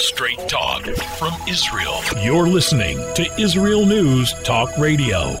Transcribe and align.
Straight 0.00 0.38
talk 0.48 0.84
from 1.18 1.32
Israel. 1.48 1.98
You're 2.22 2.46
listening 2.46 2.98
to 3.14 3.28
Israel 3.36 3.84
News 3.84 4.32
Talk 4.44 4.70
Radio. 4.78 5.36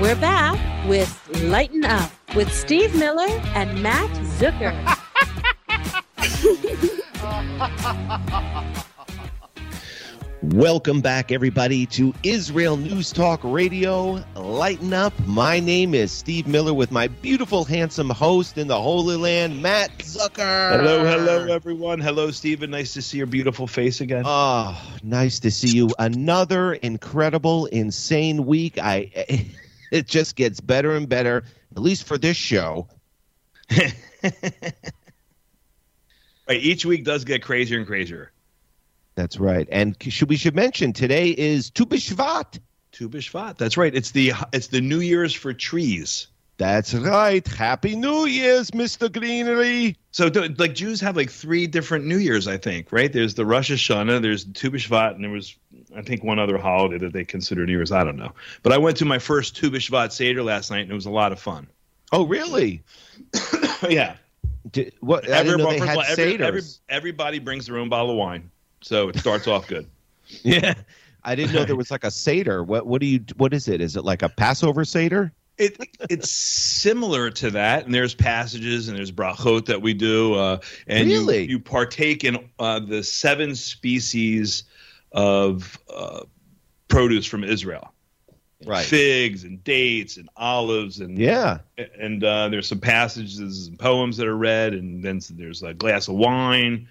We're 0.00 0.14
back 0.14 0.88
with 0.88 1.42
Lighten 1.42 1.84
Up 1.84 2.12
with 2.36 2.54
Steve 2.54 2.94
Miller 2.94 3.28
and 3.56 3.82
Matt 3.82 4.10
Zucker. 4.38 4.76
Welcome 10.54 11.00
back, 11.00 11.30
everybody, 11.30 11.86
to 11.86 12.12
Israel 12.24 12.76
News 12.76 13.12
Talk 13.12 13.38
Radio. 13.44 14.20
Lighten 14.34 14.92
up. 14.92 15.12
My 15.24 15.60
name 15.60 15.94
is 15.94 16.10
Steve 16.10 16.48
Miller 16.48 16.74
with 16.74 16.90
my 16.90 17.06
beautiful, 17.06 17.64
handsome 17.64 18.10
host 18.10 18.58
in 18.58 18.66
the 18.66 18.80
Holy 18.80 19.14
Land, 19.14 19.62
Matt 19.62 19.96
Zucker. 19.98 20.76
Hello, 20.76 21.04
hello, 21.04 21.46
everyone. 21.54 22.00
Hello, 22.00 22.32
Stephen. 22.32 22.72
Nice 22.72 22.94
to 22.94 23.02
see 23.02 23.18
your 23.18 23.28
beautiful 23.28 23.68
face 23.68 24.00
again. 24.00 24.24
Oh, 24.26 24.76
nice 25.04 25.38
to 25.40 25.52
see 25.52 25.68
you. 25.68 25.90
Another 26.00 26.72
incredible, 26.72 27.66
insane 27.66 28.44
week. 28.44 28.76
I 28.76 29.46
it 29.92 30.08
just 30.08 30.34
gets 30.34 30.60
better 30.60 30.96
and 30.96 31.08
better, 31.08 31.44
at 31.76 31.78
least 31.80 32.08
for 32.08 32.18
this 32.18 32.36
show. 32.36 32.88
right, 33.70 33.92
each 36.48 36.84
week 36.84 37.04
does 37.04 37.22
get 37.22 37.40
crazier 37.40 37.78
and 37.78 37.86
crazier. 37.86 38.32
That's 39.20 39.38
right. 39.38 39.68
And 39.70 39.94
should 40.00 40.30
we 40.30 40.38
should 40.38 40.54
mention 40.54 40.94
today 40.94 41.28
is 41.28 41.68
Tu 41.68 41.84
B'Shvat. 41.84 42.58
Tu 42.92 43.06
B'Shvat. 43.06 43.58
That's 43.58 43.76
right. 43.76 43.94
It's 43.94 44.12
the 44.12 44.32
it's 44.50 44.68
the 44.68 44.80
New 44.80 45.00
Year's 45.00 45.34
for 45.34 45.52
trees. 45.52 46.28
That's 46.56 46.94
right. 46.94 47.46
Happy 47.46 47.96
New 47.96 48.24
Year's, 48.24 48.70
Mr. 48.70 49.12
Greenery. 49.12 49.98
So, 50.10 50.30
like 50.56 50.74
Jews 50.74 51.02
have 51.02 51.16
like 51.16 51.30
three 51.30 51.66
different 51.66 52.06
New 52.06 52.16
Years, 52.16 52.48
I 52.48 52.56
think, 52.56 52.92
right? 52.92 53.12
There's 53.12 53.34
the 53.34 53.44
Rosh 53.44 53.70
Hashanah, 53.70 54.22
there's 54.22 54.44
Tu 54.44 54.70
B'Shvat, 54.70 55.16
and 55.16 55.24
there 55.24 55.30
was, 55.30 55.54
I 55.94 56.00
think, 56.00 56.24
one 56.24 56.38
other 56.38 56.56
holiday 56.56 56.96
that 56.96 57.12
they 57.12 57.26
consider 57.26 57.66
New 57.66 57.72
Year's. 57.72 57.92
I 57.92 58.04
don't 58.04 58.16
know. 58.16 58.32
But 58.62 58.72
I 58.72 58.78
went 58.78 58.96
to 58.98 59.04
my 59.04 59.18
first 59.18 59.54
Tu 59.56 59.70
B'Shvat 59.70 60.12
Seder 60.12 60.42
last 60.42 60.70
night, 60.70 60.80
and 60.80 60.90
it 60.90 60.94
was 60.94 61.06
a 61.06 61.10
lot 61.10 61.32
of 61.32 61.40
fun. 61.40 61.66
Oh, 62.10 62.26
really? 62.26 62.82
yeah. 63.88 64.16
Did, 64.70 64.94
what? 65.00 65.30
I 65.30 65.42
didn't 65.42 65.58
know 65.58 65.70
they 65.70 65.78
had 65.78 65.98
every, 66.18 66.42
every, 66.42 66.62
everybody 66.88 67.38
brings 67.38 67.66
their 67.66 67.78
own 67.78 67.88
bottle 67.88 68.10
of 68.10 68.16
wine, 68.16 68.50
so 68.80 69.08
it 69.08 69.18
starts 69.18 69.46
off 69.46 69.66
good. 69.66 69.86
Yeah. 70.44 70.74
I 71.24 71.34
didn't 71.34 71.54
know 71.54 71.64
there 71.64 71.76
was 71.76 71.90
like 71.90 72.04
a 72.04 72.10
Seder. 72.10 72.62
What 72.62 72.86
what 72.86 73.00
do 73.00 73.06
you 73.06 73.24
what 73.36 73.52
is 73.52 73.68
it? 73.68 73.80
Is 73.80 73.96
it 73.96 74.04
like 74.04 74.22
a 74.22 74.28
Passover 74.28 74.84
Seder? 74.84 75.32
It 75.58 75.76
it's 76.08 76.30
similar 76.30 77.30
to 77.30 77.50
that, 77.50 77.84
and 77.84 77.94
there's 77.94 78.14
passages 78.14 78.88
and 78.88 78.96
there's 78.96 79.12
brachot 79.12 79.66
that 79.66 79.82
we 79.82 79.92
do, 79.92 80.34
uh, 80.34 80.58
and 80.86 81.08
really? 81.08 81.42
you, 81.42 81.48
you 81.48 81.60
partake 81.60 82.24
in 82.24 82.48
uh, 82.58 82.80
the 82.80 83.02
seven 83.02 83.54
species 83.54 84.64
of 85.12 85.78
uh, 85.94 86.20
produce 86.88 87.26
from 87.26 87.44
Israel, 87.44 87.92
right? 88.64 88.86
Figs 88.86 89.44
and 89.44 89.62
dates 89.62 90.16
and 90.16 90.30
olives 90.34 91.00
and 91.00 91.18
yeah, 91.18 91.58
and 91.76 92.24
uh, 92.24 92.48
there's 92.48 92.68
some 92.68 92.80
passages 92.80 93.66
and 93.66 93.78
poems 93.78 94.16
that 94.16 94.26
are 94.26 94.36
read, 94.36 94.72
and 94.72 95.02
then 95.02 95.20
there's 95.32 95.62
a 95.62 95.74
glass 95.74 96.08
of 96.08 96.14
wine. 96.14 96.88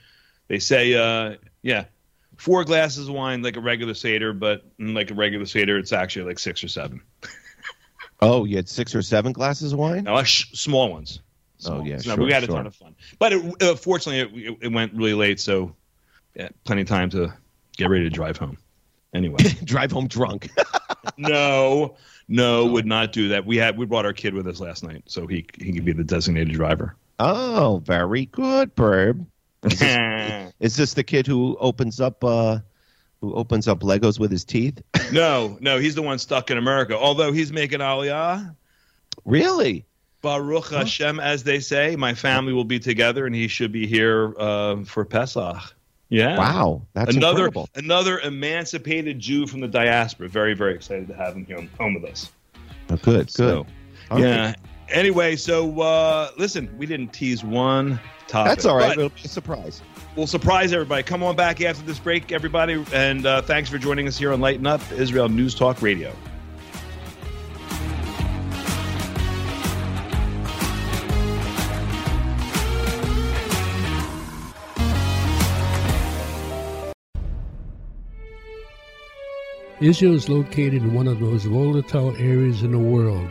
They 0.48 0.60
say, 0.60 0.94
uh, 0.94 1.38
yeah, 1.62 1.86
four 2.38 2.64
glasses 2.64 3.08
of 3.08 3.14
wine 3.16 3.42
like 3.42 3.58
a 3.58 3.62
regular 3.62 3.94
seder, 3.94 4.34
but 4.34 4.64
like 4.80 5.12
a 5.12 5.14
regular 5.14 5.46
seder, 5.46 5.78
it's 5.78 5.94
actually 5.94 6.26
like 6.26 6.40
six 6.40 6.64
or 6.64 6.68
seven. 6.68 7.02
Oh, 8.22 8.44
you 8.44 8.58
had 8.58 8.68
six 8.68 8.94
or 8.94 9.02
seven 9.02 9.32
glasses 9.32 9.74
of 9.74 9.80
wine? 9.80 10.04
No, 10.04 10.22
sh- 10.24 10.52
small 10.54 10.92
ones. 10.92 11.22
Small 11.58 11.82
oh 11.82 11.84
yeah, 11.84 11.94
ones. 11.94 12.04
sure, 12.04 12.18
no, 12.18 12.26
we 12.26 12.32
had 12.32 12.44
sure. 12.44 12.54
a 12.54 12.58
ton 12.58 12.68
of 12.68 12.76
fun. 12.76 12.96
But 13.18 13.34
it, 13.34 13.64
uh, 13.64 13.76
fortunately, 13.76 14.46
it, 14.46 14.58
it, 14.62 14.72
went 14.74 14.94
really 14.94 15.14
late, 15.14 15.40
so 15.40 15.76
yeah, 16.36 16.50
plenty 16.66 16.82
of 16.82 16.88
time 16.88 17.10
to 17.12 17.34
get 17.78 17.90
ready 17.90 18.04
to 18.04 18.10
drive 18.10 18.38
home. 18.38 18.58
Anyway, 19.14 19.38
drive 19.64 19.92
home 19.92 20.08
drunk. 20.08 20.50
no, 21.18 21.96
no, 22.28 22.66
would 22.66 22.86
not 22.86 23.14
do 23.14 23.30
that. 23.30 23.46
We 23.46 23.58
had 23.58 23.78
we 23.78 23.86
brought 23.86 24.06
our 24.06 24.14
kid 24.14 24.34
with 24.34 24.48
us 24.48 24.60
last 24.60 24.84
night, 24.84 25.04
so 25.06 25.26
he 25.26 25.46
he 25.58 25.72
could 25.72 25.86
be 25.86 25.94
the 25.94 26.04
designated 26.04 26.54
driver. 26.54 26.96
Oh, 27.20 27.82
very 27.86 28.26
good, 28.26 28.76
Berb. 28.76 29.26
Is 29.64 29.80
this, 29.80 30.54
is 30.60 30.76
this 30.76 30.94
the 30.94 31.04
kid 31.04 31.28
who 31.28 31.58
opens 31.60 32.00
up 32.00 32.24
uh, 32.24 32.60
who 33.22 33.34
opens 33.34 33.68
up 33.68 33.82
Legos 33.82 34.20
with 34.20 34.32
his 34.32 34.46
teeth? 34.46 34.82
no, 35.12 35.58
no, 35.60 35.78
he's 35.78 35.96
the 35.96 36.02
one 36.02 36.20
stuck 36.20 36.52
in 36.52 36.58
America. 36.58 36.98
Although 36.98 37.32
he's 37.32 37.52
making 37.52 37.80
Aliyah. 37.80 38.56
Really? 39.26 39.86
Baruch 40.22 40.68
huh? 40.68 40.80
Hashem, 40.80 41.20
as 41.20 41.44
they 41.44 41.60
say, 41.60 41.96
my 41.96 42.14
family 42.14 42.54
will 42.54 42.66
be 42.66 42.80
together, 42.80 43.26
and 43.26 43.34
he 43.34 43.48
should 43.48 43.72
be 43.72 43.88
here 43.88 44.34
uh, 44.38 44.84
for 44.84 45.06
Pesach. 45.06 45.76
Yeah. 46.10 46.38
Wow, 46.38 46.82
that's 46.94 47.16
another 47.16 47.46
incredible. 47.46 47.70
another 47.76 48.20
emancipated 48.20 49.20
Jew 49.20 49.46
from 49.46 49.60
the 49.60 49.68
diaspora. 49.68 50.28
Very 50.28 50.56
very 50.56 50.74
excited 50.74 51.08
to 51.08 51.14
have 51.14 51.36
him 51.36 51.46
here 51.46 51.68
home 51.78 51.94
with 51.94 52.06
us. 52.06 52.32
Oh, 52.90 52.96
good, 52.96 53.04
good. 53.04 53.30
So, 53.30 53.68
yeah. 54.16 54.48
Right. 54.48 54.56
Anyway, 54.92 55.36
so 55.36 55.82
uh, 55.82 56.32
listen, 56.38 56.70
we 56.78 56.86
didn't 56.86 57.14
tease 57.14 57.44
one 57.44 58.00
topic. 58.28 58.50
That's 58.50 58.66
all 58.66 58.78
right. 58.78 58.98
It'll 58.98 59.10
be 59.10 59.22
a 59.24 59.28
surprise. 59.28 59.82
We'll 60.16 60.28
surprise 60.28 60.74
everybody. 60.74 61.04
Come 61.04 61.24
on 61.24 61.36
back 61.36 61.62
after 61.62 61.86
this 61.86 62.00
break, 62.00 62.32
everybody, 62.32 62.84
and 62.94 63.26
uh, 63.26 63.42
thanks 63.42 63.70
for 63.70 63.78
joining 63.78 64.08
us 64.08 64.18
here 64.18 64.34
on 64.34 64.42
Lighten 64.42 64.68
Up 64.68 64.82
Israel 64.92 65.30
News 65.30 65.54
Talk 65.56 65.82
Radio. 65.82 66.14
Israel 79.82 80.14
is 80.16 80.28
located 80.28 80.84
in 80.84 80.94
one 80.94 81.08
of 81.08 81.20
the 81.20 81.26
most 81.26 81.46
volatile 81.46 82.14
areas 82.18 82.64
in 82.64 82.72
the 82.74 82.78
world. 82.78 83.30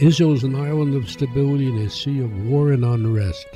Israel 0.00 0.32
is 0.32 0.44
an 0.44 0.54
island 0.54 0.94
of 0.96 1.10
stability 1.10 1.68
in 1.68 1.76
a 1.76 1.90
sea 1.90 2.20
of 2.20 2.46
war 2.46 2.72
and 2.72 2.86
unrest. 2.86 3.46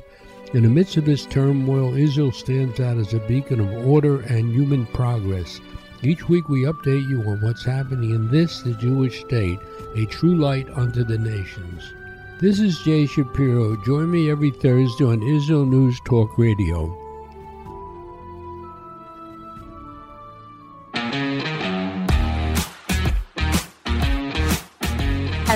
In 0.52 0.64
the 0.64 0.68
midst 0.68 0.98
of 0.98 1.06
this 1.06 1.24
turmoil, 1.24 1.94
Israel 1.94 2.32
stands 2.32 2.78
out 2.80 2.98
as 2.98 3.14
a 3.14 3.18
beacon 3.20 3.60
of 3.60 3.86
order 3.86 4.20
and 4.20 4.52
human 4.52 4.84
progress. 4.88 5.62
Each 6.02 6.28
week 6.28 6.50
we 6.50 6.64
update 6.64 7.08
you 7.08 7.22
on 7.22 7.40
what's 7.40 7.64
happening 7.64 8.10
in 8.10 8.30
this, 8.30 8.60
the 8.60 8.74
Jewish 8.74 9.20
state, 9.20 9.58
a 9.96 10.04
true 10.04 10.36
light 10.36 10.68
unto 10.74 11.02
the 11.02 11.16
nations. 11.16 11.94
This 12.40 12.60
is 12.60 12.78
Jay 12.80 13.06
Shapiro. 13.06 13.82
Join 13.82 14.10
me 14.10 14.30
every 14.30 14.50
Thursday 14.50 15.04
on 15.04 15.22
Israel 15.22 15.64
News 15.64 15.98
Talk 16.04 16.36
Radio. 16.36 17.03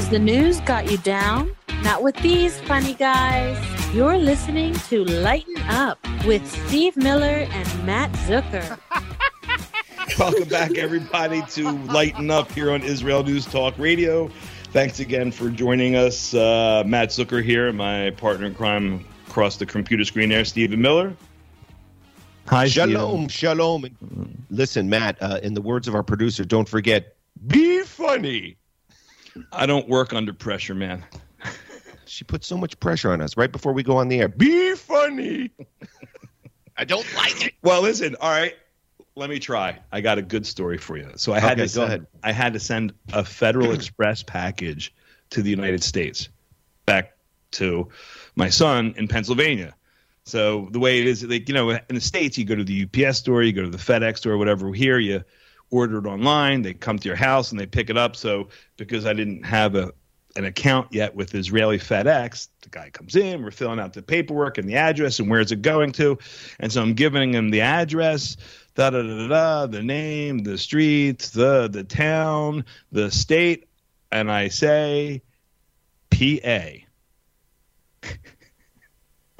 Has 0.08 0.12
the 0.14 0.24
news 0.24 0.60
got 0.60 0.90
you 0.90 0.96
down? 0.96 1.54
Not 1.82 2.02
with 2.02 2.16
these 2.22 2.58
funny 2.60 2.94
guys. 2.94 3.62
You're 3.94 4.16
listening 4.16 4.72
to 4.88 5.04
Lighten 5.04 5.58
Up 5.68 5.98
with 6.24 6.50
Steve 6.66 6.96
Miller 6.96 7.46
and 7.50 7.84
Matt 7.84 8.10
Zucker. 8.24 8.78
Welcome 10.18 10.48
back, 10.48 10.78
everybody, 10.78 11.42
to 11.50 11.72
Lighten 11.92 12.30
Up 12.30 12.50
here 12.52 12.70
on 12.70 12.82
Israel 12.84 13.22
News 13.22 13.44
Talk 13.44 13.74
Radio. 13.76 14.30
Thanks 14.72 14.98
again 14.98 15.30
for 15.30 15.50
joining 15.50 15.94
us. 15.94 16.32
Uh, 16.32 16.84
Matt 16.86 17.10
Zucker 17.10 17.44
here, 17.44 17.70
my 17.74 18.08
partner 18.12 18.46
in 18.46 18.54
crime 18.54 19.04
across 19.26 19.58
the 19.58 19.66
computer 19.66 20.06
screen 20.06 20.30
there, 20.30 20.46
Stephen 20.46 20.80
Miller. 20.80 21.14
Hi, 22.46 22.66
shalom, 22.66 23.28
Steven. 23.28 23.28
shalom. 23.28 24.46
Listen, 24.48 24.88
Matt, 24.88 25.18
uh, 25.20 25.38
in 25.42 25.52
the 25.52 25.60
words 25.60 25.86
of 25.86 25.94
our 25.94 26.02
producer, 26.02 26.46
don't 26.46 26.66
forget, 26.66 27.14
be 27.46 27.82
funny. 27.82 28.56
I 29.52 29.66
don't 29.66 29.88
work 29.88 30.12
under 30.12 30.32
pressure, 30.32 30.74
man. 30.74 31.04
She 32.06 32.24
puts 32.24 32.46
so 32.46 32.56
much 32.56 32.78
pressure 32.80 33.12
on 33.12 33.20
us 33.20 33.36
right 33.36 33.52
before 33.52 33.72
we 33.72 33.82
go 33.82 33.98
on 33.98 34.08
the 34.08 34.20
air. 34.20 34.28
Be 34.28 34.74
funny. 34.74 35.50
I 36.76 36.84
don't 36.84 37.06
like 37.14 37.46
it. 37.46 37.54
Well, 37.62 37.82
listen, 37.82 38.16
all 38.20 38.30
right. 38.30 38.56
Let 39.14 39.30
me 39.30 39.40
try. 39.40 39.80
I 39.90 40.00
got 40.00 40.16
a 40.18 40.22
good 40.22 40.46
story 40.46 40.78
for 40.78 40.96
you. 40.96 41.10
So 41.16 41.34
I 41.34 41.40
had 41.40 41.52
okay, 41.52 41.62
to 41.62 41.68
send, 41.68 41.84
ahead. 41.84 42.06
I 42.22 42.32
had 42.32 42.52
to 42.52 42.60
send 42.60 42.94
a 43.12 43.24
Federal 43.24 43.72
Express 43.72 44.22
package 44.22 44.94
to 45.30 45.42
the 45.42 45.50
United 45.50 45.82
States 45.82 46.28
back 46.86 47.16
to 47.52 47.88
my 48.36 48.48
son 48.48 48.94
in 48.96 49.08
Pennsylvania. 49.08 49.74
So 50.24 50.68
the 50.70 50.78
way 50.78 51.00
it 51.00 51.06
is, 51.06 51.24
like 51.24 51.48
you 51.48 51.54
know, 51.54 51.70
in 51.70 51.94
the 51.94 52.00
states, 52.00 52.38
you 52.38 52.44
go 52.44 52.54
to 52.54 52.64
the 52.64 52.86
UPS 52.86 53.18
store, 53.18 53.42
you 53.42 53.52
go 53.52 53.62
to 53.62 53.70
the 53.70 53.78
FedEx 53.78 54.18
store, 54.18 54.36
whatever. 54.38 54.72
Here, 54.72 54.98
you 54.98 55.24
order 55.70 55.98
it 55.98 56.06
online. 56.06 56.62
They 56.62 56.74
come 56.74 56.98
to 56.98 57.08
your 57.08 57.16
house 57.16 57.50
and 57.50 57.60
they 57.60 57.66
pick 57.66 57.90
it 57.90 57.96
up. 57.96 58.16
So 58.16 58.48
because 58.76 59.06
I 59.06 59.12
didn't 59.12 59.44
have 59.44 59.74
a 59.74 59.92
an 60.36 60.44
account 60.44 60.86
yet 60.92 61.16
with 61.16 61.34
Israeli 61.34 61.78
FedEx, 61.78 62.48
the 62.62 62.68
guy 62.68 62.90
comes 62.90 63.16
in. 63.16 63.42
We're 63.42 63.50
filling 63.50 63.80
out 63.80 63.92
the 63.92 64.02
paperwork 64.02 64.58
and 64.58 64.68
the 64.68 64.76
address 64.76 65.18
and 65.18 65.28
where 65.28 65.40
is 65.40 65.50
it 65.50 65.62
going 65.62 65.90
to, 65.92 66.18
and 66.60 66.70
so 66.70 66.80
I'm 66.82 66.94
giving 66.94 67.34
him 67.34 67.50
the 67.50 67.62
address. 67.62 68.36
Da, 68.74 68.90
da, 68.90 69.02
da, 69.02 69.18
da, 69.18 69.26
da, 69.26 69.66
the 69.66 69.82
name, 69.82 70.38
the 70.40 70.56
street, 70.56 71.30
the 71.34 71.68
the 71.68 71.82
town, 71.82 72.64
the 72.92 73.10
state, 73.10 73.68
and 74.12 74.30
I 74.30 74.48
say 74.48 75.22
PA. 76.10 76.68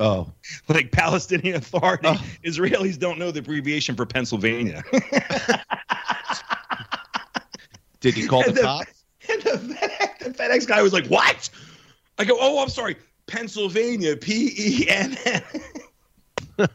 Oh, 0.00 0.32
like 0.68 0.92
Palestinian 0.92 1.56
Authority. 1.56 2.06
Oh. 2.06 2.22
Israelis 2.44 2.96
don't 2.98 3.18
know 3.18 3.32
the 3.32 3.40
abbreviation 3.40 3.96
for 3.96 4.06
Pennsylvania. 4.06 4.84
Did 8.00 8.14
he 8.14 8.26
call 8.26 8.44
the, 8.44 8.52
the 8.52 8.62
cops? 8.62 9.04
And 9.28 9.42
the 9.42 9.50
FedEx, 9.50 10.18
the 10.18 10.30
FedEx 10.30 10.66
guy 10.66 10.82
was 10.82 10.92
like, 10.92 11.06
"What?" 11.06 11.50
I 12.18 12.24
go, 12.24 12.36
"Oh, 12.40 12.62
I'm 12.62 12.68
sorry, 12.68 12.96
Pennsylvania, 13.26 14.16
P 14.16 14.52
E 14.56 14.88
N 14.88 15.16
N." 15.24 15.42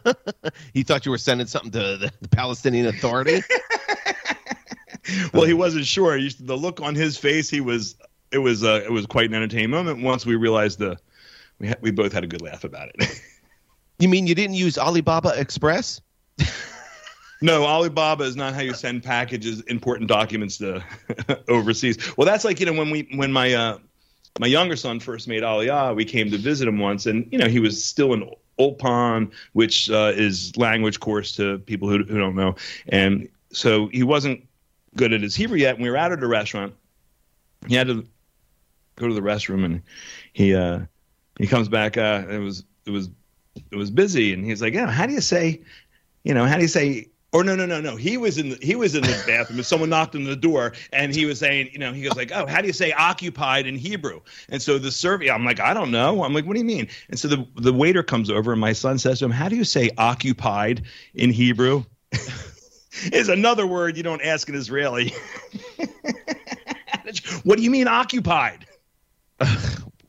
he 0.73 0.83
thought 0.83 1.05
you 1.05 1.11
were 1.11 1.17
sending 1.17 1.47
something 1.47 1.71
to 1.71 1.97
the, 1.97 2.11
the 2.21 2.27
Palestinian 2.29 2.87
Authority. 2.87 3.41
well, 5.33 5.43
he 5.43 5.53
wasn't 5.53 5.85
sure. 5.85 6.17
The 6.17 6.57
look 6.57 6.81
on 6.81 6.95
his 6.95 7.17
face, 7.17 7.49
he 7.49 7.61
was. 7.61 7.95
It 8.31 8.39
was. 8.39 8.63
Uh, 8.63 8.81
it 8.83 8.91
was 8.91 9.05
quite 9.05 9.29
an 9.29 9.35
entertaining 9.35 9.69
moment. 9.69 10.03
Once 10.03 10.25
we 10.25 10.35
realized 10.35 10.79
the, 10.79 10.97
we 11.59 11.67
ha- 11.69 11.75
we 11.81 11.91
both 11.91 12.13
had 12.13 12.23
a 12.23 12.27
good 12.27 12.41
laugh 12.41 12.63
about 12.63 12.89
it. 12.95 13.21
you 13.99 14.09
mean 14.09 14.27
you 14.27 14.35
didn't 14.35 14.55
use 14.55 14.77
Alibaba 14.77 15.33
Express? 15.37 16.01
No, 17.43 17.65
Alibaba 17.65 18.23
is 18.23 18.37
not 18.37 18.53
how 18.53 18.61
you 18.61 18.73
send 18.73 19.03
packages, 19.03 19.59
important 19.63 20.07
documents 20.07 20.57
to 20.59 20.81
overseas. 21.49 22.15
Well, 22.15 22.25
that's 22.25 22.45
like 22.45 22.61
you 22.61 22.65
know 22.65 22.71
when 22.71 22.89
we 22.89 23.09
when 23.15 23.33
my 23.33 23.53
uh, 23.53 23.79
my 24.39 24.47
younger 24.47 24.77
son 24.77 25.01
first 25.01 25.27
made 25.27 25.43
Aliyah, 25.43 25.93
we 25.93 26.05
came 26.05 26.31
to 26.31 26.37
visit 26.37 26.69
him 26.69 26.79
once, 26.79 27.05
and 27.05 27.27
you 27.33 27.37
know 27.37 27.49
he 27.49 27.59
was 27.59 27.83
still 27.83 28.13
in 28.13 28.31
Ulpan, 28.57 29.29
which 29.51 29.89
uh, 29.89 30.13
is 30.15 30.55
language 30.55 31.01
course 31.01 31.35
to 31.35 31.59
people 31.59 31.89
who, 31.89 32.05
who 32.05 32.17
don't 32.17 32.33
know, 32.33 32.55
and 32.87 33.27
so 33.51 33.87
he 33.87 34.03
wasn't 34.03 34.47
good 34.95 35.11
at 35.11 35.19
his 35.19 35.35
Hebrew 35.35 35.57
yet. 35.57 35.75
And 35.75 35.83
we 35.83 35.89
were 35.89 35.97
out 35.97 36.13
at 36.13 36.23
a 36.23 36.27
restaurant. 36.27 36.73
He 37.67 37.75
had 37.75 37.87
to 37.87 38.07
go 38.95 39.09
to 39.09 39.13
the 39.13 39.19
restroom, 39.19 39.65
and 39.65 39.81
he 40.31 40.55
uh, 40.55 40.79
he 41.37 41.47
comes 41.47 41.67
back. 41.67 41.97
Uh, 41.97 42.23
it 42.29 42.39
was 42.39 42.63
it 42.85 42.91
was 42.91 43.09
it 43.69 43.75
was 43.75 43.91
busy, 43.91 44.31
and 44.31 44.45
he's 44.45 44.61
like, 44.61 44.73
"Yeah, 44.73 44.89
how 44.89 45.05
do 45.05 45.11
you 45.11 45.19
say, 45.19 45.59
you 46.23 46.33
know, 46.33 46.45
how 46.45 46.55
do 46.55 46.61
you 46.61 46.69
say 46.69 47.09
or 47.33 47.43
no, 47.43 47.55
no, 47.55 47.65
no, 47.65 47.81
no. 47.81 47.95
He 47.95 48.15
was 48.15 48.37
in 48.37 48.49
the 48.49 48.59
he 48.61 48.75
was 48.75 48.95
in 48.95 49.01
the 49.01 49.23
bathroom 49.27 49.59
and 49.59 49.65
someone 49.65 49.89
knocked 49.89 50.15
on 50.15 50.23
the 50.23 50.35
door 50.35 50.73
and 50.93 51.13
he 51.13 51.25
was 51.25 51.39
saying, 51.39 51.69
you 51.73 51.79
know, 51.79 51.91
he 51.91 52.03
goes 52.03 52.15
like, 52.15 52.31
Oh, 52.31 52.45
how 52.45 52.61
do 52.61 52.67
you 52.67 52.73
say 52.73 52.91
occupied 52.93 53.65
in 53.65 53.75
Hebrew? 53.75 54.21
And 54.49 54.61
so 54.61 54.77
the 54.77 54.91
survey, 54.91 55.29
I'm 55.29 55.43
like, 55.43 55.59
I 55.59 55.73
don't 55.73 55.91
know. 55.91 56.23
I'm 56.23 56.33
like, 56.33 56.45
what 56.45 56.53
do 56.53 56.59
you 56.59 56.65
mean? 56.65 56.87
And 57.09 57.19
so 57.19 57.27
the 57.27 57.45
the 57.55 57.73
waiter 57.73 58.03
comes 58.03 58.29
over 58.29 58.51
and 58.51 58.61
my 58.61 58.73
son 58.73 58.99
says 58.99 59.19
to 59.19 59.25
him, 59.25 59.31
How 59.31 59.49
do 59.49 59.55
you 59.55 59.63
say 59.63 59.89
occupied 59.97 60.83
in 61.15 61.31
Hebrew? 61.31 61.83
is 63.11 63.29
another 63.29 63.65
word 63.65 63.97
you 63.97 64.03
don't 64.03 64.21
ask 64.21 64.47
an 64.47 64.55
Israeli. 64.55 65.11
what 67.43 67.57
do 67.57 67.63
you 67.63 67.71
mean 67.71 67.87
occupied? 67.87 68.67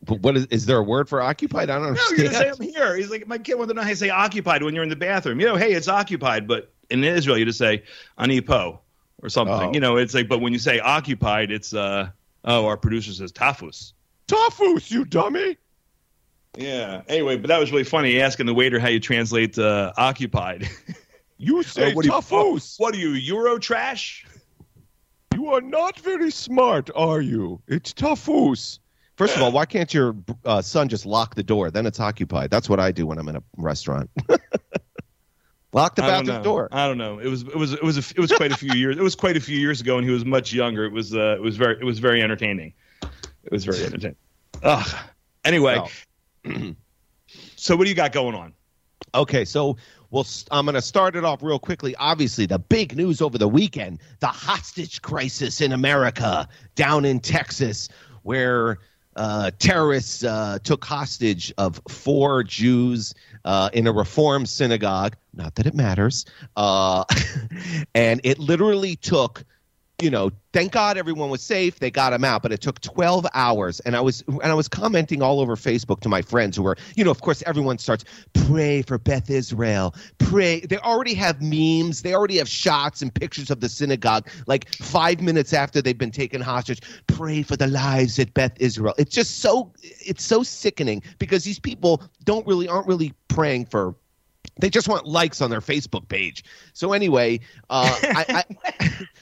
But 0.06 0.20
what 0.20 0.36
is 0.36 0.44
is 0.46 0.66
there 0.66 0.76
a 0.76 0.82
word 0.82 1.08
for 1.08 1.22
occupied? 1.22 1.70
I 1.70 1.78
don't 1.78 1.88
understand. 1.88 2.18
No, 2.18 2.24
you're 2.24 2.32
gonna 2.32 2.44
say 2.44 2.64
I'm 2.64 2.74
here. 2.74 2.96
He's 2.96 3.10
like, 3.10 3.26
my 3.26 3.38
kid 3.38 3.54
wanted 3.54 3.68
to 3.68 3.74
know 3.74 3.82
how 3.82 3.88
you 3.88 3.94
say 3.94 4.10
occupied 4.10 4.62
when 4.62 4.74
you're 4.74 4.84
in 4.84 4.90
the 4.90 4.96
bathroom. 4.96 5.40
You 5.40 5.46
know, 5.46 5.56
hey, 5.56 5.72
it's 5.72 5.88
occupied, 5.88 6.46
but 6.46 6.73
in 6.90 7.04
Israel, 7.04 7.38
you 7.38 7.44
just 7.44 7.58
say 7.58 7.82
anipo 8.18 8.78
or 9.22 9.28
something. 9.28 9.70
Oh. 9.70 9.72
You 9.72 9.80
know, 9.80 9.96
it's 9.96 10.14
like, 10.14 10.28
but 10.28 10.40
when 10.40 10.52
you 10.52 10.58
say 10.58 10.80
occupied, 10.80 11.50
it's 11.50 11.74
uh 11.74 12.08
oh, 12.44 12.66
our 12.66 12.76
producer 12.76 13.12
says 13.12 13.32
tafus. 13.32 13.92
Tafus, 14.28 14.90
you 14.90 15.04
dummy. 15.04 15.56
Yeah. 16.56 17.02
Anyway, 17.08 17.36
but 17.36 17.48
that 17.48 17.58
was 17.58 17.72
really 17.72 17.84
funny 17.84 18.20
asking 18.20 18.46
the 18.46 18.54
waiter 18.54 18.78
how 18.78 18.88
you 18.88 19.00
translate 19.00 19.58
uh, 19.58 19.92
occupied. 19.96 20.68
You 21.36 21.62
say 21.62 21.92
oh, 21.92 21.96
what 21.96 22.06
tafus. 22.06 22.78
You, 22.78 22.84
what 22.84 22.94
are 22.94 22.98
you, 22.98 23.10
Euro 23.10 23.58
trash? 23.58 24.24
You 25.34 25.48
are 25.48 25.60
not 25.60 25.98
very 25.98 26.30
smart, 26.30 26.90
are 26.94 27.20
you? 27.20 27.60
It's 27.66 27.92
tafus. 27.92 28.78
First 29.16 29.36
of 29.36 29.42
all, 29.42 29.52
why 29.52 29.66
can't 29.66 29.92
your 29.92 30.16
uh, 30.44 30.62
son 30.62 30.88
just 30.88 31.06
lock 31.06 31.34
the 31.34 31.42
door? 31.42 31.70
Then 31.70 31.86
it's 31.86 32.00
occupied. 32.00 32.50
That's 32.50 32.68
what 32.68 32.80
I 32.80 32.92
do 32.92 33.06
when 33.06 33.18
I'm 33.18 33.28
in 33.28 33.36
a 33.36 33.42
restaurant. 33.56 34.10
Lock 35.74 35.96
the 35.96 36.02
bathroom 36.02 36.40
door. 36.44 36.68
I 36.70 36.86
don't 36.86 36.98
know. 36.98 37.18
It 37.18 37.26
was 37.26 37.42
it 37.42 37.56
was 37.56 37.72
it 37.72 37.82
was 37.82 37.98
a, 37.98 38.14
it 38.16 38.20
was 38.20 38.30
quite 38.30 38.52
a 38.52 38.56
few 38.56 38.72
years. 38.74 38.96
It 38.96 39.02
was 39.02 39.16
quite 39.16 39.36
a 39.36 39.40
few 39.40 39.58
years 39.58 39.80
ago, 39.80 39.98
and 39.98 40.06
he 40.06 40.12
was 40.12 40.24
much 40.24 40.52
younger. 40.52 40.84
It 40.84 40.92
was 40.92 41.12
uh, 41.12 41.34
it 41.36 41.42
was 41.42 41.56
very 41.56 41.76
it 41.80 41.84
was 41.84 41.98
very 41.98 42.22
entertaining. 42.22 42.72
It 43.02 43.50
was 43.50 43.64
very 43.64 43.84
entertaining. 43.84 44.16
Ugh. 44.62 44.96
Anyway, 45.44 45.84
so 47.56 47.74
what 47.76 47.84
do 47.84 47.90
you 47.90 47.96
got 47.96 48.12
going 48.12 48.36
on? 48.36 48.54
Okay, 49.16 49.44
so 49.44 49.76
well, 50.10 50.24
I'm 50.52 50.64
going 50.64 50.76
to 50.76 50.82
start 50.82 51.16
it 51.16 51.24
off 51.24 51.42
real 51.42 51.58
quickly. 51.58 51.96
Obviously, 51.96 52.46
the 52.46 52.60
big 52.60 52.96
news 52.96 53.20
over 53.20 53.36
the 53.36 53.48
weekend: 53.48 53.98
the 54.20 54.28
hostage 54.28 55.02
crisis 55.02 55.60
in 55.60 55.72
America, 55.72 56.48
down 56.76 57.04
in 57.04 57.18
Texas, 57.18 57.88
where 58.22 58.78
uh, 59.16 59.50
terrorists 59.58 60.24
uh, 60.24 60.58
took 60.62 60.84
hostage 60.84 61.52
of 61.58 61.80
four 61.88 62.42
Jews 62.42 63.14
uh, 63.44 63.70
in 63.72 63.86
a 63.86 63.92
Reform 63.92 64.46
synagogue. 64.46 65.16
Not 65.32 65.54
that 65.56 65.66
it 65.66 65.74
matters. 65.74 66.24
Uh, 66.56 67.04
and 67.94 68.20
it 68.24 68.38
literally 68.38 68.96
took 68.96 69.44
you 70.00 70.10
know, 70.10 70.30
thank 70.52 70.72
God 70.72 70.98
everyone 70.98 71.30
was 71.30 71.40
safe. 71.40 71.78
They 71.78 71.90
got 71.90 72.12
him 72.12 72.24
out, 72.24 72.42
but 72.42 72.50
it 72.50 72.60
took 72.60 72.80
12 72.80 73.26
hours. 73.32 73.78
And 73.80 73.94
I 73.94 74.00
was 74.00 74.24
and 74.26 74.44
I 74.44 74.54
was 74.54 74.66
commenting 74.66 75.22
all 75.22 75.40
over 75.40 75.54
Facebook 75.54 76.00
to 76.00 76.08
my 76.08 76.20
friends 76.20 76.56
who 76.56 76.64
were, 76.64 76.76
you 76.96 77.04
know, 77.04 77.12
of 77.12 77.20
course 77.20 77.42
everyone 77.46 77.78
starts 77.78 78.04
pray 78.32 78.82
for 78.82 78.98
Beth 78.98 79.30
Israel. 79.30 79.94
Pray. 80.18 80.60
They 80.60 80.78
already 80.78 81.14
have 81.14 81.40
memes. 81.40 82.02
They 82.02 82.12
already 82.12 82.38
have 82.38 82.48
shots 82.48 83.02
and 83.02 83.14
pictures 83.14 83.50
of 83.50 83.60
the 83.60 83.68
synagogue 83.68 84.28
like 84.46 84.68
5 84.76 85.20
minutes 85.22 85.52
after 85.52 85.80
they've 85.80 85.96
been 85.96 86.10
taken 86.10 86.40
hostage. 86.40 86.80
Pray 87.06 87.42
for 87.42 87.56
the 87.56 87.68
lives 87.68 88.18
at 88.18 88.34
Beth 88.34 88.54
Israel. 88.58 88.94
It's 88.98 89.14
just 89.14 89.38
so 89.38 89.72
it's 89.82 90.24
so 90.24 90.42
sickening 90.42 91.02
because 91.18 91.44
these 91.44 91.60
people 91.60 92.02
don't 92.24 92.44
really 92.48 92.66
aren't 92.66 92.88
really 92.88 93.14
praying 93.28 93.66
for 93.66 93.94
they 94.60 94.70
just 94.70 94.88
want 94.88 95.06
likes 95.06 95.40
on 95.40 95.50
their 95.50 95.60
Facebook 95.60 96.08
page. 96.08 96.44
So 96.74 96.92
anyway, 96.92 97.40
uh, 97.70 97.96
I, 98.02 98.44
I 98.78 98.90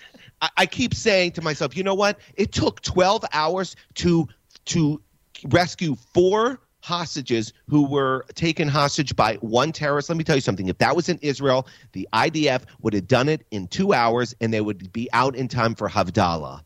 I, 0.43 0.51
I 0.59 0.67
keep 0.67 0.95
saying 0.95 1.33
to 1.33 1.43
myself, 1.43 1.75
you 1.77 1.83
know 1.83 1.95
what? 1.95 2.19
It 2.35 2.53
took 2.53 2.83
12 2.83 3.25
hours 3.33 3.77
to 3.95 4.29
to 4.67 5.01
rescue 5.49 5.97
four 6.13 6.61
hostages 6.81 7.53
who 7.69 7.87
were 7.87 8.25
taken 8.35 8.69
hostage 8.69 9.17
by 9.17 9.37
one 9.37 9.73
terrorist. 9.73 10.09
Let 10.09 10.19
me 10.19 10.25
tell 10.25 10.37
you 10.37 10.43
something. 10.43 10.69
If 10.69 10.79
that 10.79 10.95
was 10.95 11.09
in 11.09 11.19
Israel, 11.23 11.67
the 11.93 12.09
IDF 12.13 12.63
would 12.83 12.93
have 12.93 13.07
done 13.07 13.29
it 13.29 13.47
in 13.51 13.69
two 13.69 13.93
hours 13.93 14.35
and 14.41 14.53
they 14.53 14.61
would 14.61 14.93
be 14.93 15.09
out 15.13 15.35
in 15.35 15.49
time 15.49 15.75
for 15.75 15.89
Havdalah. 15.89 16.63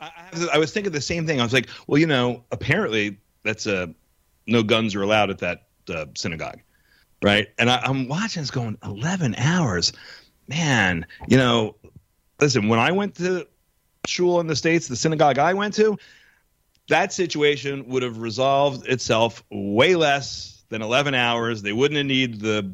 I, 0.00 0.10
I 0.54 0.58
was 0.58 0.72
thinking 0.72 0.92
the 0.92 1.00
same 1.00 1.26
thing. 1.26 1.40
I 1.40 1.44
was 1.44 1.52
like, 1.52 1.68
well, 1.86 1.98
you 1.98 2.06
know, 2.06 2.42
apparently 2.50 3.18
that's 3.44 3.66
a 3.66 3.94
no 4.46 4.62
guns 4.62 4.94
are 4.94 5.02
allowed 5.02 5.30
at 5.30 5.38
that 5.38 5.68
uh, 5.90 6.06
synagogue, 6.16 6.60
right? 7.22 7.48
And 7.58 7.70
I, 7.70 7.80
I'm 7.82 8.08
watching 8.08 8.42
this 8.42 8.50
going 8.50 8.78
11 8.82 9.34
hours. 9.36 9.92
Man, 10.48 11.06
you 11.28 11.36
know, 11.36 11.76
listen, 12.40 12.68
when 12.68 12.78
I 12.78 12.92
went 12.92 13.16
to 13.16 13.46
shul 14.06 14.40
in 14.40 14.46
the 14.46 14.56
States, 14.56 14.88
the 14.88 14.96
synagogue 14.96 15.38
I 15.38 15.54
went 15.54 15.74
to, 15.74 15.98
that 16.88 17.12
situation 17.12 17.86
would 17.88 18.02
have 18.02 18.18
resolved 18.18 18.86
itself 18.86 19.44
way 19.50 19.94
less 19.94 20.62
than 20.68 20.82
11 20.82 21.14
hours. 21.14 21.62
They 21.62 21.72
wouldn't 21.72 21.96
have 21.98 22.06
needed 22.06 22.40
the 22.40 22.72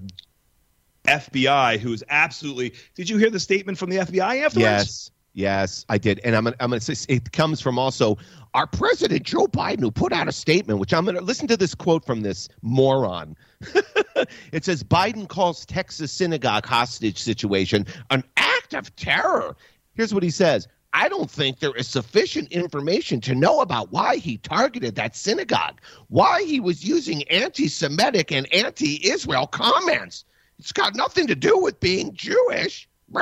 FBI, 1.05 1.79
who 1.79 1.93
is 1.93 2.05
absolutely. 2.09 2.75
Did 2.95 3.09
you 3.09 3.19
hear 3.19 3.31
the 3.31 3.41
statement 3.41 3.79
from 3.79 3.91
the 3.91 3.99
FBI 3.99 4.43
afterwards? 4.45 4.57
Yes. 4.57 5.11
Yes, 5.37 5.85
I 5.91 5.99
did, 5.99 6.19
and 6.25 6.35
I'm 6.35 6.45
gonna, 6.45 6.81
say 6.81 7.15
it 7.15 7.31
comes 7.33 7.61
from 7.61 7.79
also 7.79 8.17
our 8.55 8.67
president 8.67 9.23
Joe 9.25 9.47
Biden, 9.47 9.81
who 9.81 9.91
put 9.91 10.11
out 10.11 10.29
a 10.29 10.33
statement, 10.33 10.81
which 10.81 10.95
I'm 10.95 11.05
gonna 11.05 11.21
listen 11.21 11.47
to 11.49 11.59
this 11.59 11.75
quote 11.75 12.07
from 12.07 12.23
this 12.23 12.49
moron. 12.63 13.37
it 14.53 14.65
says 14.65 14.83
Biden 14.83 15.29
calls 15.29 15.67
Texas 15.67 16.11
synagogue 16.11 16.65
hostage 16.65 17.19
situation 17.19 17.85
an 18.09 18.25
act 18.67 18.75
of 18.75 18.95
terror. 18.97 19.57
Here's 19.95 20.13
what 20.13 20.23
he 20.23 20.31
says: 20.31 20.69
I 20.93 21.09
don't 21.09 21.31
think 21.31 21.59
there 21.59 21.75
is 21.75 21.89
sufficient 21.89 22.51
information 22.53 23.21
to 23.23 23.35
know 23.35 23.61
about 23.61 23.93
why 23.93 24.17
he 24.17 24.39
targeted 24.39 24.97
that 24.97 25.17
synagogue, 25.17 25.81
why 26.09 26.43
he 26.43 26.61
was 26.61 26.85
using 26.85 27.23
anti-Semitic 27.25 28.33
and 28.33 28.53
anti-Israel 28.53 29.47
comments. 29.47 30.25
It's 30.59 30.73
got 30.73 30.95
nothing 30.95 31.27
to 31.27 31.35
do 31.35 31.59
with 31.59 31.79
being 31.81 32.15
Jewish. 32.15 32.89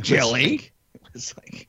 Jelly. 0.00 0.70
It 0.94 1.02
was 1.12 1.34
like 1.36 1.68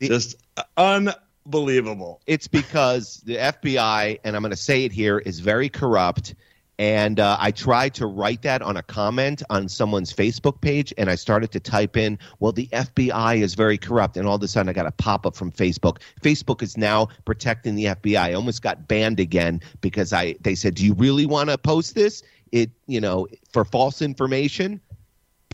just 0.00 0.36
unbelievable. 0.76 2.20
It's 2.26 2.48
because 2.48 3.20
the 3.26 3.36
FBI, 3.36 4.20
and 4.24 4.36
I'm 4.36 4.42
going 4.42 4.50
to 4.50 4.56
say 4.56 4.84
it 4.84 4.92
here, 4.92 5.18
is 5.18 5.40
very 5.40 5.68
corrupt. 5.68 6.34
And 6.78 7.20
uh, 7.20 7.38
I 7.40 7.52
tried 7.52 7.94
to 7.94 8.06
write 8.06 8.42
that 8.42 8.60
on 8.60 8.76
a 8.76 8.82
comment 8.82 9.42
on 9.48 9.68
someone's 9.68 10.12
Facebook 10.12 10.60
page, 10.60 10.92
and 10.98 11.08
I 11.08 11.14
started 11.14 11.50
to 11.52 11.60
type 11.60 11.96
in, 11.96 12.18
"Well, 12.38 12.52
the 12.52 12.68
FBI 12.70 13.40
is 13.40 13.54
very 13.54 13.78
corrupt," 13.78 14.18
and 14.18 14.28
all 14.28 14.34
of 14.34 14.42
a 14.42 14.48
sudden 14.48 14.68
I 14.68 14.74
got 14.74 14.86
a 14.86 14.92
pop 14.92 15.24
up 15.24 15.34
from 15.34 15.50
Facebook. 15.50 16.02
Facebook 16.20 16.62
is 16.62 16.76
now 16.76 17.08
protecting 17.24 17.76
the 17.76 17.86
FBI. 17.86 18.20
I 18.20 18.32
almost 18.34 18.60
got 18.60 18.88
banned 18.88 19.20
again 19.20 19.62
because 19.80 20.12
I 20.12 20.36
they 20.42 20.54
said, 20.54 20.74
"Do 20.74 20.84
you 20.84 20.92
really 20.92 21.24
want 21.24 21.48
to 21.48 21.56
post 21.56 21.94
this?" 21.94 22.22
It 22.52 22.70
you 22.86 23.00
know 23.00 23.26
for 23.52 23.64
false 23.64 24.02
information 24.02 24.80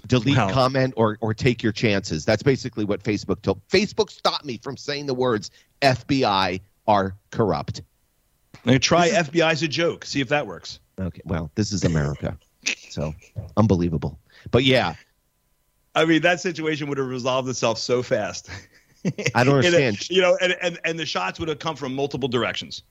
delete 0.06 0.36
wow. 0.36 0.52
comment 0.52 0.94
or 0.96 1.18
or 1.20 1.34
take 1.34 1.62
your 1.62 1.72
chances. 1.72 2.24
That's 2.24 2.42
basically 2.42 2.84
what 2.84 3.02
Facebook 3.02 3.42
told. 3.42 3.66
Facebook 3.68 4.10
stopped 4.10 4.44
me 4.44 4.58
from 4.62 4.76
saying 4.76 5.06
the 5.06 5.14
words 5.14 5.50
FBI 5.80 6.60
are 6.86 7.16
corrupt. 7.30 7.82
Now 8.64 8.78
try 8.78 9.10
FBI 9.10 9.50
as 9.50 9.62
a 9.62 9.68
joke. 9.68 10.04
See 10.04 10.20
if 10.20 10.28
that 10.28 10.46
works. 10.46 10.80
Okay, 11.02 11.20
well, 11.24 11.50
this 11.56 11.72
is 11.72 11.84
America, 11.84 12.38
so 12.88 13.14
unbelievable. 13.56 14.18
But 14.50 14.64
yeah, 14.64 14.94
I 15.94 16.04
mean, 16.04 16.22
that 16.22 16.40
situation 16.40 16.88
would 16.88 16.98
have 16.98 17.08
resolved 17.08 17.48
itself 17.48 17.78
so 17.78 18.02
fast. 18.02 18.48
I 19.34 19.42
don't 19.44 19.56
And, 19.64 19.66
understand. 19.74 20.08
you 20.10 20.22
know, 20.22 20.36
and, 20.40 20.56
and 20.62 20.78
and 20.84 20.98
the 20.98 21.06
shots 21.06 21.38
would 21.40 21.48
have 21.48 21.58
come 21.58 21.74
from 21.76 21.94
multiple 21.94 22.28
directions. 22.28 22.82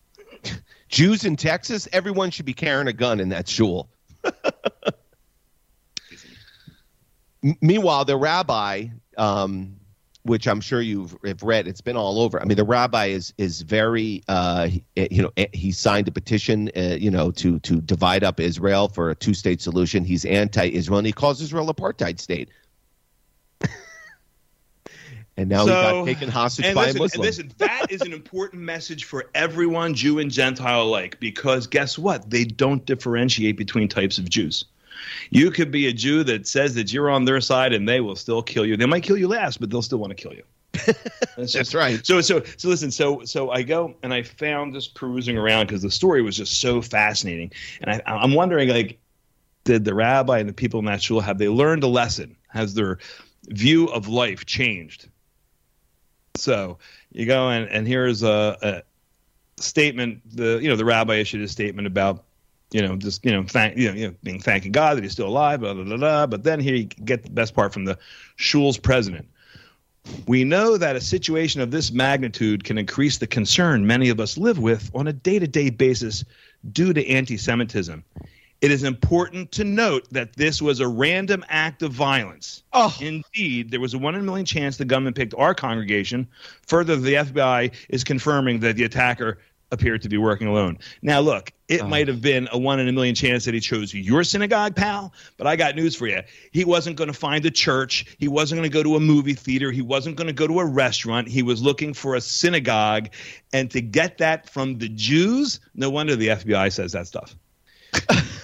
Jews 0.90 1.24
in 1.24 1.36
Texas, 1.38 1.88
everyone 1.94 2.32
should 2.32 2.46
be 2.46 2.54
carrying 2.54 2.88
a 2.88 2.94
gun 2.94 3.20
in 3.20 3.30
that 3.30 3.48
shul. 3.48 3.90
M- 7.44 7.56
Meanwhile, 7.62 8.06
the 8.06 8.18
rabbi, 8.18 8.88
um, 9.18 9.78
which 10.24 10.48
I'm 10.48 10.62
sure 10.62 10.82
you've 10.82 11.18
have 11.26 11.44
read, 11.44 11.68
it's 11.68 11.82
been 11.82 11.98
all 11.98 12.20
over. 12.22 12.42
I 12.42 12.46
mean, 12.46 12.58
the 12.58 12.64
rabbi 12.64 13.08
is 13.08 13.34
is 13.38 13.62
very, 13.62 14.24
uh, 14.28 14.70
you 14.96 15.24
know, 15.24 15.32
eh, 15.38 15.48
he 15.54 15.72
signed 15.72 16.08
a 16.08 16.12
petition, 16.12 16.70
uh, 16.76 16.98
you 17.00 17.10
know, 17.10 17.32
to 17.32 17.60
to 17.60 17.82
divide 17.82 18.24
up 18.24 18.40
Israel 18.40 18.88
for 18.88 19.10
a 19.10 19.16
two 19.16 19.34
state 19.34 19.62
solution. 19.62 20.04
He's 20.04 20.26
anti-Israel, 20.26 21.00
and 21.00 21.08
he 21.08 21.14
calls 21.14 21.42
Israel 21.42 21.74
apartheid 21.74 22.20
state. 22.20 22.50
and 25.38 25.50
now 25.50 25.66
he 25.66 25.72
got 25.72 26.06
taken 26.06 26.30
hostage 26.30 26.66
and 26.66 26.76
by 26.76 26.92
listen, 26.92 26.98
a 26.98 27.04
Muslim. 27.04 27.22
And 27.22 27.26
listen, 27.26 27.52
that 27.58 27.88
is 27.90 28.02
an 28.02 28.14
important 28.14 28.62
message 28.62 29.06
for 29.06 29.30
everyone, 29.34 29.96
Jew 29.96 30.20
and 30.20 30.30
Gentile 30.30 30.84
alike, 30.84 31.20
because 31.20 31.66
guess 31.68 31.98
what? 31.98 32.30
They 32.30 32.44
don't 32.44 32.86
differentiate 32.86 33.58
between 33.58 33.88
types 33.88 34.20
of 34.20 34.30
Jews. 34.30 34.66
You 35.30 35.52
could 35.52 35.72
be 35.72 35.88
a 35.88 35.94
Jew 35.94 36.24
that 36.26 36.48
says 36.48 36.76
that 36.76 36.92
you're 36.92 37.10
on 37.10 37.26
their 37.26 37.42
side, 37.42 37.74
and 37.74 37.88
they 37.88 38.02
will 38.02 38.16
still 38.16 38.42
kill 38.42 38.66
you. 38.66 38.78
They 38.78 38.86
might 38.86 39.04
kill 39.04 39.18
you 39.18 39.28
last, 39.28 39.60
but 39.60 39.70
they'll 39.70 39.82
still 39.82 40.00
want 40.00 40.12
to 40.12 40.16
kill 40.16 40.34
you. 40.34 40.44
That's 41.38 41.54
That's 41.54 41.74
right. 41.74 42.06
So 42.06 42.22
so 42.22 42.44
so 42.58 42.70
listen. 42.70 42.92
So 42.92 43.24
so 43.26 43.52
I 43.52 43.62
go 43.62 43.96
and 44.04 44.14
I 44.14 44.24
found 44.24 44.74
this 44.74 44.88
perusing 44.88 45.38
around 45.38 45.68
because 45.68 45.82
the 45.82 45.92
story 45.92 46.22
was 46.22 46.38
just 46.38 46.62
so 46.62 46.82
fascinating, 46.82 47.52
and 47.82 47.92
I, 47.92 48.02
I'm 48.06 48.34
wondering 48.34 48.70
like, 48.70 49.00
did 49.64 49.86
the 49.86 49.94
rabbi 49.94 50.40
and 50.40 50.48
the 50.48 50.54
people 50.54 50.80
in 50.80 50.86
that 50.86 51.02
shul 51.02 51.20
have 51.20 51.38
they 51.38 51.50
learned 51.50 51.84
a 51.84 51.88
lesson? 51.88 52.38
Has 52.48 52.74
their 52.74 53.00
view 53.48 53.88
of 53.88 54.08
life 54.08 54.46
changed? 54.46 55.10
So 56.36 56.78
you 57.12 57.26
go 57.26 57.50
and 57.50 57.70
and 57.70 57.86
here's 57.86 58.24
a, 58.24 58.58
a 58.62 59.62
statement. 59.62 60.22
The 60.36 60.60
you 60.62 60.70
know 60.70 60.78
the 60.78 60.86
rabbi 60.86 61.16
issued 61.16 61.42
a 61.42 61.48
statement 61.48 61.86
about 61.88 62.24
you 62.72 62.82
know 62.82 62.96
just 62.96 63.24
you 63.26 63.32
know 63.32 63.44
thank 63.44 63.78
you 63.78 63.90
know, 63.90 63.94
you 63.94 64.08
know 64.08 64.16
being 64.24 64.40
thanking 64.40 64.72
God 64.72 64.98
that 64.98 65.04
he's 65.04 65.14
still 65.14 65.28
alive. 65.28 65.62
Blah 65.62 65.74
blah 65.74 65.84
blah. 65.84 65.98
blah. 65.98 66.28
But 66.28 66.44
then 66.44 66.60
here 66.60 66.76
you 66.76 66.86
get 66.86 67.24
the 67.24 67.30
best 67.30 67.54
part 67.54 67.74
from 67.74 67.86
the 67.86 67.98
shul's 68.36 68.78
president. 68.78 69.28
We 70.28 70.44
know 70.44 70.78
that 70.78 70.96
a 70.96 71.02
situation 71.02 71.62
of 71.62 71.70
this 71.70 71.92
magnitude 71.92 72.64
can 72.64 72.78
increase 72.78 73.20
the 73.20 73.28
concern 73.28 73.86
many 73.86 74.10
of 74.10 74.20
us 74.20 74.38
live 74.38 74.58
with 74.58 74.90
on 74.96 75.08
a 75.08 75.14
day 75.14 75.38
to 75.38 75.48
day 75.48 75.70
basis 75.70 76.24
due 76.72 76.94
to 76.94 77.08
anti 77.08 77.38
Semitism. 77.38 78.04
It 78.62 78.70
is 78.70 78.84
important 78.84 79.52
to 79.54 79.64
note 79.64 80.08
that 80.12 80.36
this 80.36 80.62
was 80.62 80.80
a 80.80 80.88
random 80.88 81.44
act 81.50 81.82
of 81.82 81.92
violence. 81.92 82.62
Oh. 82.74 82.96
Indeed, 83.02 83.72
there 83.72 83.80
was 83.80 83.96
a 83.96 83.98
one 83.98 84.14
in 84.14 84.22
a 84.22 84.24
million 84.24 84.46
chance 84.46 84.78
the 84.78 84.86
gunman 84.86 85.14
picked 85.14 85.34
our 85.36 85.56
congregation. 85.56 86.28
Further, 86.68 86.96
the 86.96 87.16
FBI 87.16 87.74
is 87.90 88.04
confirming 88.04 88.60
that 88.60 88.76
the 88.76 88.84
attacker 88.84 89.40
appeared 89.72 90.04
to 90.04 90.10
be 90.10 90.18
working 90.18 90.48
alone. 90.48 90.78
Now, 91.02 91.22
look, 91.22 91.52
it 91.72 91.80
uh-huh. 91.80 91.90
might 91.90 92.08
have 92.10 92.22
been 92.22 92.50
a 92.52 92.58
one 92.58 92.82
in 92.82 92.88
a 92.90 92.92
million 92.92 93.16
chance 93.16 93.46
that 93.46 93.54
he 93.54 93.62
chose 93.62 93.94
your 93.94 94.26
synagogue, 94.26 94.76
pal, 94.76 95.14
but 95.38 95.48
I 95.48 95.56
got 95.56 95.74
news 95.74 95.96
for 95.96 96.06
you. 96.06 96.20
He 96.52 96.66
wasn't 96.66 96.98
going 96.98 97.08
to 97.08 97.14
find 97.14 97.46
a 97.46 97.50
church. 97.50 98.18
He 98.20 98.28
wasn't 98.28 98.60
going 98.60 98.70
to 98.70 98.74
go 98.74 98.84
to 98.84 98.98
a 98.98 99.00
movie 99.00 99.34
theater. 99.34 99.72
He 99.72 99.82
wasn't 99.82 100.18
going 100.18 100.28
to 100.28 100.34
go 100.34 100.48
to 100.48 100.60
a 100.60 100.66
restaurant. 100.66 101.30
He 101.30 101.42
was 101.42 101.62
looking 101.62 101.94
for 101.94 102.16
a 102.16 102.22
synagogue. 102.22 103.08
And 103.54 103.72
to 103.72 103.80
get 103.80 104.18
that 104.18 104.50
from 104.50 104.80
the 104.80 104.90
Jews, 104.90 105.62
no 105.74 105.90
wonder 105.90 106.18
the 106.18 106.28
FBI 106.28 106.74
says 106.74 106.92
that 106.92 107.08
stuff. 107.08 107.38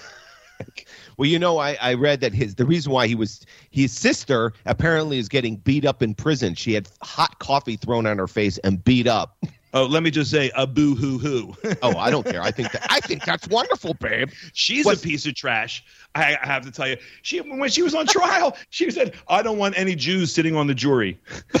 Well, 1.18 1.28
you 1.28 1.38
know, 1.40 1.58
I, 1.58 1.76
I 1.80 1.94
read 1.94 2.20
that 2.20 2.32
his 2.32 2.54
the 2.54 2.64
reason 2.64 2.92
why 2.92 3.08
he 3.08 3.16
was 3.16 3.44
his 3.70 3.92
sister 3.92 4.52
apparently 4.66 5.18
is 5.18 5.28
getting 5.28 5.56
beat 5.56 5.84
up 5.84 6.00
in 6.00 6.14
prison. 6.14 6.54
She 6.54 6.74
had 6.74 6.88
hot 7.02 7.40
coffee 7.40 7.74
thrown 7.74 8.06
on 8.06 8.18
her 8.18 8.28
face 8.28 8.56
and 8.58 8.82
beat 8.84 9.08
up. 9.08 9.36
Oh, 9.74 9.84
let 9.84 10.02
me 10.02 10.10
just 10.10 10.30
say 10.30 10.50
a 10.56 10.66
boo 10.66 10.94
hoo 10.94 11.18
hoo. 11.18 11.54
Oh, 11.82 11.96
I 11.96 12.10
don't 12.10 12.24
care. 12.24 12.42
I 12.42 12.50
think 12.50 12.72
that 12.72 12.86
I 12.90 13.00
think 13.00 13.24
that's 13.24 13.46
wonderful, 13.48 13.94
babe. 13.94 14.30
She's 14.52 14.86
a 14.86 14.96
piece 14.96 15.26
of 15.26 15.34
trash. 15.34 15.84
I, 16.14 16.36
I 16.42 16.46
have 16.46 16.64
to 16.64 16.70
tell 16.70 16.88
you. 16.88 16.96
She 17.22 17.40
when 17.40 17.68
she 17.70 17.82
was 17.82 17.94
on 17.94 18.06
trial, 18.06 18.56
she 18.70 18.90
said, 18.90 19.14
"I 19.28 19.42
don't 19.42 19.58
want 19.58 19.78
any 19.78 19.94
Jews 19.94 20.32
sitting 20.32 20.56
on 20.56 20.66
the 20.66 20.74
jury." 20.74 21.20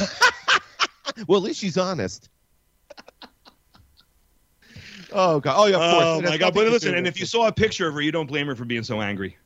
Well, 1.26 1.38
at 1.38 1.44
least 1.44 1.58
she's 1.58 1.76
honest. 1.76 2.28
Oh 5.12 5.40
God! 5.40 5.54
Oh 5.58 5.66
yeah, 5.66 5.76
of 5.76 5.80
course. 5.80 6.04
Oh 6.04 6.20
my 6.20 6.36
god! 6.36 6.54
But 6.54 6.68
listen, 6.68 6.94
and 6.94 7.08
if 7.08 7.18
you 7.18 7.26
saw 7.26 7.48
a 7.48 7.52
picture 7.52 7.88
of 7.88 7.94
her, 7.94 8.00
you 8.00 8.12
don't 8.12 8.26
blame 8.26 8.46
her 8.46 8.54
for 8.54 8.64
being 8.64 8.84
so 8.84 9.00
angry. 9.00 9.36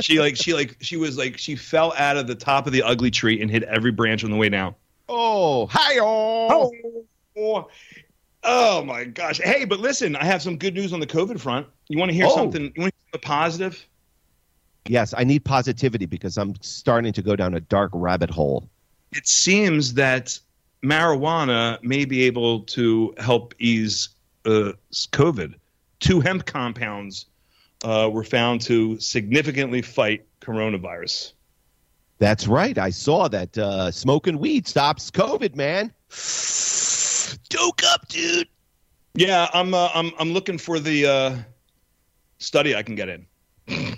she 0.00 0.18
like 0.20 0.36
she 0.36 0.52
like 0.52 0.76
she 0.80 0.96
was 0.96 1.16
like 1.16 1.38
she 1.38 1.56
fell 1.56 1.94
out 1.96 2.16
of 2.16 2.26
the 2.26 2.34
top 2.34 2.66
of 2.66 2.72
the 2.72 2.82
ugly 2.82 3.10
tree 3.10 3.40
and 3.40 3.50
hit 3.50 3.62
every 3.62 3.92
branch 3.92 4.24
on 4.24 4.30
the 4.30 4.36
way 4.36 4.48
down. 4.48 4.74
oh 5.08 5.66
hi 5.66 5.98
oh 6.00 7.04
Oh, 7.36 7.68
oh 8.44 8.84
my 8.84 9.04
gosh! 9.04 9.40
Hey, 9.42 9.64
but 9.64 9.80
listen, 9.80 10.16
I 10.16 10.24
have 10.24 10.40
some 10.42 10.56
good 10.56 10.74
news 10.74 10.92
on 10.92 11.00
the 11.00 11.06
COVID 11.06 11.38
front. 11.40 11.66
You 11.88 11.98
want 11.98 12.10
to 12.10 12.14
hear 12.14 12.26
Oh. 12.26 12.34
something? 12.34 12.62
You 12.74 12.82
want 12.82 12.94
to 12.94 12.98
hear 12.98 13.10
something 13.12 13.20
positive? 13.28 13.86
yes, 14.88 15.12
I 15.16 15.24
need 15.24 15.44
positivity 15.44 16.06
because 16.06 16.38
I'm 16.38 16.54
starting 16.60 17.12
to 17.12 17.20
go 17.22 17.34
down 17.34 17.54
a 17.54 17.60
dark 17.60 17.90
rabbit 17.92 18.30
hole. 18.30 18.68
it 19.12 19.26
seems 19.26 19.94
that 19.94 20.38
marijuana 20.84 21.82
may 21.82 22.04
be 22.04 22.22
able 22.22 22.60
to 22.60 23.12
help 23.18 23.52
ease 23.58 24.10
uh, 24.44 24.72
COVID. 24.92 25.54
Two 25.98 26.20
hemp 26.20 26.46
compounds 26.46 27.26
uh, 27.82 28.08
were 28.12 28.22
found 28.22 28.60
to 28.62 28.98
significantly 29.00 29.82
fight 29.82 30.24
coronavirus. 30.40 31.32
That's 32.18 32.46
right. 32.46 32.78
I 32.78 32.90
saw 32.90 33.26
that 33.28 33.58
uh, 33.58 33.90
smoking 33.90 34.38
weed 34.38 34.68
stops 34.68 35.10
COVID, 35.10 35.56
man. 35.56 35.92
Doke 37.48 37.82
up, 37.92 38.08
dude. 38.08 38.48
Yeah, 39.14 39.48
I'm. 39.54 39.72
Uh, 39.74 39.88
I'm. 39.94 40.12
I'm 40.18 40.32
looking 40.32 40.58
for 40.58 40.78
the 40.78 41.06
uh, 41.06 41.36
study 42.38 42.74
I 42.76 42.82
can 42.82 42.94
get 42.94 43.08
in. 43.08 43.26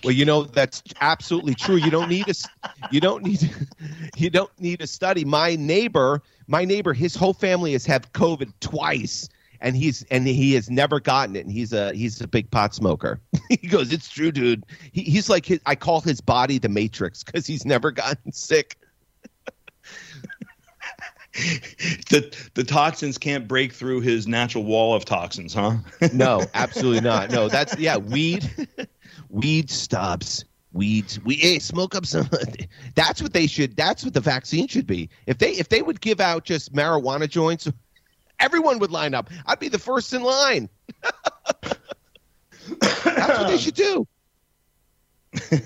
Well, 0.03 0.15
you 0.15 0.25
know 0.25 0.45
that's 0.45 0.83
absolutely 1.03 1.55
true. 1.55 1.77
You 1.77 1.91
don't 1.91 2.09
need 2.09 2.27
a, 2.27 2.31
s- 2.31 2.49
you 2.91 3.01
don't 3.01 3.23
need, 3.23 3.51
you 4.17 4.31
don't 4.31 4.51
need 4.59 4.81
a 4.81 4.87
study. 4.87 5.25
My 5.27 5.57
neighbor, 5.57 6.23
my 6.47 6.65
neighbor, 6.65 6.95
his 6.95 7.15
whole 7.15 7.35
family 7.35 7.73
has 7.73 7.85
had 7.85 8.11
COVID 8.15 8.51
twice, 8.61 9.29
and 9.61 9.77
he's 9.77 10.05
and 10.11 10.27
he 10.27 10.55
has 10.55 10.71
never 10.71 11.01
gotten 11.01 11.37
it. 11.37 11.45
And 11.45 11.53
he's 11.53 11.73
a 11.75 11.93
he's 11.93 12.21
a 12.21 12.27
big 12.29 12.51
pot 12.51 12.75
smoker. 12.75 13.21
he 13.51 13.67
goes, 13.67 13.93
"It's 13.93 14.09
true, 14.09 14.33
dude." 14.33 14.65
He, 14.93 15.03
he's 15.03 15.29
like 15.29 15.45
his, 15.45 15.61
I 15.67 15.75
call 15.75 16.01
his 16.01 16.21
body 16.21 16.59
the 16.59 16.69
Matrix 16.71 17.23
because 17.25 17.47
he's 17.47 17.67
never 17.67 17.91
gotten 17.91 18.33
sick. 18.33 18.79
The 22.11 22.35
the 22.55 22.65
toxins 22.65 23.19
can't 23.19 23.47
break 23.47 23.73
through 23.73 24.01
his 24.01 24.27
natural 24.27 24.65
wall 24.65 24.95
of 24.95 25.05
toxins, 25.05 25.55
huh? 25.55 25.77
No, 26.13 26.45
absolutely 26.55 27.01
not. 27.03 27.31
No, 27.31 27.49
that's 27.51 27.79
yeah, 27.79 27.97
weed, 27.97 28.51
weed 29.29 29.71
stops. 29.71 30.45
Weeds, 30.73 31.19
we 31.25 31.37
hey, 31.37 31.59
smoke 31.59 31.95
up 31.95 32.05
some. 32.07 32.29
That's 32.95 33.23
what 33.23 33.33
they 33.33 33.47
should. 33.47 33.77
That's 33.77 34.05
what 34.05 34.15
the 34.15 34.21
vaccine 34.21 34.69
should 34.69 34.87
be. 34.87 35.09
If 35.27 35.39
they 35.39 35.53
if 35.53 35.69
they 35.69 35.83
would 35.83 36.01
give 36.01 36.21
out 36.21 36.45
just 36.45 36.73
marijuana 36.73 37.29
joints, 37.29 37.71
everyone 38.39 38.79
would 38.79 38.91
line 38.91 39.15
up. 39.15 39.31
I'd 39.47 39.59
be 39.59 39.69
the 39.69 39.79
first 39.79 40.13
in 40.13 40.23
line. 40.23 40.69
That's 42.81 43.39
what 43.39 43.49
they 43.49 43.59
should 43.59 43.75
do. 43.75 44.07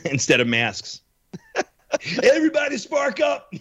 Instead 0.04 0.40
of 0.40 0.46
masks. 0.46 1.00
Everybody 2.22 2.78
spark 2.78 3.20
up. 3.20 3.52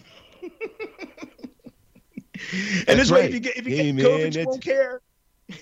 and 2.52 2.86
That's 2.86 2.98
this 2.98 3.10
way, 3.10 3.20
right. 3.20 3.28
if 3.28 3.34
you 3.34 3.40
get 3.40 3.56
if 3.56 3.66
you 3.66 3.76
Hey, 3.76 3.92
get 3.92 3.94
man, 3.94 4.04
COVID, 4.04 4.36
you 4.36 4.46
won't 4.46 4.62
care. 4.62 5.00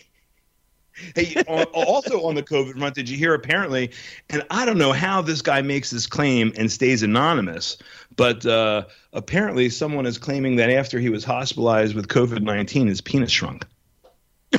Hey, 1.15 1.35
on, 1.49 1.65
also 1.73 2.27
on 2.27 2.35
the 2.35 2.43
COVID 2.43 2.79
front, 2.79 2.95
did 2.95 3.09
you 3.09 3.17
hear 3.17 3.33
apparently? 3.33 3.91
And 4.29 4.45
I 4.51 4.67
don't 4.67 4.77
know 4.77 4.93
how 4.93 5.23
this 5.23 5.41
guy 5.41 5.63
makes 5.63 5.91
this 5.91 6.07
claim 6.07 6.53
and 6.59 6.71
stays 6.71 7.03
anonymous, 7.03 7.79
but 8.17 8.45
uh, 8.45 8.85
apparently 9.15 9.71
someone 9.71 10.05
is 10.05 10.19
claiming 10.19 10.57
that 10.57 10.69
after 10.69 10.99
he 10.99 11.09
was 11.09 11.25
hospitalized 11.25 11.95
with 11.95 12.09
COVID 12.09 12.43
nineteen, 12.43 12.87
his 12.87 13.01
penis 13.01 13.31
shrunk. 13.31 13.65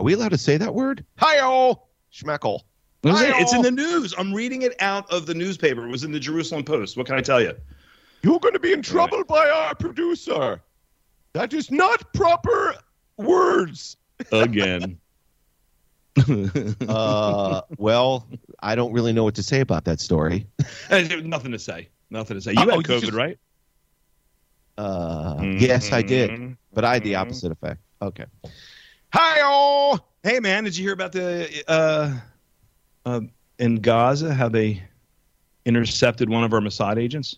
we 0.00 0.14
allowed 0.14 0.30
to 0.30 0.38
say 0.38 0.56
that 0.56 0.74
word? 0.74 1.04
Hi, 1.18 1.38
all. 1.38 1.90
schmeckle. 2.12 2.62
It's 3.04 3.52
in 3.54 3.62
the 3.62 3.70
news. 3.70 4.14
I'm 4.18 4.32
reading 4.32 4.62
it 4.62 4.74
out 4.80 5.08
of 5.12 5.26
the 5.26 5.34
newspaper. 5.34 5.86
It 5.86 5.90
was 5.90 6.02
in 6.02 6.10
the 6.10 6.18
Jerusalem 6.18 6.64
Post. 6.64 6.96
What 6.96 7.06
can 7.06 7.14
I 7.14 7.20
tell 7.20 7.40
you? 7.40 7.54
You're 8.22 8.40
going 8.40 8.54
to 8.54 8.60
be 8.60 8.72
in 8.72 8.82
trouble 8.82 9.22
by 9.24 9.48
our 9.48 9.74
producer. 9.76 10.60
That 11.36 11.52
is 11.52 11.70
not 11.70 12.14
proper 12.14 12.74
words. 13.18 13.98
Again. 14.32 14.98
Uh, 16.88 17.60
well, 17.76 18.26
I 18.60 18.74
don't 18.74 18.90
really 18.94 19.12
know 19.12 19.22
what 19.22 19.34
to 19.34 19.42
say 19.42 19.60
about 19.60 19.84
that 19.84 20.00
story. 20.00 20.46
Nothing 20.90 21.52
to 21.52 21.58
say. 21.58 21.90
Nothing 22.08 22.38
to 22.38 22.40
say. 22.40 22.52
You 22.52 22.60
Uh-oh, 22.60 22.70
had 22.70 22.76
you 22.76 22.82
COVID, 22.84 23.00
just- 23.02 23.12
right? 23.12 23.38
Uh, 24.78 25.36
Yes, 25.58 25.92
I 25.92 26.00
did, 26.00 26.30
Mhm. 26.30 26.56
but 26.72 26.86
I 26.86 26.94
had 26.94 27.04
the 27.04 27.12
Mhm. 27.12 27.20
opposite 27.20 27.52
effect. 27.52 27.82
Okay. 28.00 28.24
Hi, 29.12 29.42
all. 29.42 30.08
Hey, 30.22 30.40
man, 30.40 30.64
did 30.64 30.74
you 30.74 30.84
hear 30.84 30.94
about 30.94 31.12
the 31.12 31.50
uh, 31.68 32.18
uh, 33.04 33.20
in 33.58 33.74
Gaza 33.76 34.32
how 34.32 34.48
they 34.48 34.82
intercepted 35.66 36.30
one 36.30 36.44
of 36.44 36.54
our 36.54 36.60
Mossad 36.60 36.96
agents? 36.96 37.36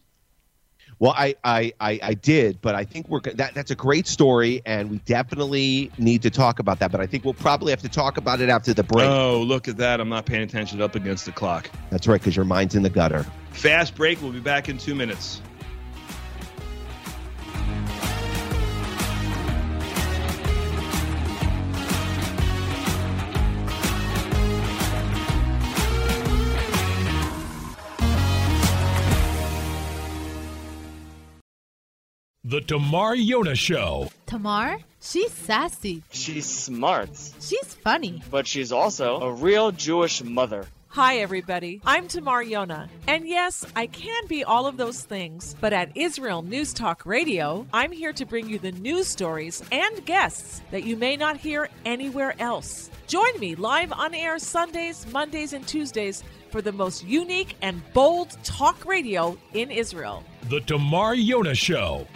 Well, 1.00 1.14
I, 1.16 1.36
I, 1.44 1.72
I, 1.80 2.00
I 2.02 2.14
did, 2.14 2.60
but 2.60 2.74
I 2.74 2.84
think 2.84 3.08
we're 3.08 3.20
that 3.20 3.54
that's 3.54 3.70
a 3.70 3.76
great 3.76 4.08
story, 4.08 4.62
and 4.66 4.90
we 4.90 4.98
definitely 4.98 5.92
need 5.96 6.22
to 6.22 6.30
talk 6.30 6.58
about 6.58 6.80
that. 6.80 6.90
But 6.90 7.00
I 7.00 7.06
think 7.06 7.24
we'll 7.24 7.34
probably 7.34 7.70
have 7.70 7.82
to 7.82 7.88
talk 7.88 8.16
about 8.16 8.40
it 8.40 8.48
after 8.48 8.74
the 8.74 8.82
break. 8.82 9.08
Oh, 9.08 9.40
look 9.42 9.68
at 9.68 9.76
that! 9.76 10.00
I'm 10.00 10.08
not 10.08 10.26
paying 10.26 10.42
attention. 10.42 10.82
Up 10.82 10.96
against 10.96 11.24
the 11.24 11.32
clock. 11.32 11.70
That's 11.90 12.08
right, 12.08 12.20
because 12.20 12.34
your 12.34 12.44
mind's 12.44 12.74
in 12.74 12.82
the 12.82 12.90
gutter. 12.90 13.24
Fast 13.52 13.94
break. 13.94 14.20
We'll 14.20 14.32
be 14.32 14.40
back 14.40 14.68
in 14.68 14.78
two 14.78 14.94
minutes. 14.94 15.40
The 32.48 32.62
Tamar 32.62 33.14
Yona 33.14 33.54
Show. 33.54 34.08
Tamar? 34.24 34.78
She's 35.02 35.30
sassy. 35.30 36.02
She's 36.12 36.46
smart. 36.46 37.10
She's 37.42 37.74
funny. 37.84 38.22
But 38.30 38.46
she's 38.46 38.72
also 38.72 39.20
a 39.20 39.30
real 39.30 39.70
Jewish 39.70 40.24
mother. 40.24 40.66
Hi, 40.90 41.18
everybody. 41.18 41.82
I'm 41.84 42.08
Tamar 42.08 42.42
Yona. 42.42 42.88
And 43.06 43.28
yes, 43.28 43.64
I 43.76 43.86
can 43.86 44.26
be 44.26 44.42
all 44.42 44.66
of 44.66 44.78
those 44.78 45.02
things, 45.02 45.54
but 45.60 45.74
at 45.74 45.94
Israel 45.94 46.40
News 46.40 46.72
Talk 46.72 47.04
Radio, 47.04 47.66
I'm 47.74 47.92
here 47.92 48.14
to 48.14 48.24
bring 48.24 48.48
you 48.48 48.58
the 48.58 48.72
news 48.72 49.06
stories 49.06 49.62
and 49.70 50.04
guests 50.06 50.62
that 50.70 50.84
you 50.84 50.96
may 50.96 51.14
not 51.14 51.36
hear 51.36 51.68
anywhere 51.84 52.34
else. 52.38 52.90
Join 53.06 53.38
me 53.38 53.54
live 53.54 53.92
on 53.92 54.14
air 54.14 54.38
Sundays, 54.38 55.06
Mondays, 55.12 55.52
and 55.52 55.68
Tuesdays 55.68 56.24
for 56.50 56.62
the 56.62 56.72
most 56.72 57.04
unique 57.04 57.54
and 57.60 57.82
bold 57.92 58.30
talk 58.42 58.86
radio 58.86 59.36
in 59.52 59.70
Israel. 59.70 60.24
The 60.48 60.60
Tamar 60.62 61.14
Yona 61.14 61.54
Show. 61.54 62.06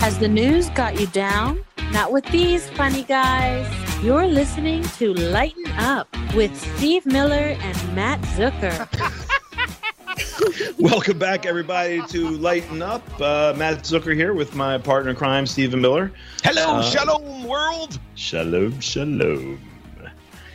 Has 0.00 0.18
the 0.18 0.28
news 0.28 0.70
got 0.70 0.98
you 0.98 1.08
down? 1.08 1.62
Not 1.92 2.10
with 2.10 2.24
these 2.26 2.68
funny 2.70 3.02
guys. 3.02 3.83
You're 4.04 4.26
listening 4.26 4.82
to 4.98 5.14
Lighten 5.14 5.66
Up 5.78 6.14
with 6.34 6.54
Steve 6.76 7.06
Miller 7.06 7.56
and 7.58 7.94
Matt 7.94 8.20
Zucker. 8.36 8.86
Welcome 10.78 11.18
back, 11.18 11.46
everybody, 11.46 12.02
to 12.08 12.28
Lighten 12.28 12.82
Up. 12.82 13.02
Uh, 13.18 13.54
Matt 13.56 13.78
Zucker 13.78 14.14
here 14.14 14.34
with 14.34 14.54
my 14.54 14.76
partner 14.76 15.08
in 15.12 15.16
crime, 15.16 15.46
Stephen 15.46 15.80
Miller. 15.80 16.12
Hello, 16.42 16.80
Uh, 16.80 16.82
shalom 16.82 17.44
world. 17.44 17.98
Shalom, 18.14 18.78
shalom. 18.78 19.58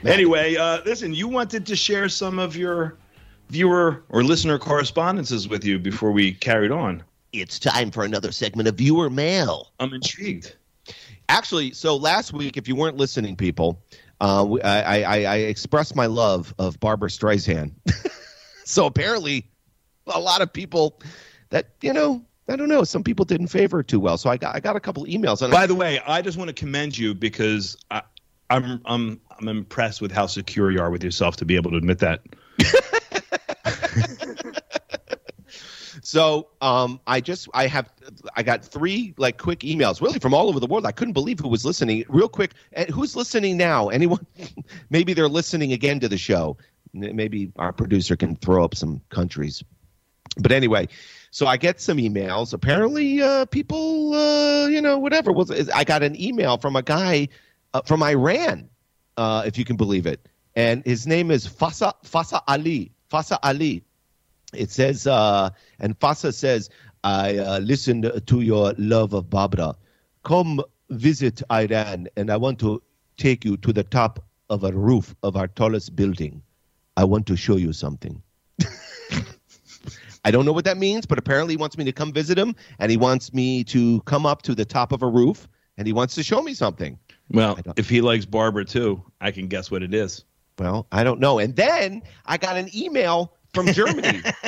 Anyway, 0.06 0.56
uh, 0.56 0.82
listen, 0.86 1.12
you 1.16 1.28
wanted 1.28 1.66
to 1.66 1.76
share 1.76 2.08
some 2.08 2.38
of 2.38 2.56
your 2.56 2.98
viewer 3.50 4.04
or 4.10 4.24
listener 4.24 4.60
correspondences 4.60 5.48
with 5.48 5.66
you 5.66 5.80
before 5.80 6.12
we 6.12 6.34
carried 6.34 6.70
on. 6.70 7.02
It's 7.34 7.58
time 7.58 7.90
for 7.90 8.04
another 8.04 8.32
segment 8.32 8.68
of 8.70 8.76
viewer 8.76 9.10
mail. 9.10 9.72
I'm 9.80 9.92
intrigued. 9.92 10.56
Actually, 11.30 11.72
so 11.74 11.96
last 11.96 12.34
week, 12.34 12.58
if 12.58 12.68
you 12.68 12.76
weren't 12.76 12.98
listening, 12.98 13.36
people, 13.36 13.84
uh, 14.20 14.58
I, 14.64 15.04
I, 15.04 15.24
I 15.24 15.36
expressed 15.36 15.96
my 15.96 16.08
love 16.08 16.54
of 16.58 16.80
Barbra 16.80 17.08
Streisand. 17.08 17.72
so 18.66 18.88
apparently, 18.88 19.48
a 20.08 20.20
lot 20.20 20.42
of 20.42 20.52
people 20.52 21.00
that 21.52 21.70
you 21.82 21.94
know, 21.94 22.26
I 22.48 22.56
don't 22.56 22.68
know, 22.68 22.84
some 22.84 23.04
people 23.04 23.26
didn't 23.26 23.48
favor 23.48 23.78
her 23.78 23.84
too 23.84 24.00
well. 24.00 24.18
So 24.18 24.32
I 24.32 24.38
got 24.38 24.56
I 24.56 24.60
got 24.60 24.76
a 24.76 24.80
couple 24.80 25.06
emails. 25.06 25.44
And 25.44 25.52
By 25.52 25.68
the 25.68 25.76
way, 25.76 26.00
I 26.08 26.24
just 26.24 26.36
want 26.36 26.48
to 26.48 26.54
commend 26.54 26.98
you 26.98 27.14
because 27.14 27.78
I, 27.92 28.02
I'm 28.50 28.82
I'm 28.86 29.22
I'm 29.38 29.48
impressed 29.48 30.02
with 30.02 30.12
how 30.12 30.26
secure 30.26 30.72
you 30.72 30.82
are 30.82 30.90
with 30.90 31.04
yourself 31.04 31.36
to 31.38 31.46
be 31.46 31.56
able 31.56 31.70
to 31.72 31.78
admit 31.78 32.00
that. 32.00 32.24
So 36.10 36.48
um, 36.60 37.00
I 37.06 37.22
just 37.22 37.48
I 37.54 37.68
have 37.68 37.88
I 38.36 38.42
got 38.42 38.66
three 38.66 39.14
like 39.18 39.38
quick 39.38 39.60
emails 39.60 40.02
really 40.02 40.18
from 40.18 40.34
all 40.34 40.50
over 40.50 40.60
the 40.60 40.66
world. 40.66 40.88
I 40.88 40.92
couldn't 40.92 41.14
believe 41.14 41.40
who 41.40 41.48
was 41.48 41.64
listening. 41.64 42.04
Real 42.10 42.28
quick, 42.28 42.56
and 42.74 42.90
who's 42.90 43.16
listening 43.16 43.58
now? 43.58 43.90
Anyone? 43.98 44.26
Maybe 44.90 45.14
they're 45.14 45.30
listening 45.30 45.72
again 45.72 46.00
to 46.00 46.10
the 46.10 46.18
show. 46.18 46.58
Maybe 46.94 47.52
our 47.58 47.72
producer 47.72 48.16
can 48.16 48.36
throw 48.38 48.66
up 48.66 48.74
some 48.74 49.02
countries. 49.10 49.64
But 50.38 50.52
anyway, 50.52 50.88
so 51.30 51.46
I 51.46 51.58
get 51.58 51.80
some 51.80 52.00
emails. 52.00 52.54
Apparently, 52.54 53.22
uh, 53.22 53.46
people, 53.46 54.16
uh, 54.16 54.66
you 54.66 54.82
know, 54.82 54.98
whatever. 54.98 55.32
I 55.76 55.84
got 55.84 56.02
an 56.02 56.20
email 56.20 56.58
from 56.58 56.76
a 56.76 56.82
guy 56.82 57.28
uh, 57.76 57.84
from 57.84 58.02
Iran, 58.02 58.68
uh, 59.16 59.44
if 59.46 59.60
you 59.60 59.64
can 59.64 59.76
believe 59.76 60.08
it, 60.08 60.28
and 60.56 60.84
his 60.86 61.06
name 61.06 61.30
is 61.30 61.48
Fasa 61.48 61.94
Fasa 62.04 62.42
Ali. 62.48 62.94
Fasa 63.12 63.38
Ali 63.44 63.84
it 64.54 64.72
says, 64.72 65.08
uh, 65.08 65.50
and 65.80 65.98
Fasa 66.00 66.34
says, 66.34 66.70
I 67.04 67.38
uh, 67.38 67.60
listened 67.60 68.12
to 68.26 68.42
your 68.42 68.74
love 68.78 69.14
of 69.14 69.30
Barbara. 69.30 69.76
Come 70.24 70.62
visit 70.90 71.42
Iran, 71.52 72.08
and 72.18 72.30
I 72.30 72.38
want 72.38 72.60
to 72.60 72.82
take 73.18 73.46
you 73.46 73.58
to 73.58 73.72
the 73.72 73.84
top 73.84 74.24
of 74.50 74.64
a 74.64 74.72
roof 74.72 75.16
of 75.24 75.36
our 75.36 75.48
tallest 75.48 75.96
building. 75.96 76.42
I 76.98 77.04
want 77.04 77.28
to 77.28 77.38
show 77.38 77.56
you 77.56 77.72
something. 77.72 78.22
I 80.26 80.32
don't 80.32 80.46
know 80.46 80.52
what 80.52 80.66
that 80.66 80.78
means, 80.78 81.06
but 81.06 81.18
apparently 81.18 81.54
he 81.54 81.58
wants 81.58 81.78
me 81.78 81.86
to 81.86 81.92
come 81.92 82.12
visit 82.12 82.38
him, 82.38 82.56
and 82.80 82.92
he 82.92 82.98
wants 82.98 83.34
me 83.34 83.64
to 83.66 84.02
come 84.02 84.26
up 84.26 84.42
to 84.44 84.56
the 84.56 84.66
top 84.66 84.92
of 84.92 85.02
a 85.04 85.08
roof, 85.08 85.48
and 85.78 85.88
he 85.88 85.94
wants 85.94 86.16
to 86.16 86.24
show 86.24 86.42
me 86.42 86.54
something. 86.54 87.00
Well, 87.32 87.60
if 87.78 87.90
he 87.90 88.02
likes 88.02 88.26
Barbara 88.26 88.66
too, 88.66 89.04
I 89.22 89.32
can 89.32 89.48
guess 89.48 89.72
what 89.72 89.84
it 89.84 89.94
is. 89.94 90.26
Well, 90.58 90.88
I 90.92 91.04
don't 91.04 91.22
know. 91.22 91.40
And 91.40 91.56
then 91.56 92.02
I 92.26 92.38
got 92.38 92.58
an 92.58 92.70
email 92.76 93.34
from 93.54 93.68
Germany. 93.74 94.20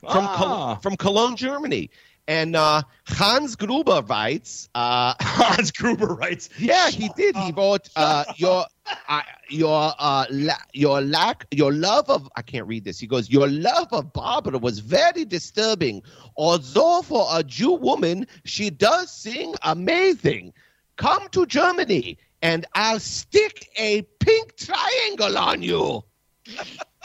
from 0.00 0.24
Ah. 0.26 0.36
Col- 0.36 0.76
from 0.76 0.96
Cologne, 0.96 1.36
Germany. 1.36 1.90
And 2.28 2.56
uh, 2.56 2.82
Hans 3.06 3.54
Gruber 3.54 4.02
writes, 4.02 4.68
uh, 4.74 5.14
Hans 5.20 5.70
Gruber 5.70 6.06
writes, 6.08 6.48
yeah, 6.58 6.90
he 6.90 7.08
did. 7.16 7.36
He 7.36 7.52
wrote 7.52 7.88
uh, 7.94 8.24
your 8.34 8.64
uh, 9.08 9.22
your 9.48 9.92
uh, 9.96 10.26
la- 10.30 10.54
your 10.72 11.00
lack 11.02 11.46
your 11.52 11.72
love 11.72 12.10
of 12.10 12.28
I 12.34 12.42
can't 12.42 12.66
read 12.66 12.82
this. 12.82 12.98
He 12.98 13.06
goes, 13.06 13.30
your 13.30 13.46
love 13.48 13.88
of 13.92 14.12
Barbara 14.12 14.58
was 14.58 14.80
very 14.80 15.24
disturbing. 15.24 16.02
Although 16.36 17.02
for 17.02 17.28
a 17.30 17.44
Jew 17.44 17.74
woman, 17.74 18.26
she 18.44 18.70
does 18.70 19.12
sing 19.12 19.54
amazing. 19.62 20.52
Come 20.96 21.28
to 21.28 21.46
Germany, 21.46 22.18
and 22.42 22.66
I'll 22.74 22.98
stick 22.98 23.68
a 23.76 24.02
pink 24.18 24.56
triangle 24.56 25.38
on 25.38 25.62
you. 25.62 26.02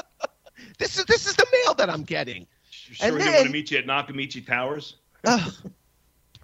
this 0.81 0.97
is 0.97 1.05
this 1.05 1.25
is 1.27 1.35
the 1.35 1.45
mail 1.51 1.73
that 1.75 1.89
I'm 1.89 2.03
getting. 2.03 2.45
sure 2.69 3.07
And 3.07 3.17
he 3.17 3.23
then- 3.23 3.33
want 3.35 3.45
to 3.47 3.51
meet 3.53 3.71
you 3.71 3.77
at 3.77 3.85
Nakatomi 3.85 4.45
Towers? 4.45 4.95
Ugh. 5.23 5.53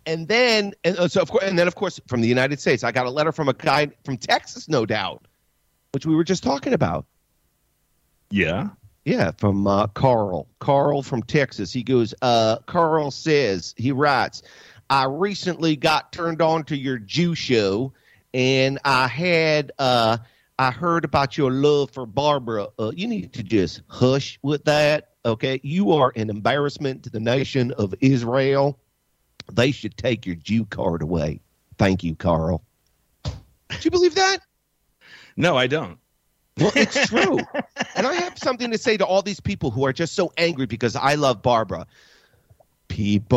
and 0.05 0.27
then 0.27 0.73
and 0.83 0.97
uh, 0.99 1.07
so 1.07 1.21
of 1.21 1.29
course 1.31 1.43
and 1.43 1.57
then 1.59 1.67
of 1.67 1.75
course 1.75 1.99
from 2.07 2.21
the 2.21 2.27
United 2.27 2.59
States, 2.59 2.83
I 2.83 2.91
got 2.91 3.05
a 3.07 3.09
letter 3.09 3.31
from 3.31 3.49
a 3.49 3.53
guy 3.53 3.89
from 4.05 4.17
Texas, 4.17 4.69
no 4.69 4.85
doubt, 4.85 5.25
which 5.91 6.05
we 6.05 6.15
were 6.15 6.23
just 6.23 6.43
talking 6.43 6.73
about. 6.73 7.05
Yeah. 8.29 8.69
Yeah, 9.05 9.31
from 9.37 9.65
uh, 9.67 9.87
Carl. 9.87 10.47
Carl 10.59 11.01
from 11.01 11.23
Texas. 11.23 11.71
He 11.71 11.81
goes, 11.81 12.13
uh, 12.21 12.57
Carl 12.65 13.09
says, 13.09 13.73
he 13.77 13.93
writes, 13.93 14.41
I 14.89 15.05
recently 15.05 15.77
got 15.77 16.11
turned 16.11 16.41
on 16.41 16.65
to 16.65 16.75
your 16.77 16.97
Jew 16.97 17.33
show, 17.33 17.93
and 18.33 18.79
I 18.83 19.07
had, 19.07 19.71
uh, 19.79 20.17
I 20.59 20.71
heard 20.71 21.05
about 21.05 21.37
your 21.37 21.51
love 21.51 21.91
for 21.91 22.07
Barbara. 22.07 22.67
Uh, 22.79 22.91
you 22.95 23.07
need 23.07 23.31
to 23.33 23.43
just 23.43 23.81
hush 23.87 24.39
with 24.41 24.63
that, 24.65 25.11
okay? 25.23 25.59
You 25.63 25.91
are 25.91 26.11
an 26.15 26.31
embarrassment 26.31 27.03
to 27.03 27.11
the 27.11 27.19
nation 27.19 27.71
of 27.73 27.93
Israel. 28.01 28.79
They 29.51 29.71
should 29.71 29.95
take 29.97 30.25
your 30.25 30.35
Jew 30.35 30.65
card 30.65 31.03
away. 31.03 31.41
Thank 31.77 32.03
you, 32.03 32.15
Carl. 32.15 32.63
Do 33.23 33.31
you 33.81 33.91
believe 33.91 34.15
that? 34.15 34.39
No, 35.35 35.55
I 35.55 35.67
don't. 35.67 35.99
Well, 36.57 36.71
it's 36.75 37.07
true. 37.09 37.37
and 37.95 38.07
I 38.07 38.15
have 38.15 38.39
something 38.39 38.71
to 38.71 38.79
say 38.79 38.97
to 38.97 39.05
all 39.05 39.21
these 39.21 39.39
people 39.39 39.69
who 39.69 39.85
are 39.85 39.93
just 39.93 40.15
so 40.15 40.33
angry 40.37 40.65
because 40.65 40.95
I 40.95 41.13
love 41.13 41.43
Barbara. 41.43 41.85
People, 42.87 43.29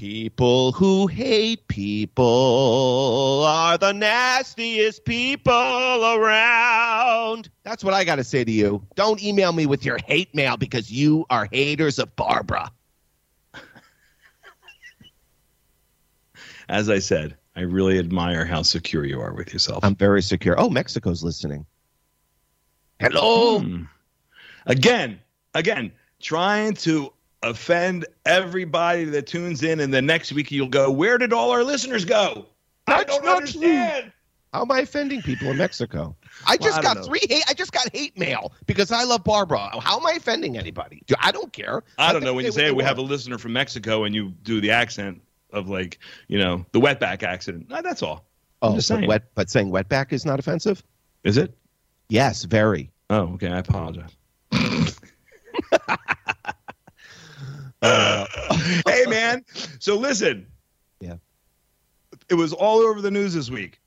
people 0.00 0.72
who 0.72 1.06
hate 1.06 1.68
people 1.68 3.44
are 3.46 3.76
the 3.76 3.92
nastiest 3.92 5.04
people 5.04 5.52
around. 5.52 7.50
That's 7.64 7.84
what 7.84 7.92
I 7.92 8.04
got 8.04 8.16
to 8.16 8.24
say 8.24 8.42
to 8.42 8.50
you. 8.50 8.82
Don't 8.94 9.22
email 9.22 9.52
me 9.52 9.66
with 9.66 9.84
your 9.84 9.98
hate 10.06 10.34
mail 10.34 10.56
because 10.56 10.90
you 10.90 11.26
are 11.28 11.46
haters 11.52 11.98
of 11.98 12.16
Barbara. 12.16 12.72
As 16.70 16.88
I 16.88 17.00
said, 17.00 17.36
I 17.54 17.60
really 17.60 17.98
admire 17.98 18.46
how 18.46 18.62
secure 18.62 19.04
you 19.04 19.20
are 19.20 19.34
with 19.34 19.52
yourself. 19.52 19.84
I'm 19.84 19.96
very 19.96 20.22
secure. 20.22 20.58
Oh, 20.58 20.70
Mexico's 20.70 21.22
listening. 21.22 21.66
Hello. 23.00 23.58
Hmm. 23.60 23.82
Again, 24.64 25.20
again, 25.52 25.92
trying 26.20 26.72
to 26.76 27.12
offend 27.42 28.06
everybody 28.26 29.04
that 29.04 29.26
tunes 29.26 29.62
in, 29.62 29.80
and 29.80 29.92
the 29.92 30.02
next 30.02 30.32
week 30.32 30.50
you'll 30.50 30.68
go, 30.68 30.90
"Where 30.90 31.18
did 31.18 31.32
all 31.32 31.50
our 31.50 31.64
listeners 31.64 32.04
go?" 32.04 32.46
I 32.86 33.04
don't 33.04 33.24
not 33.24 33.36
understand. 33.38 34.12
How 34.52 34.62
am 34.62 34.72
I 34.72 34.80
offending 34.80 35.22
people 35.22 35.48
in 35.48 35.58
Mexico? 35.58 36.16
I 36.44 36.56
just 36.56 36.78
I 36.78 36.82
got 36.82 36.96
know. 36.96 37.02
three 37.04 37.20
hate. 37.28 37.44
I 37.48 37.54
just 37.54 37.72
got 37.72 37.88
hate 37.94 38.18
mail 38.18 38.52
because 38.66 38.90
I 38.90 39.04
love 39.04 39.22
Barbara. 39.22 39.80
How 39.80 39.98
am 39.98 40.06
I 40.06 40.12
offending 40.12 40.58
anybody? 40.58 41.02
Do- 41.06 41.14
I 41.20 41.30
don't 41.30 41.52
care. 41.52 41.84
I 41.98 42.12
don't 42.12 42.24
know 42.24 42.34
when 42.34 42.44
you 42.44 42.50
say 42.50 42.62
say 42.62 42.70
we 42.72 42.82
they 42.82 42.88
have 42.88 42.98
a 42.98 43.02
listener 43.02 43.38
from 43.38 43.52
Mexico 43.52 44.04
and 44.04 44.14
you 44.14 44.30
do 44.42 44.60
the 44.60 44.72
accent 44.72 45.22
of 45.52 45.68
like, 45.68 46.00
you 46.26 46.38
know, 46.38 46.66
the 46.72 46.80
wetback 46.80 47.22
accident. 47.22 47.68
No, 47.68 47.80
that's 47.80 48.02
all. 48.02 48.24
Oh, 48.62 48.74
just 48.74 48.88
but 48.88 48.96
saying. 48.96 49.08
wet, 49.08 49.22
but 49.34 49.50
saying 49.50 49.70
wetback 49.70 50.12
is 50.12 50.26
not 50.26 50.40
offensive. 50.40 50.82
Is 51.22 51.36
it? 51.36 51.56
Yes, 52.08 52.42
very. 52.42 52.90
Oh, 53.08 53.34
okay. 53.34 53.48
I 53.48 53.58
apologize. 53.58 54.10
Uh, 57.82 58.26
hey, 58.86 59.04
man. 59.06 59.44
So 59.78 59.96
listen. 59.96 60.46
Yeah. 61.00 61.16
It 62.28 62.34
was 62.34 62.52
all 62.52 62.78
over 62.80 63.00
the 63.00 63.10
news 63.10 63.34
this 63.34 63.50
week. 63.50 63.80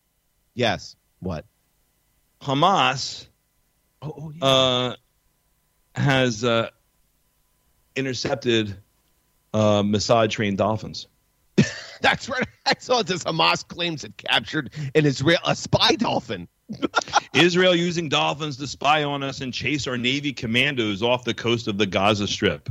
Yes. 0.55 0.95
What? 1.19 1.45
Hamas 2.41 3.27
Oh, 4.01 4.13
oh 4.17 4.33
yeah. 4.35 4.45
uh, 4.45 4.95
has 5.95 6.43
uh, 6.43 6.69
intercepted 7.95 8.75
uh, 9.53 9.81
Mossad 9.83 10.29
trained 10.29 10.57
dolphins. 10.57 11.07
That's 12.01 12.27
right. 12.27 12.45
I 12.65 12.73
saw 12.79 13.01
this. 13.03 13.23
Hamas 13.23 13.65
claims 13.65 14.03
it 14.03 14.17
captured 14.17 14.71
an 14.95 15.05
Israel 15.05 15.39
a 15.45 15.55
spy 15.55 15.95
dolphin. 15.95 16.47
Israel 17.33 17.75
using 17.75 18.09
dolphins 18.09 18.57
to 18.57 18.67
spy 18.67 19.03
on 19.03 19.23
us 19.23 19.39
and 19.41 19.53
chase 19.53 19.87
our 19.87 19.97
Navy 19.97 20.33
commandos 20.33 21.01
off 21.01 21.23
the 21.23 21.33
coast 21.33 21.67
of 21.67 21.77
the 21.77 21.85
Gaza 21.85 22.27
Strip. 22.27 22.69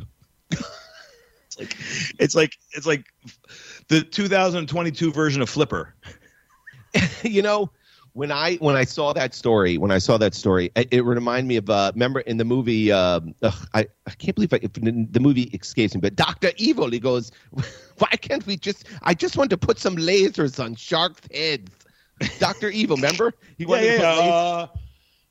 It's 2.18 2.34
like 2.34 2.34
it's 2.34 2.34
like 2.34 2.56
it's 2.72 2.86
like 2.86 3.04
the 3.88 4.02
2022 4.02 5.12
version 5.12 5.42
of 5.42 5.48
Flipper. 5.48 5.94
you 7.22 7.42
know, 7.42 7.70
when 8.12 8.30
I 8.30 8.56
when 8.56 8.76
I 8.76 8.84
saw 8.84 9.12
that 9.14 9.34
story, 9.34 9.78
when 9.78 9.90
I 9.90 9.98
saw 9.98 10.18
that 10.18 10.34
story, 10.34 10.70
it, 10.76 10.88
it 10.90 11.02
reminded 11.02 11.48
me 11.48 11.56
of 11.56 11.70
uh, 11.70 11.92
remember 11.94 12.20
in 12.20 12.36
the 12.36 12.44
movie. 12.44 12.92
Um, 12.92 13.34
ugh, 13.42 13.68
I 13.74 13.86
I 14.06 14.10
can't 14.10 14.34
believe 14.34 14.52
I, 14.52 14.60
if 14.62 14.72
the 14.74 15.20
movie 15.20 15.44
escapes 15.44 15.94
me, 15.94 16.00
but 16.00 16.16
Doctor 16.16 16.50
Evil. 16.56 16.90
He 16.90 17.00
goes, 17.00 17.32
"Why 17.98 18.08
can't 18.20 18.44
we 18.46 18.56
just? 18.56 18.86
I 19.02 19.14
just 19.14 19.36
want 19.36 19.50
to 19.50 19.56
put 19.58 19.78
some 19.78 19.96
lasers 19.96 20.62
on 20.62 20.74
sharks' 20.74 21.22
heads." 21.32 21.70
Doctor 22.38 22.68
Evil, 22.68 22.96
remember? 22.96 23.32
He 23.58 23.64
Yeah, 23.64 23.68
wanted 23.70 23.84
yeah. 23.84 23.98
yeah. 23.98 24.30
Uh, 24.30 24.66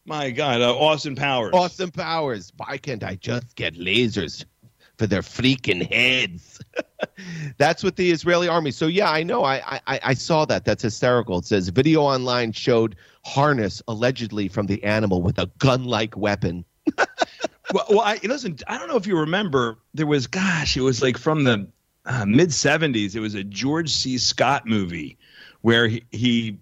my 0.06 0.32
God, 0.32 0.62
uh, 0.62 0.76
Austin 0.76 1.16
Powers. 1.16 1.54
Austin 1.54 1.92
powers. 1.92 2.52
Why 2.58 2.78
can't 2.78 3.04
I 3.04 3.16
just 3.16 3.56
get 3.56 3.76
lasers 3.76 4.46
for 5.02 5.08
their 5.08 5.24
freaking 5.24 5.92
heads? 5.92 6.60
That's 7.58 7.84
what 7.84 7.96
the 7.96 8.12
Israeli 8.12 8.48
army. 8.48 8.70
So 8.70 8.86
yeah, 8.86 9.10
I 9.10 9.24
know. 9.24 9.44
I, 9.44 9.82
I 9.88 10.00
I 10.04 10.14
saw 10.14 10.46
that. 10.46 10.64
That's 10.64 10.84
hysterical. 10.84 11.40
It 11.40 11.46
says 11.46 11.70
video 11.70 12.04
online 12.04 12.52
showed 12.52 12.96
harness 13.26 13.82
allegedly 13.88 14.48
from 14.48 14.68
the 14.68 14.84
animal 14.84 15.24
with 15.24 15.40
a 15.40 15.50
gun-like 15.58 16.16
weapon. 16.16 16.66
Well, 17.74 17.86
well 17.90 18.02
I, 18.02 18.20
listen, 18.24 18.58
I 18.68 18.78
don't 18.78 18.90
know 18.90 18.98
if 18.98 19.08
you 19.08 19.18
remember, 19.18 19.78
there 19.94 20.06
was, 20.06 20.28
gosh, 20.28 20.76
it 20.76 20.82
was 20.82 21.02
like 21.02 21.18
from 21.18 21.46
the 21.46 21.70
uh, 22.06 22.26
mid 22.26 22.50
70s. 22.50 23.16
It 23.16 23.22
was 23.22 23.34
a 23.34 23.46
George 23.46 23.90
C. 23.90 24.18
Scott 24.18 24.66
movie 24.66 25.18
where 25.62 25.88
he, 25.88 26.04
he 26.12 26.58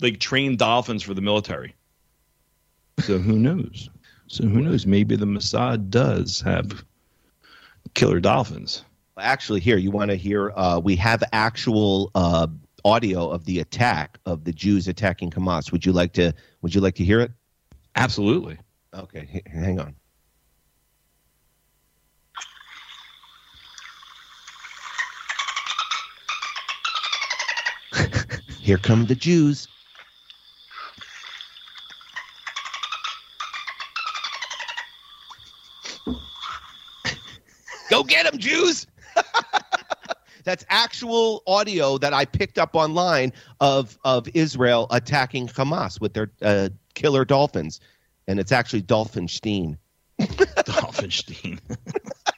like 0.00 0.20
trained 0.20 0.58
dolphins 0.58 1.02
for 1.02 1.14
the 1.14 1.20
military. 1.20 1.74
So 3.00 3.18
who 3.18 3.40
knows? 3.40 3.90
So 4.28 4.44
who 4.44 4.60
knows? 4.60 4.86
Maybe 4.86 5.16
the 5.16 5.26
Mossad 5.26 5.90
does 5.90 6.40
have 6.42 6.84
killer 7.94 8.20
dolphins. 8.20 8.84
Actually, 9.18 9.60
here 9.60 9.76
you 9.76 9.90
want 9.90 10.10
to 10.10 10.16
hear? 10.16 10.52
Uh, 10.54 10.80
we 10.82 10.96
have 10.96 11.22
actual 11.32 12.10
uh, 12.14 12.46
audio 12.84 13.28
of 13.28 13.44
the 13.44 13.60
attack 13.60 14.18
of 14.26 14.44
the 14.44 14.52
Jews 14.52 14.88
attacking 14.88 15.30
Hamas. 15.30 15.70
Would 15.72 15.84
you 15.84 15.92
like 15.92 16.12
to? 16.14 16.32
Would 16.62 16.74
you 16.74 16.80
like 16.80 16.94
to 16.96 17.04
hear 17.04 17.20
it? 17.20 17.30
Absolutely. 17.94 18.58
Okay, 18.94 19.42
hang 19.46 19.80
on. 19.80 19.94
Here 28.60 28.78
come 28.78 29.06
the 29.06 29.14
Jews. 29.14 29.68
Get 38.12 38.30
them, 38.30 38.38
Jews! 38.38 38.86
That's 40.44 40.64
actual 40.68 41.42
audio 41.46 41.98
that 41.98 42.12
I 42.12 42.24
picked 42.24 42.58
up 42.58 42.74
online 42.74 43.32
of 43.60 43.96
of 44.04 44.28
Israel 44.34 44.86
attacking 44.90 45.48
Hamas 45.48 46.00
with 46.00 46.14
their 46.14 46.30
uh, 46.42 46.70
killer 46.94 47.24
dolphins, 47.24 47.80
and 48.26 48.40
it's 48.40 48.52
actually 48.52 48.82
Dolphinstein. 48.82 49.78
Dolphinstein. 50.20 51.60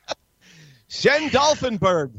Shen 0.88 1.30
Dolphinberg. 1.30 2.12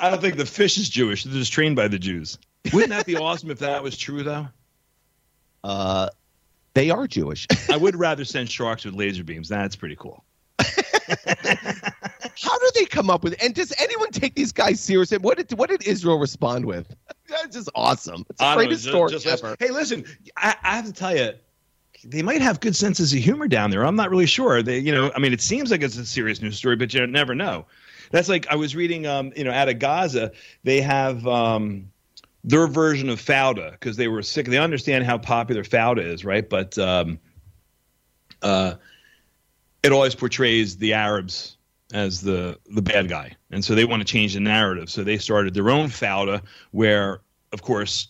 I 0.00 0.10
don't 0.10 0.20
think 0.20 0.36
the 0.36 0.46
fish 0.46 0.78
is 0.78 0.88
Jewish. 0.88 1.24
They're 1.24 1.34
just 1.34 1.52
trained 1.52 1.76
by 1.76 1.88
the 1.88 1.98
Jews. 1.98 2.38
Wouldn't 2.72 2.90
that 2.90 3.04
be 3.04 3.16
awesome 3.16 3.50
if 3.50 3.58
that 3.58 3.82
was 3.82 3.98
true, 3.98 4.22
though? 4.22 4.48
Uh, 5.64 6.08
they 6.74 6.90
are 6.90 7.08
Jewish. 7.08 7.46
I 7.68 7.76
would 7.76 7.96
rather 7.96 8.24
send 8.24 8.48
sharks 8.48 8.84
with 8.84 8.94
laser 8.94 9.24
beams. 9.24 9.48
That's 9.48 9.74
pretty 9.74 9.96
cool. 9.96 10.24
How 12.40 12.56
do 12.58 12.70
they 12.74 12.84
come 12.84 13.10
up 13.10 13.24
with? 13.24 13.34
And 13.42 13.54
does 13.54 13.72
anyone 13.78 14.10
take 14.10 14.34
these 14.34 14.52
guys 14.52 14.80
seriously? 14.80 15.18
What 15.18 15.38
did 15.38 15.58
what 15.58 15.70
did 15.70 15.86
Israel 15.86 16.18
respond 16.18 16.64
with? 16.64 16.94
That's 17.28 17.56
just 17.56 17.68
awesome. 17.74 18.24
It's 18.30 18.38
the 18.38 18.44
I 18.44 18.54
don't 18.54 18.62
know, 18.62 18.66
greatest 18.68 18.84
ju- 18.84 18.90
story 18.90 19.10
just- 19.12 19.26
ever. 19.26 19.56
Hey, 19.58 19.70
listen, 19.70 20.04
I, 20.36 20.54
I 20.62 20.76
have 20.76 20.86
to 20.86 20.92
tell 20.92 21.16
you, 21.16 21.32
they 22.04 22.22
might 22.22 22.40
have 22.40 22.60
good 22.60 22.76
senses 22.76 23.12
of 23.12 23.18
humor 23.18 23.48
down 23.48 23.70
there. 23.70 23.84
I'm 23.84 23.96
not 23.96 24.10
really 24.10 24.26
sure. 24.26 24.62
They, 24.62 24.78
you 24.78 24.92
know, 24.92 25.10
I 25.14 25.18
mean, 25.18 25.32
it 25.32 25.40
seems 25.40 25.70
like 25.70 25.82
it's 25.82 25.96
a 25.96 26.06
serious 26.06 26.40
news 26.40 26.56
story, 26.56 26.76
but 26.76 26.94
you 26.94 27.04
never 27.06 27.34
know. 27.34 27.66
That's 28.10 28.28
like 28.28 28.46
I 28.48 28.54
was 28.54 28.74
reading, 28.74 29.06
um, 29.06 29.32
you 29.36 29.44
know, 29.44 29.52
out 29.52 29.68
of 29.68 29.78
Gaza, 29.78 30.32
they 30.64 30.80
have 30.80 31.26
um, 31.26 31.90
their 32.44 32.66
version 32.68 33.10
of 33.10 33.20
Fauda 33.20 33.72
because 33.72 33.96
they 33.96 34.08
were 34.08 34.22
sick. 34.22 34.46
They 34.46 34.58
understand 34.58 35.04
how 35.04 35.18
popular 35.18 35.64
Fauda 35.64 36.02
is, 36.02 36.24
right? 36.24 36.48
But 36.48 36.78
um, 36.78 37.18
uh, 38.40 38.74
it 39.82 39.92
always 39.92 40.14
portrays 40.14 40.76
the 40.78 40.94
Arabs 40.94 41.57
as 41.92 42.20
the 42.20 42.58
the 42.74 42.82
bad 42.82 43.08
guy, 43.08 43.32
and 43.50 43.64
so 43.64 43.74
they 43.74 43.84
want 43.84 44.00
to 44.00 44.04
change 44.06 44.34
the 44.34 44.40
narrative. 44.40 44.90
So 44.90 45.02
they 45.04 45.18
started 45.18 45.54
their 45.54 45.70
own 45.70 45.88
Fauda, 45.88 46.42
where, 46.72 47.20
of 47.52 47.62
course, 47.62 48.08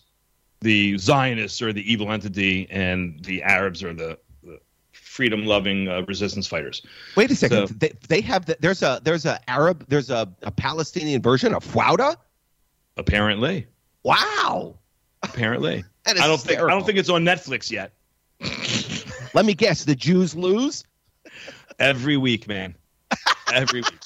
the 0.61 0.97
Zionists 0.97 1.61
are 1.61 1.71
the 1.71 1.89
evil 1.91 2.11
entity, 2.11 2.67
and 2.69 3.23
the 3.23 3.41
Arabs 3.43 3.81
are 3.83 3.93
the, 3.93 4.17
the 4.43 4.59
freedom-loving 4.91 5.87
uh, 5.87 6.01
resistance 6.07 6.45
fighters. 6.47 6.81
Wait 7.15 7.31
a 7.31 7.35
second. 7.35 7.67
So- 7.67 7.73
they, 7.75 7.93
they 8.09 8.21
have 8.21 8.45
the, 8.45 8.57
there's 8.59 8.81
a 8.83 8.99
there's 9.03 9.25
a 9.25 9.39
Arab 9.49 9.85
there's 9.87 10.09
a, 10.09 10.27
a 10.43 10.51
Palestinian 10.51 11.21
version 11.21 11.53
of 11.53 11.63
Fauda. 11.63 12.15
Apparently, 12.97 13.65
Wow. 14.03 14.77
apparently, 15.23 15.85
I 16.05 16.13
don't 16.13 16.41
think 16.41 16.59
I 16.59 16.69
don't 16.69 16.85
think 16.85 16.97
it's 16.97 17.09
on 17.09 17.23
Netflix 17.23 17.71
yet. 17.71 17.93
Let 19.33 19.45
me 19.45 19.53
guess. 19.53 19.85
The 19.85 19.95
Jews 19.95 20.35
lose 20.35 20.83
Every 21.79 22.17
week, 22.17 22.47
man. 22.47 22.75
Every 23.53 23.81
week. 23.81 23.99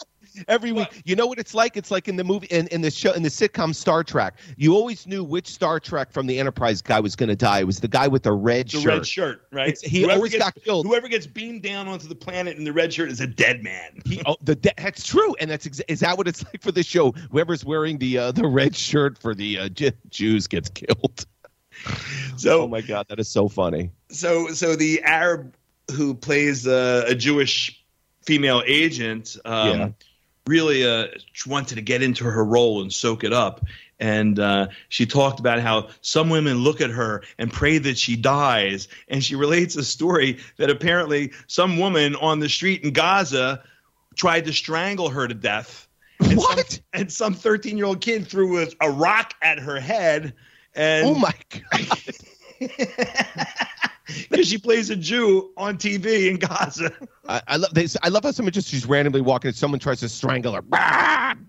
every 0.48 0.72
week. 0.72 0.88
You 1.06 1.16
know 1.16 1.28
what 1.28 1.38
it's 1.38 1.54
like? 1.54 1.78
It's 1.78 1.92
like 1.92 2.08
in 2.08 2.16
the 2.16 2.24
movie 2.24 2.48
in, 2.48 2.66
in 2.68 2.82
the 2.82 2.90
show 2.90 3.12
in 3.14 3.22
the 3.22 3.30
sitcom 3.30 3.76
Star 3.76 4.04
Trek. 4.04 4.36
You 4.58 4.74
always 4.76 5.06
knew 5.06 5.24
which 5.24 5.48
Star 5.48 5.80
Trek 5.80 6.12
from 6.12 6.26
the 6.26 6.40
Enterprise 6.40 6.82
guy 6.82 7.00
was 7.00 7.16
going 7.16 7.30
to 7.30 7.36
die. 7.36 7.60
It 7.60 7.66
was 7.68 7.80
the 7.82 7.88
guy 7.88 8.08
with 8.08 8.24
the 8.24 8.32
red 8.32 8.68
The 8.70 8.80
shirt. 8.80 8.86
red 8.86 9.08
shirt, 9.08 9.42
right? 9.52 9.70
It's- 9.70 9.82
he 9.82 10.10
always 10.10 10.32
gets, 10.32 10.44
got 10.44 10.56
killed. 10.64 10.88
Whoever 10.88 11.08
gets 11.08 11.28
beamed 11.28 11.62
down 11.62 11.88
onto 11.88 12.08
the 12.08 12.16
planet 12.16 12.58
in 12.58 12.64
the 12.64 12.74
red 12.74 12.92
shirt 12.94 13.12
is 13.12 13.20
a 13.22 13.28
dead 13.28 13.64
man. 13.64 14.02
He, 14.06 14.22
oh, 14.26 14.38
the 14.42 14.56
de- 14.56 14.74
that's 14.78 15.06
true, 15.06 15.36
and 15.40 15.52
that's 15.52 15.68
exa- 15.68 15.82
is 15.88 16.00
that 16.00 16.18
what 16.18 16.28
it's 16.28 16.44
like 16.54 16.62
for 16.62 16.72
the 16.72 16.84
show? 16.84 17.12
Whoever's 17.32 17.64
wearing 17.64 18.00
the 18.00 18.18
uh, 18.18 18.32
the 18.32 18.48
red 18.48 18.76
shirt 18.76 19.20
for 19.20 19.36
the 19.36 19.60
uh, 19.60 19.70
J- 19.70 19.92
Jews 20.10 20.48
gets 20.48 20.70
killed. 20.70 21.26
So 22.38 22.62
oh 22.64 22.68
my 22.68 22.82
god, 22.82 23.08
that 23.10 23.20
is 23.20 23.28
so 23.30 23.48
funny. 23.50 23.90
so 24.10 24.48
so 24.50 24.76
the 24.76 25.02
Arab 25.04 25.56
who 25.96 26.14
plays 26.14 26.66
uh, 26.68 27.04
a 27.08 27.16
Jewish 27.16 27.83
female 28.26 28.64
agent 28.66 29.38
um, 29.46 29.80
Yeah. 29.80 29.90
really 30.48 30.86
uh, 30.86 31.08
wanted 31.48 31.76
to 31.76 31.82
get 31.82 32.02
into 32.02 32.24
her 32.26 32.44
role 32.44 32.82
and 32.82 32.92
soak 32.92 33.24
it 33.24 33.34
up. 33.34 33.66
And 34.00 34.38
uh, 34.40 34.68
she 34.90 35.06
talked 35.06 35.40
about 35.40 35.62
how 35.62 35.88
some 36.02 36.30
women 36.30 36.58
look 36.58 36.82
at 36.82 36.90
her 36.90 37.24
and 37.38 37.52
pray 37.54 37.78
that 37.78 37.98
she 37.98 38.16
dies. 38.18 38.88
And 39.08 39.24
she 39.24 39.36
relates 39.36 39.76
a 39.78 39.84
story 39.84 40.40
that 40.58 40.70
apparently 40.70 41.32
some 41.48 41.78
woman 41.78 42.16
on 42.16 42.40
the 42.40 42.50
street 42.50 42.84
in 42.84 42.92
Gaza 42.92 43.64
tried 44.16 44.46
to 44.46 44.54
strangle 44.54 45.10
her 45.10 45.28
to 45.28 45.34
death. 45.34 45.88
And 46.20 46.38
What? 46.38 46.72
Some, 46.72 46.82
and 46.94 47.12
some 47.12 47.34
13 47.34 47.78
year 47.78 47.86
old 47.86 48.02
kid 48.02 48.28
threw 48.28 48.64
a, 48.64 48.68
a 48.82 48.90
rock 48.92 49.36
at 49.42 49.60
her 49.60 49.80
head. 49.80 50.34
And 50.76 51.08
oh 51.08 51.16
my 51.16 51.34
god, 51.50 51.98
because 54.06 54.48
she 54.48 54.58
plays 54.58 54.90
a 54.90 54.96
Jew 54.96 55.52
on 55.58 55.78
TV 55.78 56.30
in 56.30 56.38
Gaza. 56.38 56.92
I, 57.28 57.42
I 57.48 57.58
love 57.58 57.74
this. 57.74 57.96
I 58.04 58.10
love 58.10 58.24
how 58.24 58.32
someone 58.32 58.52
just 58.52 58.68
she's 58.68 58.86
randomly 58.86 59.22
walking 59.22 59.50
and 59.50 59.56
someone 59.56 59.80
tries 59.80 60.00
to 60.02 60.10
strangle 60.10 60.54
her. 60.54 60.64
I'm 60.72 61.48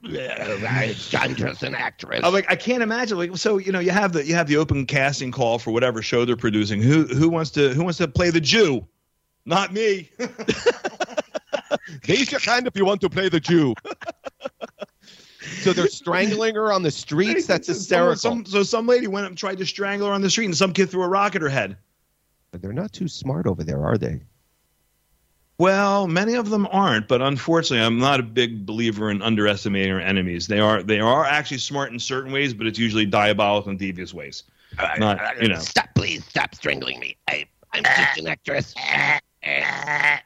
just 1.34 1.62
an 1.62 1.74
actress. 1.74 2.20
I'm 2.22 2.32
like, 2.32 2.50
I 2.50 2.56
can't 2.56 2.82
imagine. 2.82 3.18
Like, 3.18 3.36
so 3.36 3.58
you 3.58 3.72
know, 3.72 3.80
you 3.80 3.90
have 3.90 4.12
the 4.12 4.24
you 4.24 4.34
have 4.34 4.46
the 4.46 4.56
open 4.56 4.86
casting 4.86 5.32
call 5.32 5.58
for 5.58 5.72
whatever 5.72 6.02
show 6.02 6.24
they're 6.24 6.36
producing. 6.36 6.80
Who 6.80 7.04
who 7.04 7.28
wants 7.28 7.50
to 7.52 7.74
who 7.74 7.82
wants 7.82 7.98
to 7.98 8.08
play 8.08 8.30
the 8.30 8.40
Jew? 8.40 8.86
Not 9.46 9.72
me. 9.72 10.10
Raise 12.08 12.30
your 12.30 12.40
hand 12.40 12.66
if 12.66 12.76
you 12.76 12.84
want 12.84 13.00
to 13.02 13.10
play 13.10 13.28
the 13.28 13.40
Jew. 13.40 13.74
so 15.60 15.72
they're 15.72 15.88
strangling 15.88 16.54
her 16.54 16.72
on 16.72 16.82
the 16.82 16.90
streets. 16.90 17.46
That's 17.46 17.66
hysterical. 17.66 18.16
Some, 18.16 18.46
so 18.46 18.62
some 18.62 18.86
lady 18.86 19.06
went 19.06 19.26
up 19.26 19.30
and 19.30 19.38
tried 19.38 19.58
to 19.58 19.66
strangle 19.66 20.08
her 20.08 20.14
on 20.14 20.22
the 20.22 20.30
street, 20.30 20.46
and 20.46 20.56
some 20.56 20.72
kid 20.72 20.90
threw 20.90 21.02
a 21.02 21.08
rock 21.08 21.34
at 21.34 21.42
her 21.42 21.48
head. 21.48 21.76
But 22.54 22.62
they're 22.62 22.72
not 22.72 22.92
too 22.92 23.08
smart 23.08 23.48
over 23.48 23.64
there, 23.64 23.84
are 23.84 23.98
they? 23.98 24.20
Well, 25.58 26.06
many 26.06 26.34
of 26.34 26.50
them 26.50 26.68
aren't, 26.70 27.08
but 27.08 27.20
unfortunately, 27.20 27.84
I'm 27.84 27.98
not 27.98 28.20
a 28.20 28.22
big 28.22 28.64
believer 28.64 29.10
in 29.10 29.22
underestimating 29.22 29.90
our 29.90 29.98
enemies. 29.98 30.46
They 30.46 30.60
are 30.60 30.80
they 30.80 31.00
are 31.00 31.24
actually 31.24 31.58
smart 31.58 31.90
in 31.90 31.98
certain 31.98 32.30
ways, 32.30 32.54
but 32.54 32.68
it's 32.68 32.78
usually 32.78 33.06
diabolical 33.06 33.70
and 33.70 33.78
devious 33.78 34.14
ways. 34.14 34.44
Not 34.98 35.42
you 35.42 35.48
know. 35.48 35.58
Stop, 35.58 35.88
please, 35.96 36.24
stop 36.26 36.54
strangling 36.54 37.00
me. 37.00 37.16
I, 37.26 37.44
I'm 37.72 37.82
just 37.82 38.18
an 38.18 38.28
actress. 38.28 38.72
I 38.78 40.20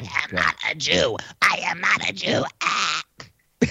am 0.00 0.32
not 0.32 0.54
a 0.70 0.74
Jew. 0.74 1.18
I 1.42 1.58
am 1.66 1.82
not 1.82 2.08
a 2.08 2.14
Jew. 2.14 2.44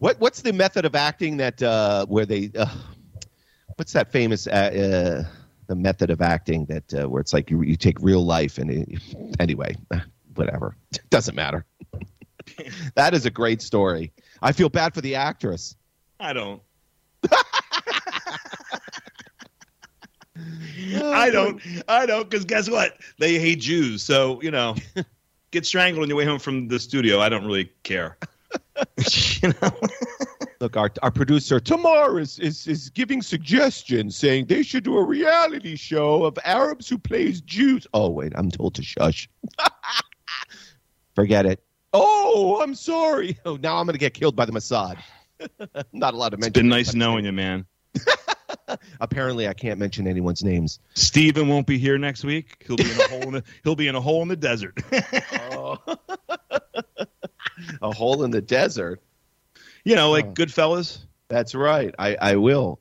What 0.00 0.18
what's 0.18 0.40
the 0.40 0.54
method 0.54 0.86
of 0.86 0.94
acting 0.94 1.36
that 1.36 1.62
uh, 1.62 2.06
where 2.06 2.24
they 2.24 2.50
uh, 2.58 2.66
what's 3.80 3.94
that 3.94 4.12
famous 4.12 4.46
uh, 4.46 4.50
uh, 4.50 5.24
the 5.66 5.74
method 5.74 6.10
of 6.10 6.20
acting 6.20 6.66
that 6.66 6.92
uh, 6.92 7.08
where 7.08 7.18
it's 7.18 7.32
like 7.32 7.50
you, 7.50 7.62
you 7.62 7.76
take 7.76 7.98
real 8.02 8.22
life 8.22 8.58
and 8.58 8.70
it, 8.70 9.00
anyway 9.38 9.74
whatever 10.34 10.76
doesn't 11.08 11.34
matter 11.34 11.64
that 12.94 13.14
is 13.14 13.24
a 13.24 13.30
great 13.30 13.62
story 13.62 14.12
i 14.42 14.52
feel 14.52 14.68
bad 14.68 14.92
for 14.92 15.00
the 15.00 15.14
actress 15.14 15.76
I 16.20 16.34
don't. 16.34 16.60
I 21.02 21.30
don't. 21.32 21.62
I 21.88 22.04
don't. 22.04 22.28
Because 22.28 22.44
guess 22.44 22.68
what? 22.68 22.98
They 23.18 23.38
hate 23.38 23.60
Jews. 23.60 24.02
So 24.02 24.40
you 24.42 24.50
know, 24.50 24.76
get 25.50 25.64
strangled 25.64 26.02
on 26.02 26.08
your 26.10 26.18
way 26.18 26.26
home 26.26 26.38
from 26.38 26.68
the 26.68 26.78
studio. 26.78 27.20
I 27.20 27.30
don't 27.30 27.46
really 27.46 27.72
care. 27.84 28.18
you 29.42 29.54
know. 29.62 29.72
Look 30.60 30.76
our, 30.76 30.90
our 31.02 31.10
producer 31.10 31.58
Tamar 31.58 32.20
is, 32.20 32.38
is 32.38 32.66
is 32.66 32.90
giving 32.90 33.22
suggestions 33.22 34.16
saying 34.16 34.46
they 34.46 34.62
should 34.62 34.84
do 34.84 34.98
a 34.98 35.04
reality 35.04 35.76
show 35.76 36.24
of 36.24 36.38
arabs 36.44 36.88
who 36.88 36.98
plays 36.98 37.40
jews 37.40 37.86
oh 37.94 38.10
wait 38.10 38.32
i'm 38.36 38.50
told 38.50 38.74
to 38.74 38.82
shush 38.82 39.28
forget 41.14 41.46
it 41.46 41.62
oh 41.92 42.60
i'm 42.62 42.74
sorry 42.74 43.38
oh 43.46 43.56
now 43.56 43.76
i'm 43.76 43.86
gonna 43.86 43.98
get 43.98 44.14
killed 44.14 44.36
by 44.36 44.44
the 44.44 44.52
mossad 44.52 44.98
not 45.92 46.14
allowed 46.14 46.30
to 46.30 46.36
mention 46.36 46.48
It's 46.48 46.58
been 46.58 46.68
nice 46.68 46.94
knowing 46.94 47.24
you, 47.24 47.32
man. 47.32 47.66
Apparently, 49.00 49.48
I 49.48 49.52
can't 49.52 49.78
mention 49.78 50.06
anyone's 50.06 50.44
names. 50.44 50.78
Steven 50.94 51.48
won't 51.48 51.66
be 51.66 51.78
here 51.78 51.98
next 51.98 52.24
week. 52.24 52.62
He'll 52.66 52.76
be 52.76 52.90
in 52.90 53.00
a 53.00 53.08
hole 53.08 53.22
in 53.22 53.32
the 53.32 53.44
he'll 53.64 53.76
be 53.76 53.88
in 53.88 53.94
a 53.94 54.00
hole 54.00 54.22
in 54.22 54.28
the 54.28 54.36
desert. 54.36 54.78
A 57.82 57.92
hole 57.92 58.22
in 58.22 58.30
the 58.30 58.40
desert. 58.40 59.02
You 59.84 59.96
know, 59.96 60.10
like 60.10 60.26
Oh. 60.26 60.32
Goodfellas. 60.32 60.98
That's 61.28 61.54
right. 61.54 61.94
I, 61.98 62.16
I 62.20 62.36
will. 62.36 62.80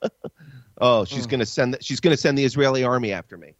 oh, 0.80 1.04
she's 1.04 1.24
hmm. 1.24 1.30
gonna 1.30 1.46
send. 1.46 1.74
The, 1.74 1.82
she's 1.82 2.00
gonna 2.00 2.16
send 2.16 2.36
the 2.36 2.44
Israeli 2.44 2.84
army 2.84 3.12
after 3.12 3.36
me. 3.36 3.54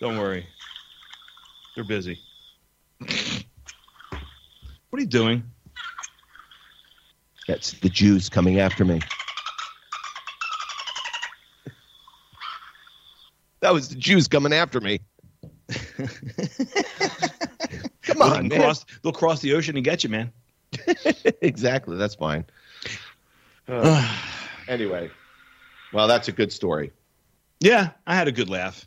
Don't 0.00 0.16
worry. 0.16 0.46
They're 1.74 1.84
busy. 1.84 2.18
What 2.98 4.94
are 4.94 5.00
you 5.00 5.06
doing? 5.06 5.42
That's 7.46 7.72
the 7.72 7.88
Jews 7.88 8.28
coming 8.28 8.58
after 8.58 8.84
me. 8.84 9.00
That 13.60 13.72
was 13.72 13.88
the 13.88 13.96
Jews 13.96 14.28
coming 14.28 14.52
after 14.52 14.80
me. 14.80 15.00
Come 18.02 18.06
They'll 18.06 18.22
on, 18.22 18.48
man. 18.48 18.60
cross 18.60 18.86
they'll 19.02 19.12
cross 19.12 19.40
the 19.40 19.52
ocean 19.52 19.76
and 19.76 19.84
get 19.84 20.04
you, 20.04 20.10
man. 20.10 20.32
exactly. 21.42 21.96
That's 21.96 22.14
fine. 22.14 22.44
Uh, 23.66 24.16
anyway, 24.66 25.10
well, 25.92 26.08
that's 26.08 26.28
a 26.28 26.32
good 26.32 26.52
story. 26.52 26.92
Yeah, 27.60 27.90
I 28.06 28.14
had 28.14 28.28
a 28.28 28.32
good 28.32 28.48
laugh. 28.48 28.86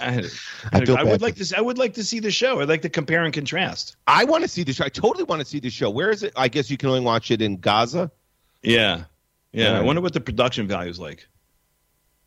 I, 0.00 0.10
had, 0.10 0.24
I 0.72 0.78
I, 0.78 0.84
feel 0.84 0.96
I 0.96 1.04
would 1.04 1.22
like 1.22 1.36
to. 1.36 1.44
See, 1.44 1.56
I 1.56 1.60
would 1.60 1.78
like 1.78 1.94
to 1.94 2.04
see 2.04 2.20
the 2.20 2.30
show. 2.30 2.60
I'd 2.60 2.68
like 2.68 2.82
to 2.82 2.88
compare 2.88 3.24
and 3.24 3.32
contrast. 3.32 3.96
I 4.06 4.24
want 4.24 4.42
to 4.42 4.48
see 4.48 4.62
the 4.62 4.72
show. 4.72 4.84
I 4.84 4.88
totally 4.88 5.24
want 5.24 5.40
to 5.40 5.46
see 5.46 5.60
the 5.60 5.70
show. 5.70 5.90
Where 5.90 6.10
is 6.10 6.22
it? 6.22 6.32
I 6.36 6.48
guess 6.48 6.70
you 6.70 6.76
can 6.76 6.88
only 6.88 7.00
watch 7.00 7.30
it 7.30 7.40
in 7.42 7.58
Gaza. 7.58 8.10
Yeah, 8.62 9.04
yeah. 9.52 9.78
I 9.78 9.82
wonder 9.82 10.02
what 10.02 10.12
the 10.12 10.20
production 10.20 10.66
value 10.66 10.90
is 10.90 10.98
like. 10.98 11.26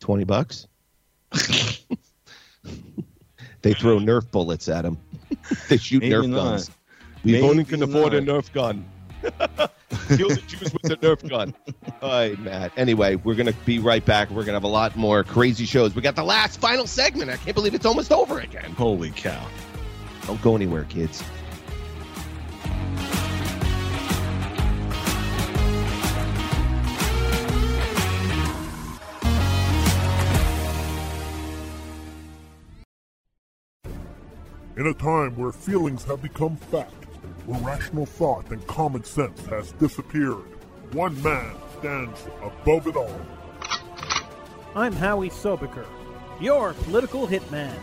Twenty 0.00 0.24
bucks. 0.24 0.66
they 3.62 3.74
throw 3.74 3.98
Nerf 3.98 4.30
bullets 4.30 4.68
at 4.68 4.82
them. 4.82 4.98
they 5.68 5.76
shoot 5.76 6.02
Maybe 6.02 6.14
Nerf 6.14 6.28
not. 6.28 6.36
guns. 6.36 6.70
We 7.28 7.42
only 7.42 7.56
Maybe 7.58 7.68
can 7.68 7.82
afford 7.82 8.14
a. 8.14 8.22
Nerf 8.22 8.50
gun. 8.52 8.86
Kill 10.16 10.28
the 10.30 10.42
Jews 10.46 10.72
with 10.72 10.82
the 10.82 10.96
Nerf 10.96 11.28
gun. 11.28 11.54
All 12.00 12.08
right, 12.08 12.38
Matt. 12.38 12.72
Anyway, 12.78 13.16
we're 13.16 13.34
going 13.34 13.46
to 13.46 13.52
be 13.66 13.78
right 13.78 14.04
back. 14.04 14.30
We're 14.30 14.36
going 14.36 14.46
to 14.46 14.52
have 14.54 14.64
a 14.64 14.68
lot 14.68 14.96
more 14.96 15.24
crazy 15.24 15.66
shows. 15.66 15.94
We 15.94 16.00
got 16.00 16.16
the 16.16 16.24
last 16.24 16.58
final 16.58 16.86
segment. 16.86 17.30
I 17.30 17.36
can't 17.36 17.54
believe 17.54 17.74
it's 17.74 17.84
almost 17.84 18.12
over 18.12 18.40
again. 18.40 18.70
Holy 18.72 19.10
cow! 19.10 19.46
Don't 20.26 20.40
go 20.40 20.56
anywhere, 20.56 20.84
kids. 20.84 21.22
In 34.78 34.86
a 34.86 34.94
time 34.94 35.36
where 35.36 35.50
feelings 35.50 36.04
have 36.04 36.22
become 36.22 36.56
fact, 36.56 37.07
where 37.46 37.60
rational 37.60 38.06
thought 38.06 38.50
and 38.50 38.66
common 38.66 39.04
sense 39.04 39.44
has 39.46 39.72
disappeared, 39.72 40.44
one 40.92 41.20
man 41.22 41.54
stands 41.78 42.26
above 42.42 42.86
it 42.86 42.96
all. 42.96 43.20
I'm 44.74 44.92
Howie 44.92 45.30
Sobaker, 45.30 45.86
your 46.40 46.74
political 46.74 47.26
hitman. 47.26 47.74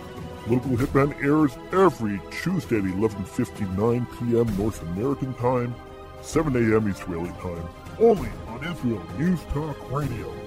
Local 0.47 0.77
Hitman 0.77 1.15
airs 1.23 1.57
every 1.71 2.21
Tuesday 2.29 2.77
at 2.77 2.83
11:59 2.83 4.05
p.m. 4.19 4.57
North 4.57 4.81
American 4.83 5.33
time, 5.33 5.73
7 6.21 6.55
a.m. 6.55 6.87
Israeli 6.87 7.31
time, 7.41 7.67
only 7.99 8.29
on 8.47 8.63
Israel 8.63 9.01
News 9.17 9.41
Talk 9.51 9.91
Radio. 9.91 10.44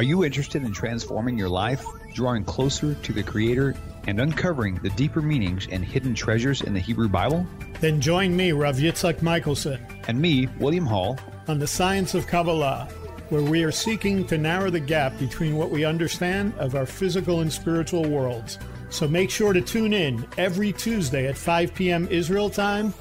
Are 0.00 0.12
you 0.12 0.24
interested 0.24 0.62
in 0.62 0.72
transforming 0.72 1.36
your 1.36 1.50
life, 1.50 1.84
drawing 2.14 2.42
closer 2.42 2.94
to 2.94 3.12
the 3.12 3.22
Creator, 3.22 3.74
and 4.06 4.18
uncovering 4.18 4.76
the 4.76 4.88
deeper 4.88 5.20
meanings 5.20 5.68
and 5.70 5.84
hidden 5.84 6.14
treasures 6.14 6.62
in 6.62 6.72
the 6.72 6.80
Hebrew 6.80 7.06
Bible? 7.06 7.46
Then 7.82 8.00
join 8.00 8.34
me, 8.34 8.52
Rav 8.52 8.76
Yitzhak 8.76 9.20
Michelson, 9.20 9.78
And 10.08 10.18
me, 10.18 10.48
William 10.58 10.86
Hall, 10.86 11.18
on 11.48 11.58
the 11.58 11.66
Science 11.66 12.14
of 12.14 12.26
Kabbalah, 12.26 12.88
where 13.28 13.42
we 13.42 13.62
are 13.62 13.70
seeking 13.70 14.26
to 14.28 14.38
narrow 14.38 14.70
the 14.70 14.80
gap 14.80 15.18
between 15.18 15.58
what 15.58 15.70
we 15.70 15.84
understand 15.84 16.54
of 16.54 16.74
our 16.74 16.86
physical 16.86 17.40
and 17.40 17.52
spiritual 17.52 18.08
worlds. 18.08 18.58
So 18.88 19.06
make 19.06 19.28
sure 19.28 19.52
to 19.52 19.60
tune 19.60 19.92
in 19.92 20.26
every 20.38 20.72
Tuesday 20.72 21.26
at 21.26 21.36
5 21.36 21.74
p.m. 21.74 22.08
Israel 22.10 22.48
time, 22.48 22.94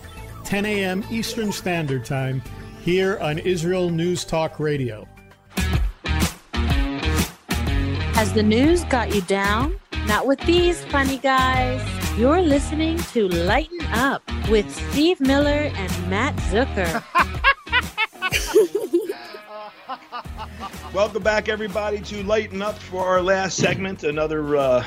10 0.43 0.65
a.m. 0.65 1.05
Eastern 1.09 1.53
Standard 1.53 2.03
Time, 2.03 2.41
here 2.81 3.17
on 3.19 3.39
Israel 3.39 3.89
News 3.89 4.25
Talk 4.25 4.59
Radio. 4.59 5.07
Has 8.19 8.33
the 8.33 8.43
news 8.43 8.83
got 8.83 9.15
you 9.15 9.21
down? 9.21 9.79
Not 10.05 10.27
with 10.27 10.41
these 10.41 10.83
funny 10.87 11.19
guys. 11.19 11.81
You're 12.17 12.41
listening 12.41 12.97
to 13.13 13.29
Lighten 13.29 13.79
Up 13.93 14.21
with 14.49 14.69
Steve 14.91 15.21
Miller 15.21 15.71
and 15.73 16.09
Matt 16.09 16.35
Zucker. 16.51 17.01
Welcome 20.93 21.23
back, 21.23 21.47
everybody, 21.47 22.01
to 22.01 22.21
Lighten 22.23 22.61
Up 22.61 22.77
for 22.77 23.05
our 23.05 23.21
last 23.21 23.55
segment. 23.55 24.03
Another 24.03 24.57
uh, 24.57 24.85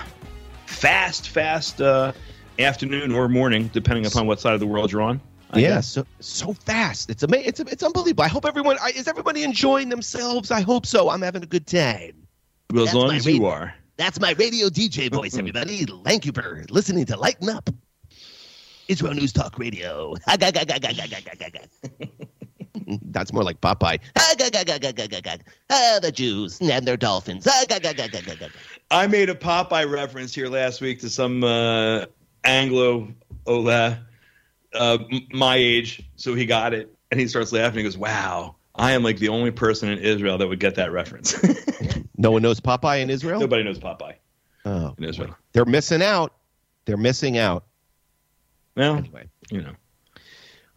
fast, 0.66 1.30
fast 1.30 1.80
uh, 1.80 2.12
afternoon 2.58 3.12
or 3.12 3.30
morning, 3.30 3.70
depending 3.72 4.04
upon 4.04 4.26
what 4.26 4.40
side 4.40 4.52
of 4.52 4.60
the 4.60 4.66
world 4.66 4.92
you're 4.92 5.00
on. 5.00 5.22
I 5.52 5.60
yeah, 5.60 5.68
guess. 5.76 5.86
so 5.86 6.04
so 6.20 6.52
fast. 6.52 7.08
It's 7.08 7.22
amazing. 7.22 7.48
It's 7.48 7.60
it's 7.60 7.82
unbelievable. 7.82 8.24
I 8.24 8.28
hope 8.28 8.44
everyone 8.44 8.76
I, 8.82 8.90
is 8.90 9.08
everybody 9.08 9.42
enjoying 9.42 9.88
themselves. 9.88 10.50
I 10.50 10.60
hope 10.60 10.84
so. 10.84 11.08
I'm 11.08 11.22
having 11.22 11.42
a 11.42 11.46
good 11.46 11.66
time. 11.66 12.21
Well, 12.72 12.88
as 12.88 12.94
long 12.94 13.12
as 13.12 13.26
you 13.26 13.34
radio- 13.34 13.48
are. 13.48 13.74
That's 13.98 14.18
my 14.18 14.32
radio 14.32 14.68
DJ 14.68 15.12
voice, 15.12 15.36
everybody. 15.36 15.84
Thank 16.04 16.24
you 16.24 16.32
for 16.32 16.64
listening 16.70 17.04
to 17.06 17.16
Lighten 17.16 17.50
Up. 17.50 17.68
Israel 18.88 19.14
News 19.14 19.32
Talk 19.32 19.58
Radio. 19.58 20.14
that's 23.02 23.32
more 23.32 23.44
like 23.44 23.60
Popeye. 23.60 23.98
Ah. 24.16 24.34
Ah, 25.70 25.98
the 26.00 26.10
Jews 26.12 26.58
and 26.60 26.86
their 26.86 26.96
dolphins. 26.96 27.46
Ah. 27.48 27.64
I 28.90 29.06
made 29.06 29.28
a 29.30 29.34
Popeye 29.34 29.90
reference 29.90 30.34
here 30.34 30.48
last 30.48 30.80
week 30.80 31.00
to 31.00 31.10
some 31.10 31.44
uh, 31.44 32.06
Anglo 32.44 33.08
Ola, 33.46 34.04
uh, 34.74 34.98
my 35.32 35.56
age, 35.56 36.02
so 36.16 36.34
he 36.34 36.46
got 36.46 36.74
it, 36.74 36.92
and 37.10 37.20
he 37.20 37.28
starts 37.28 37.52
laughing. 37.52 37.78
He 37.78 37.84
goes, 37.84 37.98
"Wow, 37.98 38.56
I 38.74 38.92
am 38.92 39.02
like 39.02 39.18
the 39.18 39.28
only 39.28 39.50
person 39.50 39.88
in 39.90 39.98
Israel 39.98 40.38
that 40.38 40.48
would 40.48 40.60
get 40.60 40.74
that 40.76 40.92
reference. 40.92 41.34
No 42.22 42.30
one 42.30 42.40
knows 42.40 42.60
Popeye 42.60 43.02
in 43.02 43.10
Israel. 43.10 43.40
Nobody 43.40 43.64
knows 43.64 43.80
Popeye 43.80 44.14
Oh, 44.64 44.94
in 44.96 45.02
Israel. 45.02 45.36
they're 45.52 45.64
missing 45.64 46.02
out. 46.02 46.32
They're 46.84 46.96
missing 46.96 47.36
out. 47.36 47.64
Well, 48.76 48.96
Anyway, 48.96 49.26
you 49.50 49.60
know, 49.60 49.72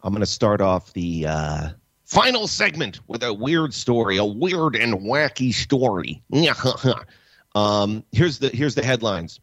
I'm 0.02 0.12
going 0.12 0.20
to 0.20 0.26
start 0.26 0.60
off 0.60 0.92
the 0.92 1.24
uh, 1.28 1.68
final 2.04 2.48
segment 2.48 2.98
with 3.06 3.22
a 3.22 3.32
weird 3.32 3.72
story, 3.72 4.16
a 4.16 4.24
weird 4.24 4.74
and 4.74 4.94
wacky 4.94 5.54
story. 5.54 6.20
um, 7.54 8.02
here's 8.10 8.40
the 8.40 8.48
here's 8.48 8.74
the 8.74 8.84
headlines. 8.84 9.38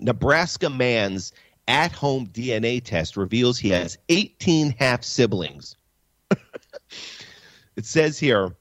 Nebraska 0.00 0.70
man's 0.70 1.32
at-home 1.66 2.28
DNA 2.28 2.80
test 2.82 3.16
reveals 3.16 3.58
he 3.58 3.70
has 3.70 3.98
18 4.08 4.70
half 4.78 5.02
siblings. 5.02 5.74
it 7.76 7.84
says 7.84 8.20
here, 8.20 8.54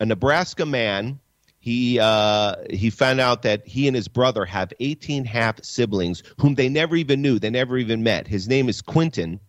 a 0.00 0.04
Nebraska 0.06 0.66
man 0.66 1.18
he 1.68 1.98
uh, 2.00 2.54
he 2.70 2.90
found 2.90 3.20
out 3.20 3.42
that 3.42 3.66
he 3.66 3.86
and 3.86 3.94
his 3.94 4.08
brother 4.08 4.44
have 4.44 4.72
18 4.80 5.24
half 5.24 5.62
siblings 5.62 6.22
whom 6.40 6.54
they 6.54 6.68
never 6.68 6.96
even 6.96 7.20
knew. 7.20 7.38
They 7.38 7.50
never 7.50 7.76
even 7.76 8.02
met. 8.02 8.26
His 8.26 8.48
name 8.48 8.68
is 8.68 8.80
Quentin 8.80 9.40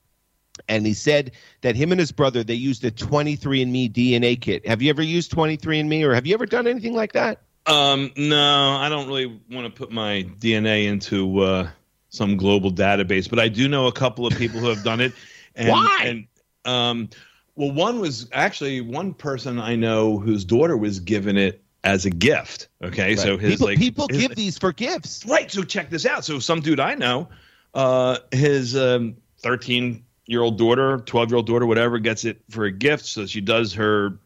and 0.68 0.86
he 0.86 0.94
said 0.94 1.32
that 1.62 1.78
him 1.78 1.92
and 1.94 2.00
his 2.00 2.12
brother 2.12 2.44
they 2.44 2.54
used 2.54 2.84
a 2.84 2.92
23andme 2.92 3.90
dna 3.94 4.40
kit 4.40 4.68
have 4.68 4.82
you 4.82 4.90
ever 4.90 5.02
used 5.02 5.32
23andme 5.32 6.04
or 6.04 6.14
have 6.14 6.28
you 6.28 6.34
ever 6.34 6.46
done 6.46 6.68
anything 6.68 6.94
like 6.94 7.14
that 7.14 7.40
um, 7.66 8.12
no, 8.18 8.78
I 8.78 8.90
don't 8.90 9.08
really 9.08 9.40
want 9.52 9.66
to 9.66 9.70
put 9.70 9.92
my 9.92 10.26
DNA 10.40 10.86
into 10.88 11.40
uh, 11.42 11.70
some 12.10 12.36
global 12.36 12.72
database, 12.72 13.30
but 13.30 13.38
I 13.38 13.48
do 13.48 13.68
know 13.68 13.86
a 13.86 13.92
couple 13.92 14.26
of 14.26 14.36
people 14.38 14.60
who 14.60 14.68
have 14.68 14.84
done 14.84 15.02
it. 15.02 15.14
And, 15.56 15.70
Why? 15.72 16.00
And 16.06 16.28
um, 16.64 17.10
well, 17.56 17.72
one 17.72 18.00
was 18.00 18.30
actually 18.32 18.80
one 18.80 19.14
person 19.14 19.60
I 19.60 19.76
know 19.76 20.18
whose 20.18 20.46
daughter 20.46 20.78
was 20.78 21.02
given 21.02 21.38
it 21.38 21.62
as 21.84 22.06
a 22.06 22.10
gift. 22.10 22.68
Okay, 22.84 23.16
so 23.16 23.38
his 23.38 23.52
people, 23.54 23.68
like 23.68 23.78
people 23.78 24.08
his- 24.10 24.18
give 24.18 24.36
these 24.36 24.58
for 24.58 24.74
gifts 24.74 25.26
Right. 25.26 25.50
So 25.52 25.64
check 25.64 25.90
this 25.90 26.06
out. 26.06 26.26
So 26.26 26.40
some 26.40 26.62
dude 26.62 26.80
I 26.80 26.96
know, 26.96 27.30
uh, 27.74 28.18
his 28.32 28.76
um, 28.76 29.16
13 29.40 30.04
year 30.26 30.42
old 30.42 30.58
daughter, 30.58 30.98
12 30.98 31.30
year 31.30 31.38
old 31.38 31.48
daughter, 31.48 31.66
whatever, 31.66 31.98
gets 32.00 32.26
it 32.26 32.42
for 32.50 32.66
a 32.66 32.72
gift. 32.72 33.06
So 33.06 33.26
she 33.26 33.42
does 33.42 33.74
her 33.74 34.20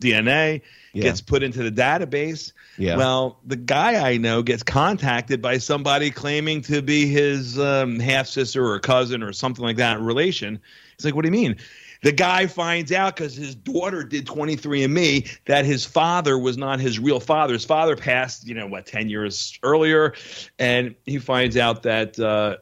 DNA, 0.00 0.62
Yeah. 0.92 1.02
gets 1.02 1.20
put 1.20 1.42
into 1.42 1.62
the 1.62 1.70
database. 1.70 2.52
Yeah. 2.76 2.96
Well, 2.96 3.38
the 3.46 3.56
guy 3.56 4.08
I 4.10 4.16
know 4.16 4.42
gets 4.42 4.62
contacted 4.62 5.40
by 5.40 5.58
somebody 5.58 6.10
claiming 6.10 6.62
to 6.62 6.82
be 6.82 7.06
his 7.06 7.58
um, 7.58 8.00
half 8.00 8.26
sister 8.26 8.66
or 8.66 8.78
cousin 8.80 9.22
or 9.22 9.32
something 9.32 9.64
like 9.64 9.76
that 9.76 10.00
relation. 10.00 10.60
He's 10.96 11.04
like, 11.04 11.14
what 11.14 11.22
do 11.22 11.28
you 11.28 11.32
mean? 11.32 11.56
The 12.02 12.12
guy 12.12 12.46
finds 12.46 12.92
out 12.92 13.16
because 13.16 13.34
his 13.34 13.54
daughter 13.54 14.02
did 14.02 14.26
23andMe 14.26 15.38
that 15.46 15.64
his 15.64 15.84
father 15.84 16.38
was 16.38 16.56
not 16.56 16.80
his 16.80 16.98
real 16.98 17.20
father. 17.20 17.52
His 17.52 17.64
father 17.64 17.96
passed, 17.96 18.46
you 18.46 18.54
know, 18.54 18.66
what, 18.66 18.86
10 18.86 19.08
years 19.08 19.58
earlier. 19.62 20.14
And 20.58 20.94
he 21.06 21.18
finds 21.18 21.56
out 21.56 21.84
that 21.84 22.18
uh, 22.18 22.56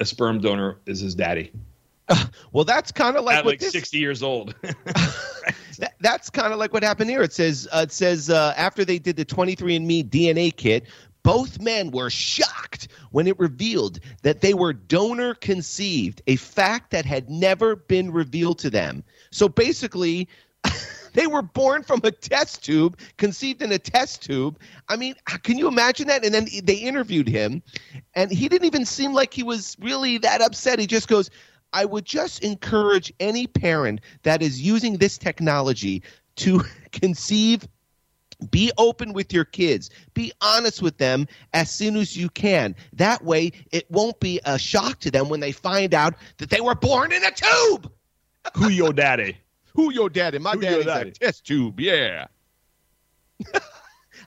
a 0.00 0.04
sperm 0.04 0.40
donor 0.40 0.78
is 0.86 1.00
his 1.00 1.14
daddy 1.14 1.52
well 2.52 2.64
that's 2.64 2.92
kind 2.92 3.16
of 3.16 3.24
like 3.24 3.36
at 3.36 3.44
what 3.44 3.52
like 3.52 3.60
this, 3.60 3.72
60 3.72 3.98
years 3.98 4.22
old. 4.22 4.54
that, 5.78 5.94
that's 6.00 6.28
kind 6.28 6.52
of 6.52 6.58
like 6.58 6.72
what 6.72 6.82
happened 6.82 7.08
here 7.08 7.22
it 7.22 7.32
says 7.32 7.66
uh, 7.72 7.80
it 7.84 7.92
says 7.92 8.28
uh, 8.28 8.52
after 8.56 8.84
they 8.84 8.98
did 8.98 9.16
the 9.16 9.24
23andme 9.24 10.08
dna 10.10 10.54
kit 10.54 10.86
both 11.24 11.58
men 11.60 11.90
were 11.90 12.10
shocked 12.10 12.86
when 13.10 13.26
it 13.26 13.38
revealed 13.40 13.98
that 14.22 14.42
they 14.42 14.54
were 14.54 14.72
donor 14.72 15.34
conceived 15.34 16.22
a 16.28 16.36
fact 16.36 16.92
that 16.92 17.04
had 17.04 17.28
never 17.28 17.74
been 17.74 18.12
revealed 18.12 18.58
to 18.60 18.70
them. 18.70 19.02
So 19.32 19.48
basically 19.48 20.28
they 21.14 21.26
were 21.26 21.42
born 21.42 21.82
from 21.82 22.00
a 22.04 22.12
test 22.12 22.62
tube 22.64 22.98
conceived 23.16 23.62
in 23.62 23.72
a 23.72 23.78
test 23.78 24.22
tube. 24.22 24.60
I 24.88 24.96
mean 24.96 25.16
can 25.42 25.58
you 25.58 25.66
imagine 25.66 26.06
that? 26.08 26.24
And 26.24 26.32
then 26.32 26.46
they 26.62 26.76
interviewed 26.76 27.28
him 27.28 27.62
and 28.14 28.30
he 28.30 28.48
didn't 28.48 28.66
even 28.66 28.84
seem 28.84 29.12
like 29.12 29.34
he 29.34 29.42
was 29.42 29.76
really 29.80 30.18
that 30.18 30.40
upset. 30.40 30.78
He 30.78 30.86
just 30.86 31.08
goes 31.08 31.30
i 31.72 31.84
would 31.84 32.04
just 32.04 32.44
encourage 32.44 33.12
any 33.18 33.48
parent 33.48 34.00
that 34.22 34.42
is 34.42 34.62
using 34.62 34.98
this 34.98 35.18
technology 35.18 36.02
to 36.36 36.62
conceive 36.92 37.66
be 38.50 38.70
open 38.78 39.12
with 39.12 39.32
your 39.32 39.44
kids. 39.44 39.90
Be 40.14 40.32
honest 40.40 40.82
with 40.82 40.98
them 40.98 41.26
as 41.52 41.70
soon 41.70 41.96
as 41.96 42.16
you 42.16 42.28
can. 42.28 42.74
That 42.92 43.24
way, 43.24 43.52
it 43.72 43.90
won't 43.90 44.18
be 44.20 44.40
a 44.44 44.58
shock 44.58 45.00
to 45.00 45.10
them 45.10 45.28
when 45.28 45.40
they 45.40 45.52
find 45.52 45.94
out 45.94 46.14
that 46.38 46.50
they 46.50 46.60
were 46.60 46.74
born 46.74 47.12
in 47.12 47.24
a 47.24 47.30
tube. 47.30 47.90
Who 48.56 48.68
your 48.68 48.92
daddy? 48.92 49.36
Who 49.74 49.92
your 49.92 50.08
daddy? 50.08 50.38
My 50.38 50.52
Who 50.52 50.60
daddy's 50.60 50.86
daddy? 50.86 51.10
a 51.10 51.12
test 51.12 51.46
tube. 51.46 51.80
Yeah. 51.80 52.26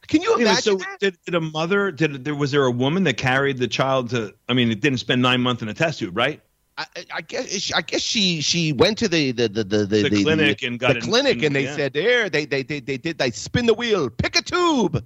Can 0.08 0.22
you 0.22 0.36
imagine 0.36 0.80
so 0.80 0.86
did, 1.00 1.18
did 1.26 1.36
a 1.36 1.42
mother 1.42 1.92
did 1.92 2.24
there 2.24 2.36
was 2.36 2.52
there 2.52 2.66
a 2.66 2.72
woman 2.72 3.04
that 3.06 3.18
carried 3.18 3.58
the 3.58 3.68
child 3.68 4.10
to 4.12 4.34
I 4.48 4.54
mean 4.54 4.72
it 4.72 4.80
didn't 4.80 5.00
spend 5.00 5.22
nine 5.22 5.42
months 5.42 5.62
in 5.62 5.70
a 5.70 5.74
test 5.74 6.00
tube 6.00 6.16
right 6.16 6.42
I, 6.78 6.86
I- 7.16 7.22
guess 7.22 7.72
I 7.74 7.82
guess 7.82 8.02
she 8.02 8.42
she 8.42 8.72
went 8.74 8.98
to 9.00 9.08
the 9.08 9.32
the 9.32 9.48
the 9.50 9.64
the, 9.64 9.86
the, 9.86 10.10
The 10.10 10.24
clinic 10.24 10.62
and 10.64 10.80
got 10.80 10.94
the 10.94 11.02
clinic 11.02 11.42
and 11.44 11.56
they 11.56 11.64
yeah. 11.64 11.76
said 11.76 11.94
there 11.94 12.30
they 12.30 12.46
they 12.46 12.64
they 12.64 12.80
they 12.80 12.98
did 12.98 13.18
they 13.18 13.32
spin 13.32 13.66
the 13.66 13.74
wheel 13.74 14.10
pick 14.10 14.36
a 14.38 14.42
tube 14.42 15.04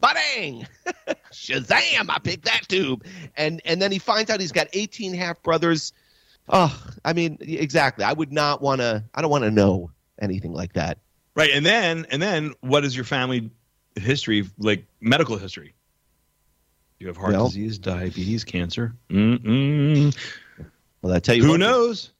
bang 0.00 0.66
shazam 1.32 2.06
I 2.10 2.18
picked 2.22 2.44
that 2.44 2.68
tube. 2.68 3.04
And 3.36 3.62
and 3.64 3.80
then 3.80 3.92
he 3.92 3.98
finds 3.98 4.30
out 4.30 4.40
he's 4.40 4.52
got 4.52 4.68
18 4.72 5.14
half 5.14 5.42
brothers. 5.42 5.92
Oh 6.48 6.76
I 7.04 7.12
mean 7.12 7.38
exactly. 7.40 8.04
I 8.04 8.12
would 8.12 8.32
not 8.32 8.60
want 8.60 8.80
to 8.82 9.02
I 9.14 9.22
don't 9.22 9.30
want 9.30 9.44
to 9.44 9.50
know 9.50 9.90
anything 10.20 10.52
like 10.52 10.74
that. 10.74 10.98
Right 11.34 11.50
and 11.52 11.64
then 11.64 12.06
and 12.10 12.20
then 12.20 12.52
what 12.60 12.84
is 12.84 12.94
your 12.94 13.04
family 13.06 13.50
history 13.94 14.46
like 14.58 14.84
medical 15.00 15.38
history? 15.38 15.72
You 16.98 17.06
have 17.08 17.16
heart 17.16 17.32
Well- 17.32 17.46
disease 17.48 17.78
diabetes 17.78 18.44
cancer. 18.44 18.94
Mm-mm. 19.10 20.14
Well 21.02 21.12
I 21.14 21.20
tell 21.20 21.34
you 21.34 21.44
who 21.44 21.50
what, 21.50 21.60
knows 21.60 22.12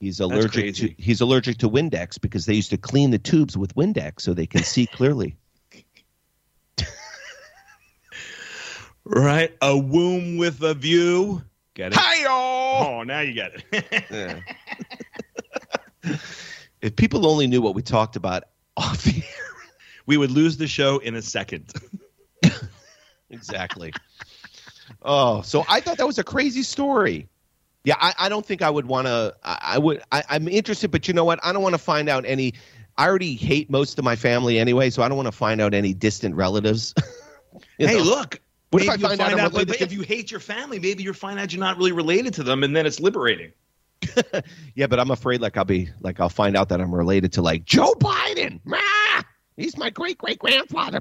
he's 0.00 0.20
allergic 0.20 0.74
to 0.76 0.94
he's 0.98 1.20
allergic 1.20 1.58
to 1.58 1.68
Windex 1.68 2.20
because 2.20 2.46
they 2.46 2.54
used 2.54 2.70
to 2.70 2.76
clean 2.76 3.10
the 3.10 3.18
tubes 3.18 3.56
with 3.56 3.74
Windex 3.74 4.20
so 4.22 4.34
they 4.34 4.46
can 4.46 4.62
see 4.62 4.86
clearly 4.86 5.36
right 9.04 9.54
a 9.62 9.76
womb 9.76 10.36
with 10.36 10.62
a 10.62 10.74
view 10.74 11.42
get 11.74 11.92
it 11.92 11.98
Hi-yo! 11.98 12.86
oh 12.86 13.02
now 13.02 13.20
you 13.20 13.32
get 13.32 13.52
it 13.72 13.84
Yeah. 14.10 14.40
if 16.80 16.96
people 16.96 17.26
only 17.26 17.46
knew 17.46 17.60
what 17.60 17.74
we 17.74 17.82
talked 17.82 18.16
about 18.16 18.44
off 18.76 19.02
the 19.04 19.16
air. 19.16 19.54
we 20.06 20.16
would 20.16 20.30
lose 20.30 20.56
the 20.56 20.66
show 20.66 20.98
in 20.98 21.14
a 21.14 21.22
second 21.22 21.72
Exactly. 23.30 23.92
oh, 25.02 25.40
so 25.42 25.64
I 25.68 25.80
thought 25.80 25.98
that 25.98 26.06
was 26.06 26.18
a 26.18 26.24
crazy 26.24 26.62
story. 26.62 27.28
Yeah, 27.84 27.96
I, 27.98 28.14
I 28.18 28.28
don't 28.28 28.44
think 28.44 28.62
I 28.62 28.68
would 28.68 28.86
want 28.86 29.06
to. 29.06 29.34
I, 29.42 29.58
I 29.62 29.78
would. 29.78 30.02
I, 30.12 30.22
I'm 30.28 30.48
interested, 30.48 30.90
but 30.90 31.08
you 31.08 31.14
know 31.14 31.24
what? 31.24 31.40
I 31.42 31.52
don't 31.52 31.62
want 31.62 31.74
to 31.74 31.78
find 31.78 32.08
out 32.08 32.24
any. 32.26 32.54
I 32.98 33.06
already 33.06 33.34
hate 33.34 33.70
most 33.70 33.98
of 33.98 34.04
my 34.04 34.16
family 34.16 34.58
anyway, 34.58 34.90
so 34.90 35.02
I 35.02 35.08
don't 35.08 35.16
want 35.16 35.28
to 35.28 35.32
find 35.32 35.60
out 35.60 35.72
any 35.72 35.94
distant 35.94 36.34
relatives. 36.34 36.94
Hey 37.78 37.96
know? 37.96 38.04
look 38.04 38.40
What 38.70 38.82
if 38.82 38.88
I 38.88 38.94
you'll 38.94 39.08
find 39.08 39.20
out 39.20 39.54
out, 39.56 39.80
if 39.80 39.92
you 39.92 40.02
hate 40.02 40.30
your 40.30 40.40
family 40.40 40.78
maybe 40.78 41.02
you'll 41.02 41.14
find 41.14 41.38
out 41.38 41.52
you're 41.52 41.60
not 41.60 41.76
really 41.78 41.92
related 41.92 42.34
to 42.34 42.42
them 42.42 42.62
and 42.62 42.76
then 42.76 42.86
it's 42.86 43.00
liberating 43.00 43.52
Yeah, 44.74 44.86
but 44.86 45.00
I'm 45.00 45.10
afraid 45.10 45.40
like 45.40 45.56
I'll 45.56 45.64
be 45.64 45.90
like 46.00 46.20
I'll 46.20 46.28
find 46.28 46.56
out 46.56 46.68
that 46.70 46.80
I'm 46.80 46.94
related 46.94 47.32
to 47.34 47.42
like 47.42 47.64
Joe 47.64 47.94
Biden. 47.94 48.60
He's 49.56 49.76
my 49.76 49.90
great 49.90 50.18
great 50.18 50.38
grandfather. 50.38 51.00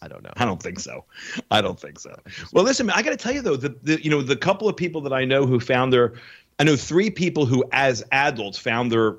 I 0.00 0.08
don't 0.08 0.22
know. 0.22 0.32
I 0.36 0.44
don't 0.44 0.62
think 0.62 0.78
so. 0.80 1.04
I 1.50 1.60
don't 1.60 1.78
think 1.78 1.98
so. 1.98 2.14
Well, 2.52 2.64
listen, 2.64 2.86
man, 2.86 2.96
I 2.96 3.02
got 3.02 3.10
to 3.10 3.16
tell 3.16 3.32
you 3.32 3.42
though, 3.42 3.56
the, 3.56 3.70
the 3.82 4.02
you 4.02 4.10
know 4.10 4.22
the 4.22 4.36
couple 4.36 4.68
of 4.68 4.76
people 4.76 5.00
that 5.02 5.12
I 5.12 5.24
know 5.24 5.46
who 5.46 5.58
found 5.60 5.92
their, 5.92 6.14
I 6.58 6.64
know 6.64 6.76
three 6.76 7.10
people 7.10 7.46
who 7.46 7.64
as 7.72 8.04
adults 8.12 8.58
found 8.58 8.92
their, 8.92 9.16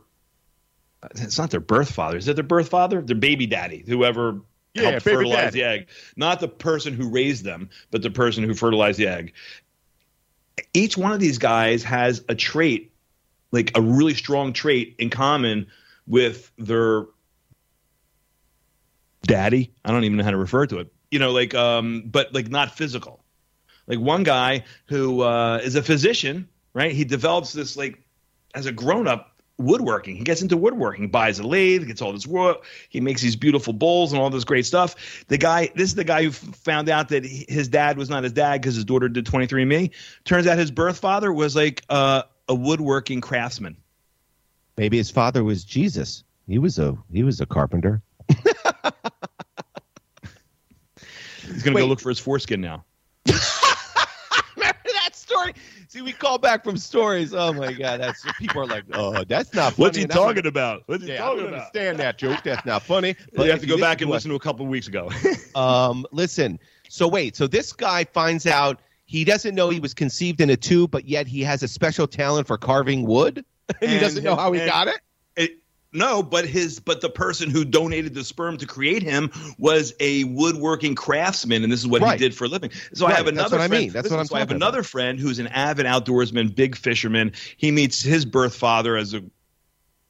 it's 1.11 1.37
not 1.37 1.51
their 1.51 1.59
birth 1.59 1.91
father, 1.91 2.17
is 2.17 2.27
it 2.27 2.35
their 2.35 2.43
birth 2.43 2.69
father? 2.69 3.01
Their 3.01 3.15
baby 3.15 3.45
daddy, 3.45 3.83
whoever 3.87 4.41
Yeah, 4.73 4.83
helped 4.91 5.05
baby 5.05 5.17
fertilize 5.17 5.37
daddy. 5.53 5.59
the 5.59 5.63
egg, 5.65 5.87
not 6.15 6.39
the 6.39 6.47
person 6.47 6.93
who 6.93 7.09
raised 7.09 7.43
them, 7.43 7.69
but 7.91 8.01
the 8.01 8.09
person 8.09 8.43
who 8.43 8.53
fertilized 8.53 8.99
the 8.99 9.07
egg. 9.07 9.33
Each 10.73 10.97
one 10.97 11.11
of 11.11 11.19
these 11.19 11.37
guys 11.37 11.83
has 11.83 12.23
a 12.29 12.35
trait, 12.35 12.91
like 13.51 13.71
a 13.75 13.81
really 13.81 14.13
strong 14.13 14.53
trait 14.53 14.95
in 14.99 15.09
common 15.09 15.67
with 16.05 16.51
their 16.57 17.05
daddy. 19.23 19.71
I 19.85 19.91
don't 19.91 20.03
even 20.03 20.17
know 20.17 20.23
how 20.23 20.31
to 20.31 20.37
refer 20.37 20.65
to 20.67 20.79
it. 20.79 20.91
You 21.11 21.19
know, 21.19 21.31
like 21.31 21.53
um, 21.53 22.03
but 22.05 22.33
like 22.33 22.49
not 22.49 22.75
physical. 22.75 23.23
Like 23.87 23.99
one 23.99 24.23
guy 24.23 24.65
who 24.85 25.21
uh, 25.21 25.59
is 25.63 25.75
a 25.75 25.81
physician, 25.81 26.47
right? 26.73 26.91
He 26.91 27.03
develops 27.03 27.53
this 27.53 27.75
like 27.75 28.03
as 28.53 28.65
a 28.65 28.71
grown 28.71 29.07
up 29.07 29.39
woodworking. 29.59 30.15
He 30.15 30.23
gets 30.23 30.41
into 30.41 30.57
woodworking, 30.57 31.09
buys 31.09 31.39
a 31.39 31.43
lathe, 31.43 31.85
gets 31.85 32.01
all 32.01 32.13
this 32.13 32.25
wood. 32.25 32.57
He 32.89 33.01
makes 33.01 33.21
these 33.21 33.35
beautiful 33.35 33.73
bowls 33.73 34.11
and 34.13 34.21
all 34.21 34.29
this 34.29 34.43
great 34.45 34.65
stuff. 34.65 35.25
The 35.27 35.37
guy, 35.37 35.69
this 35.75 35.89
is 35.89 35.95
the 35.95 36.03
guy 36.03 36.23
who 36.23 36.31
found 36.31 36.89
out 36.89 37.09
that 37.09 37.25
he- 37.25 37.45
his 37.49 37.67
dad 37.67 37.97
was 37.97 38.09
not 38.09 38.23
his 38.23 38.31
dad 38.31 38.61
because 38.61 38.75
his 38.75 38.85
daughter 38.85 39.09
did 39.09 39.25
23andMe. 39.25 39.91
Turns 40.23 40.47
out 40.47 40.57
his 40.57 40.71
birth 40.71 40.97
father 40.97 41.31
was 41.33 41.55
like 41.55 41.83
uh, 41.89 42.23
a 42.47 42.55
woodworking 42.55 43.21
craftsman. 43.21 43.75
Maybe 44.77 44.97
his 44.97 45.11
father 45.11 45.43
was 45.43 45.65
Jesus. 45.65 46.23
He 46.47 46.57
was 46.57 46.79
a 46.79 46.97
he 47.11 47.23
was 47.23 47.41
a 47.41 47.45
carpenter. 47.45 48.01
He's 51.51 51.63
gonna 51.63 51.75
Wait. 51.75 51.81
go 51.81 51.87
look 51.87 51.99
for 51.99 52.09
his 52.09 52.19
foreskin 52.19 52.61
now. 52.61 52.85
Remember 54.55 54.79
that 54.93 55.15
story? 55.15 55.53
See, 55.87 56.01
we 56.01 56.11
call 56.11 56.37
back 56.37 56.63
from 56.63 56.77
stories. 56.77 57.33
Oh 57.33 57.53
my 57.53 57.71
god, 57.73 57.99
that's 58.01 58.23
people 58.39 58.61
are 58.61 58.65
like, 58.65 58.83
oh, 58.93 59.23
that's 59.23 59.53
not. 59.53 59.73
Funny. 59.73 59.83
What's 59.85 59.97
he 59.97 60.03
And 60.03 60.11
I 60.11 60.15
don't- 60.15 60.27
talking 60.27 60.45
about? 60.47 60.83
What's 60.87 61.03
he 61.03 61.13
Yeah, 61.13 61.25
I 61.25 61.29
don't 61.29 61.39
about? 61.39 61.53
understand 61.53 61.97
that 61.99 62.17
joke. 62.17 62.39
That's 62.43 62.65
not 62.65 62.83
funny. 62.83 63.15
But 63.33 63.45
you 63.45 63.51
have 63.51 63.61
to 63.61 63.67
go 63.67 63.77
back 63.77 64.01
and 64.01 64.09
to 64.09 64.13
listen 64.13 64.29
to 64.29 64.35
a 64.35 64.39
couple 64.39 64.65
of 64.65 64.69
weeks 64.69 64.87
ago. 64.87 65.09
Um, 65.55 66.05
listen. 66.11 66.59
So 66.89 67.07
wait. 67.07 67.35
So 67.35 67.47
this 67.47 67.73
guy 67.73 68.03
finds 68.05 68.45
out 68.45 68.79
he 69.05 69.23
doesn't 69.25 69.55
know 69.55 69.69
he 69.69 69.79
was 69.79 69.93
conceived 69.93 70.39
in 70.41 70.49
a 70.51 70.55
tube, 70.55 70.91
but 70.91 71.05
yet 71.05 71.27
he 71.27 71.41
has 71.41 71.63
a 71.63 71.67
special 71.67 72.07
talent 72.07 72.47
for 72.47 72.57
carving 72.57 73.03
wood. 73.05 73.43
he 73.79 73.99
doesn't 73.99 74.23
know 74.23 74.35
how 74.35 74.51
he 74.51 74.61
and- 74.61 74.69
got 74.69 74.87
it. 74.87 74.99
No, 75.91 76.21
but 76.21 76.45
his 76.45 76.79
but 76.79 77.01
the 77.01 77.09
person 77.09 77.49
who 77.49 77.65
donated 77.65 78.13
the 78.13 78.23
sperm 78.23 78.57
to 78.57 78.67
create 78.67 79.01
him 79.01 79.31
was 79.57 79.93
a 79.99 80.23
woodworking 80.25 80.93
craftsman, 80.93 81.63
and 81.63 81.71
this 81.71 81.79
is 81.79 81.87
what 81.87 82.03
Right. 82.03 82.19
he 82.19 82.25
did 82.25 82.35
for 82.35 82.45
a 82.45 82.47
living. 82.47 82.69
So 82.93 83.07
I 83.07 83.09
Right, 83.09 83.17
have 83.17 83.25
that's 83.25 83.37
another 83.37 83.57
what 83.57 83.63
I 83.63 83.67
mean. 83.67 83.91
That's 83.91 84.03
listen, 84.03 84.17
what 84.17 84.21
I'm 84.21 84.27
so 84.27 84.35
I 84.35 84.39
have 84.39 84.47
talking 84.49 84.57
another 84.57 84.83
friend 84.83 85.19
who's 85.19 85.39
an 85.39 85.47
avid 85.47 85.87
outdoorsman, 85.87 86.53
big 86.53 86.75
fisherman. 86.75 87.31
He 87.57 87.71
meets 87.71 88.03
his 88.03 88.23
birth 88.23 88.55
father 88.55 88.97
as 88.97 89.15
a 89.15 89.23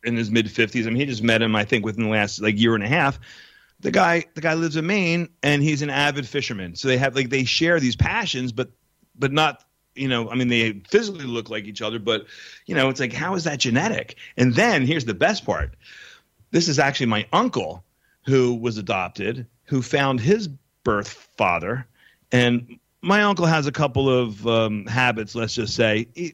in 0.03 0.17
his 0.17 0.29
mid 0.29 0.51
fifties. 0.51 0.85
I 0.85 0.89
mean, 0.89 0.99
he 0.99 1.05
just 1.05 1.23
met 1.23 1.41
him, 1.41 1.55
I 1.55 1.63
think, 1.63 1.85
within 1.85 2.03
the 2.03 2.09
last 2.09 2.41
like 2.41 2.59
year 2.59 2.75
and 2.75 2.83
a 2.83 2.87
half. 2.87 3.17
The 3.79 3.91
guy, 3.91 4.25
the 4.35 4.41
guy 4.41 4.55
lives 4.55 4.75
in 4.75 4.85
Maine, 4.85 5.29
and 5.41 5.63
he's 5.63 5.81
an 5.81 5.89
avid 5.89 6.27
fisherman. 6.27 6.75
So 6.75 6.89
they 6.89 6.97
have 6.97 7.15
like 7.15 7.29
they 7.29 7.45
share 7.45 7.79
these 7.79 7.95
passions, 7.95 8.51
but 8.51 8.71
but 9.17 9.31
not 9.31 9.63
you 9.95 10.07
know. 10.07 10.29
I 10.29 10.35
mean, 10.35 10.47
they 10.47 10.73
physically 10.89 11.25
look 11.25 11.49
like 11.49 11.65
each 11.65 11.81
other, 11.81 11.99
but 11.99 12.25
you 12.65 12.75
know, 12.75 12.89
it's 12.89 12.99
like 12.99 13.13
how 13.13 13.35
is 13.35 13.43
that 13.45 13.59
genetic? 13.59 14.15
And 14.37 14.53
then 14.55 14.85
here's 14.85 15.05
the 15.05 15.13
best 15.13 15.45
part. 15.45 15.75
This 16.51 16.67
is 16.67 16.79
actually 16.79 17.07
my 17.07 17.27
uncle 17.33 17.83
who 18.25 18.55
was 18.55 18.77
adopted, 18.77 19.45
who 19.65 19.81
found 19.81 20.19
his 20.19 20.47
birth 20.83 21.09
father, 21.37 21.87
and 22.31 22.79
my 23.01 23.23
uncle 23.23 23.45
has 23.45 23.65
a 23.67 23.71
couple 23.71 24.09
of 24.09 24.45
um, 24.47 24.85
habits. 24.85 25.35
Let's 25.35 25.53
just 25.53 25.75
say, 25.75 26.07
he, 26.15 26.33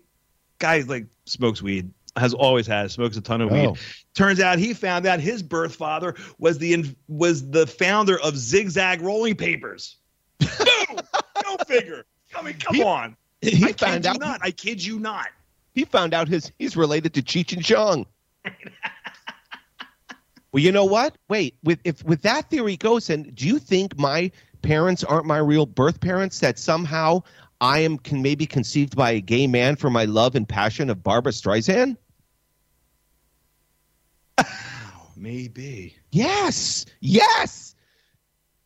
guy 0.59 0.79
like 0.81 1.05
smokes 1.25 1.61
weed, 1.61 1.91
has 2.15 2.33
always 2.33 2.65
had, 2.65 2.91
smokes 2.91 3.17
a 3.17 3.21
ton 3.21 3.41
of 3.41 3.51
weed. 3.51 3.67
Oh. 3.67 3.75
Turns 4.15 4.39
out 4.39 4.57
he 4.57 4.73
found 4.73 5.05
out 5.05 5.19
his 5.19 5.43
birth 5.43 5.75
father 5.75 6.15
was 6.39 6.57
the 6.57 6.95
was 7.07 7.49
the 7.49 7.67
founder 7.67 8.19
of 8.21 8.37
Zigzag 8.37 9.01
Rolling 9.01 9.35
Papers. 9.35 9.97
Boom! 10.39 10.99
Go 11.43 11.57
figure. 11.67 12.05
I 12.35 12.41
mean, 12.41 12.55
come 12.55 12.75
He- 12.75 12.83
on. 12.83 13.15
He 13.51 13.65
I 13.65 13.71
found 13.73 14.03
kid 14.03 14.05
you 14.05 14.09
out 14.11 14.19
not. 14.19 14.39
I 14.43 14.51
kid 14.51 14.83
you 14.83 14.99
not. 14.99 15.27
he 15.73 15.85
found 15.85 16.13
out 16.13 16.27
his 16.27 16.51
he's 16.59 16.75
related 16.75 17.13
to 17.15 17.21
Cheech 17.21 17.53
and 17.53 17.63
Chong. 17.63 18.05
well, 20.51 20.63
you 20.63 20.71
know 20.71 20.85
what? 20.85 21.17
Wait, 21.29 21.55
with 21.63 21.79
if 21.83 22.03
with 22.03 22.21
that 22.23 22.49
theory 22.49 22.77
goes, 22.77 23.09
and 23.09 23.33
do 23.35 23.47
you 23.47 23.59
think 23.59 23.97
my 23.97 24.31
parents 24.61 25.03
aren't 25.03 25.25
my 25.25 25.37
real 25.37 25.65
birth 25.65 25.99
parents? 26.01 26.39
That 26.39 26.59
somehow 26.59 27.23
I 27.61 27.79
am 27.79 27.97
can 27.97 28.21
maybe 28.21 28.45
conceived 28.45 28.95
by 28.95 29.11
a 29.11 29.21
gay 29.21 29.47
man 29.47 29.75
for 29.75 29.89
my 29.89 30.05
love 30.05 30.35
and 30.35 30.47
passion 30.47 30.89
of 30.89 31.03
Barbra 31.03 31.31
Streisand? 31.31 31.97
Maybe. 35.15 35.95
Yes, 36.11 36.85
yes. 36.99 37.75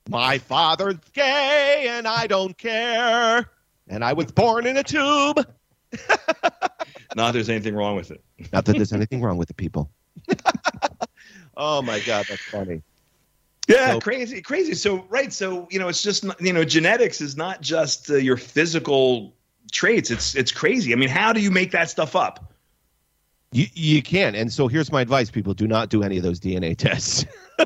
My 0.09 0.39
father's 0.39 0.97
gay, 1.13 1.86
and 1.89 2.07
I 2.07 2.27
don't 2.27 2.57
care. 2.57 3.49
And 3.89 4.03
I 4.03 4.13
was 4.13 4.31
born 4.31 4.65
in 4.65 4.77
a 4.77 4.83
tube. 4.83 5.45
Not 7.15 7.33
there's 7.33 7.49
anything 7.49 7.75
wrong 7.75 7.95
with 7.95 8.11
it. 8.11 8.23
Not 8.53 8.65
that 8.65 8.75
there's 8.75 8.93
anything 8.93 9.21
wrong 9.21 9.37
with 9.37 9.47
the 9.47 9.53
people. 9.55 9.89
oh 11.57 11.81
my 11.81 11.99
god, 12.01 12.25
that's 12.29 12.41
funny. 12.43 12.83
Yeah, 13.67 13.93
So- 13.93 13.99
crazy, 13.99 14.41
crazy. 14.41 14.75
So 14.75 15.05
right, 15.09 15.33
so 15.33 15.67
you 15.71 15.79
know, 15.79 15.87
it's 15.87 16.03
just 16.03 16.23
you 16.39 16.53
know, 16.53 16.63
genetics 16.63 17.19
is 17.21 17.35
not 17.35 17.61
just 17.61 18.09
uh, 18.11 18.15
your 18.15 18.37
physical 18.37 19.33
traits. 19.71 20.11
It's 20.11 20.35
it's 20.35 20.51
crazy. 20.51 20.93
I 20.93 20.95
mean, 20.95 21.09
how 21.09 21.33
do 21.33 21.41
you 21.41 21.51
make 21.51 21.71
that 21.71 21.89
stuff 21.89 22.15
up? 22.15 22.53
You 23.51 23.65
you 23.73 24.03
can. 24.03 24.35
And 24.35 24.53
so 24.53 24.67
here's 24.67 24.91
my 24.91 25.01
advice: 25.01 25.31
people 25.31 25.55
do 25.55 25.67
not 25.67 25.89
do 25.89 26.03
any 26.03 26.17
of 26.17 26.23
those 26.23 26.39
DNA 26.39 26.77
tests. 26.77 27.25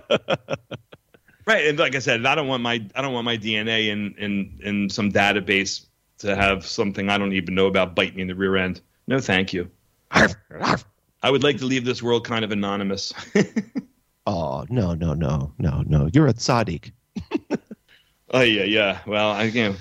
Right, 1.45 1.67
and 1.67 1.77
like 1.77 1.93
I 1.93 1.99
said, 1.99 2.25
I 2.25 2.35
don't 2.35 2.47
want 2.47 2.63
my 2.63 2.81
I 2.95 3.01
don't 3.01 3.13
want 3.13 3.25
my 3.25 3.37
DNA 3.37 3.87
in 3.89 4.15
in 4.17 4.59
in 4.63 4.89
some 4.89 5.11
database 5.11 5.87
to 6.23 6.35
have 6.35 6.65
something 6.65 7.09
I 7.09 7.17
don't 7.17 7.33
even 7.33 7.55
know 7.55 7.67
about 7.67 7.95
bite 7.95 8.15
me 8.15 8.21
in 8.23 8.27
the 8.27 8.35
rear 8.35 8.57
end. 8.57 8.81
No, 9.07 9.19
thank 9.19 9.53
you. 9.53 9.69
I 10.11 11.29
would 11.29 11.43
like 11.43 11.57
to 11.59 11.65
leave 11.65 11.85
this 11.85 12.01
world 12.03 12.25
kind 12.25 12.43
of 12.43 12.51
anonymous. 12.51 13.13
oh 14.27 14.65
no 14.69 14.93
no 14.93 15.13
no 15.13 15.53
no 15.57 15.83
no! 15.87 16.09
You're 16.13 16.27
a 16.27 16.33
tzaddik. 16.33 16.91
oh 18.31 18.41
yeah, 18.41 18.63
yeah. 18.63 18.99
Well, 19.05 19.29
I 19.31 19.43
you 19.43 19.75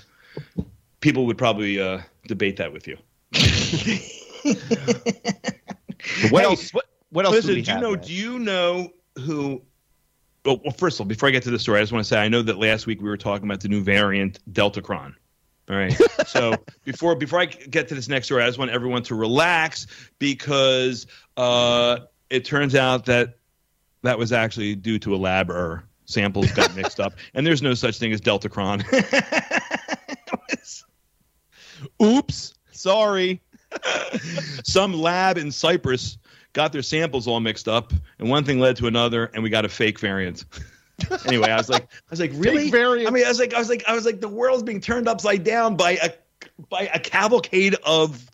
know, 0.57 0.65
people 1.01 1.27
would 1.27 1.39
probably 1.39 1.81
uh, 1.81 2.01
debate 2.29 2.57
that 2.59 2.73
with 2.73 2.87
you. 2.87 2.97
What 6.31 6.41
Hey, 6.41 6.45
else? 6.45 6.75
What, 6.75 6.87
what 7.11 7.25
else? 7.27 7.35
Listen, 7.35 7.51
do 7.51 7.55
we 7.57 7.63
do 7.63 7.71
you 7.71 7.75
have, 7.75 7.83
know? 7.83 7.91
man? 7.93 8.01
Do 8.01 8.13
you 8.13 8.39
know 8.39 8.93
who? 9.19 9.63
Well, 10.45 10.61
well, 10.65 10.73
first 10.73 10.97
of 10.97 11.03
all, 11.03 11.07
before 11.09 11.29
I 11.29 11.33
get 11.33 11.43
to 11.45 11.51
the 11.51 11.59
story, 11.59 11.79
I 11.79 11.83
just 11.83 11.93
want 11.93 12.05
to 12.05 12.09
say 12.09 12.21
I 12.21 12.29
know 12.29 12.43
that 12.43 12.59
last 12.59 12.87
week 12.87 13.01
we 13.01 13.09
were 13.09 13.17
talking 13.17 13.47
about 13.47 13.61
the 13.61 13.69
new 13.69 13.83
variant 13.83 14.41
Deltacron. 14.53 15.15
All 15.69 15.77
right. 15.77 15.97
So 16.27 16.55
before 16.85 17.15
before 17.15 17.41
I 17.41 17.47
get 17.47 17.89
to 17.89 17.95
this 17.95 18.09
next 18.09 18.27
story, 18.27 18.43
I 18.43 18.47
just 18.47 18.59
want 18.59 18.71
everyone 18.71 19.03
to 19.05 19.15
relax 19.15 19.87
because 20.19 21.07
uh, 21.37 22.01
it 22.31 22.45
turns 22.45 22.75
out 22.75 23.07
that 23.07 23.39
that 24.03 24.19
was 24.19 24.33
actually 24.33 24.75
due 24.75 24.99
to 25.01 25.15
a 25.15 25.17
lab 25.17 25.51
error. 25.51 25.85
Samples 26.05 26.51
got 26.53 26.75
mixed 26.77 27.01
up, 27.01 27.15
and 27.35 27.47
there's 27.47 27.63
no 27.63 27.75
such 27.75 27.99
thing 27.99 28.13
as 28.13 28.21
Delta 28.21 28.49
Deltacron. 28.49 28.83
Oops, 32.03 32.55
sorry. 32.71 33.41
Some 34.65 34.93
lab 34.93 35.39
in 35.39 35.51
Cyprus 35.51 36.19
got 36.53 36.73
their 36.73 36.83
samples 36.83 37.27
all 37.27 37.41
mixed 37.41 37.69
up, 37.69 37.93
and 38.19 38.29
one 38.29 38.45
thing 38.45 38.59
led 38.59 38.77
to 38.77 38.87
another, 38.87 39.31
and 39.33 39.43
we 39.43 39.51
got 39.51 39.65
a 39.65 39.69
fake 39.69 39.99
variant. 40.01 40.45
anyway, 41.27 41.51
I 41.51 41.57
was 41.57 41.69
like, 41.69 41.85
I 41.85 42.11
was 42.11 42.21
like, 42.21 42.33
really? 42.35 42.73
I 43.07 43.11
mean, 43.11 43.25
I 43.25 43.29
was 43.29 43.39
like, 43.39 43.55
I 43.55 43.59
was 43.59 43.69
like, 43.69 43.85
I 43.87 43.95
was 43.95 44.05
like, 44.05 44.21
the 44.21 44.29
world's 44.29 44.63
being 44.63 44.81
turned 44.81 45.09
upside 45.09 45.45
down 45.45 45.77
by 45.77 45.93
a 46.03 46.11
by 46.69 46.91
a 46.93 46.99
cavalcade 46.99 47.77
of 47.85 48.31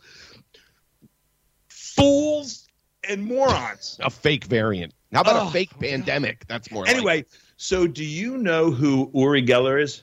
fools 1.69 2.69
and 3.09 3.25
morons. 3.25 3.99
A 4.03 4.11
fake 4.11 4.45
variant. 4.45 4.95
How 5.13 5.23
about 5.23 5.37
Oh, 5.37 5.49
a 5.49 5.51
fake 5.51 5.71
pandemic? 5.81 6.47
That's 6.49 6.71
more. 6.71 6.85
like 6.85 6.95
Anyway, 6.95 7.25
so 7.57 7.87
do 7.87 8.05
you 8.05 8.37
know 8.39 8.71
who 8.71 9.11
Uri 9.15 9.43
Geller 9.43 9.81
is? 9.83 10.03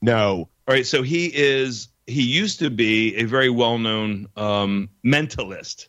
No. 0.00 0.48
All 0.68 0.74
right, 0.74 0.86
so 0.86 1.02
he 1.02 1.26
is. 1.34 1.88
He 2.06 2.22
used 2.22 2.58
to 2.58 2.70
be 2.70 3.14
a 3.16 3.24
very 3.24 3.48
well-known 3.48 4.26
um, 4.36 4.88
mentalist. 5.04 5.88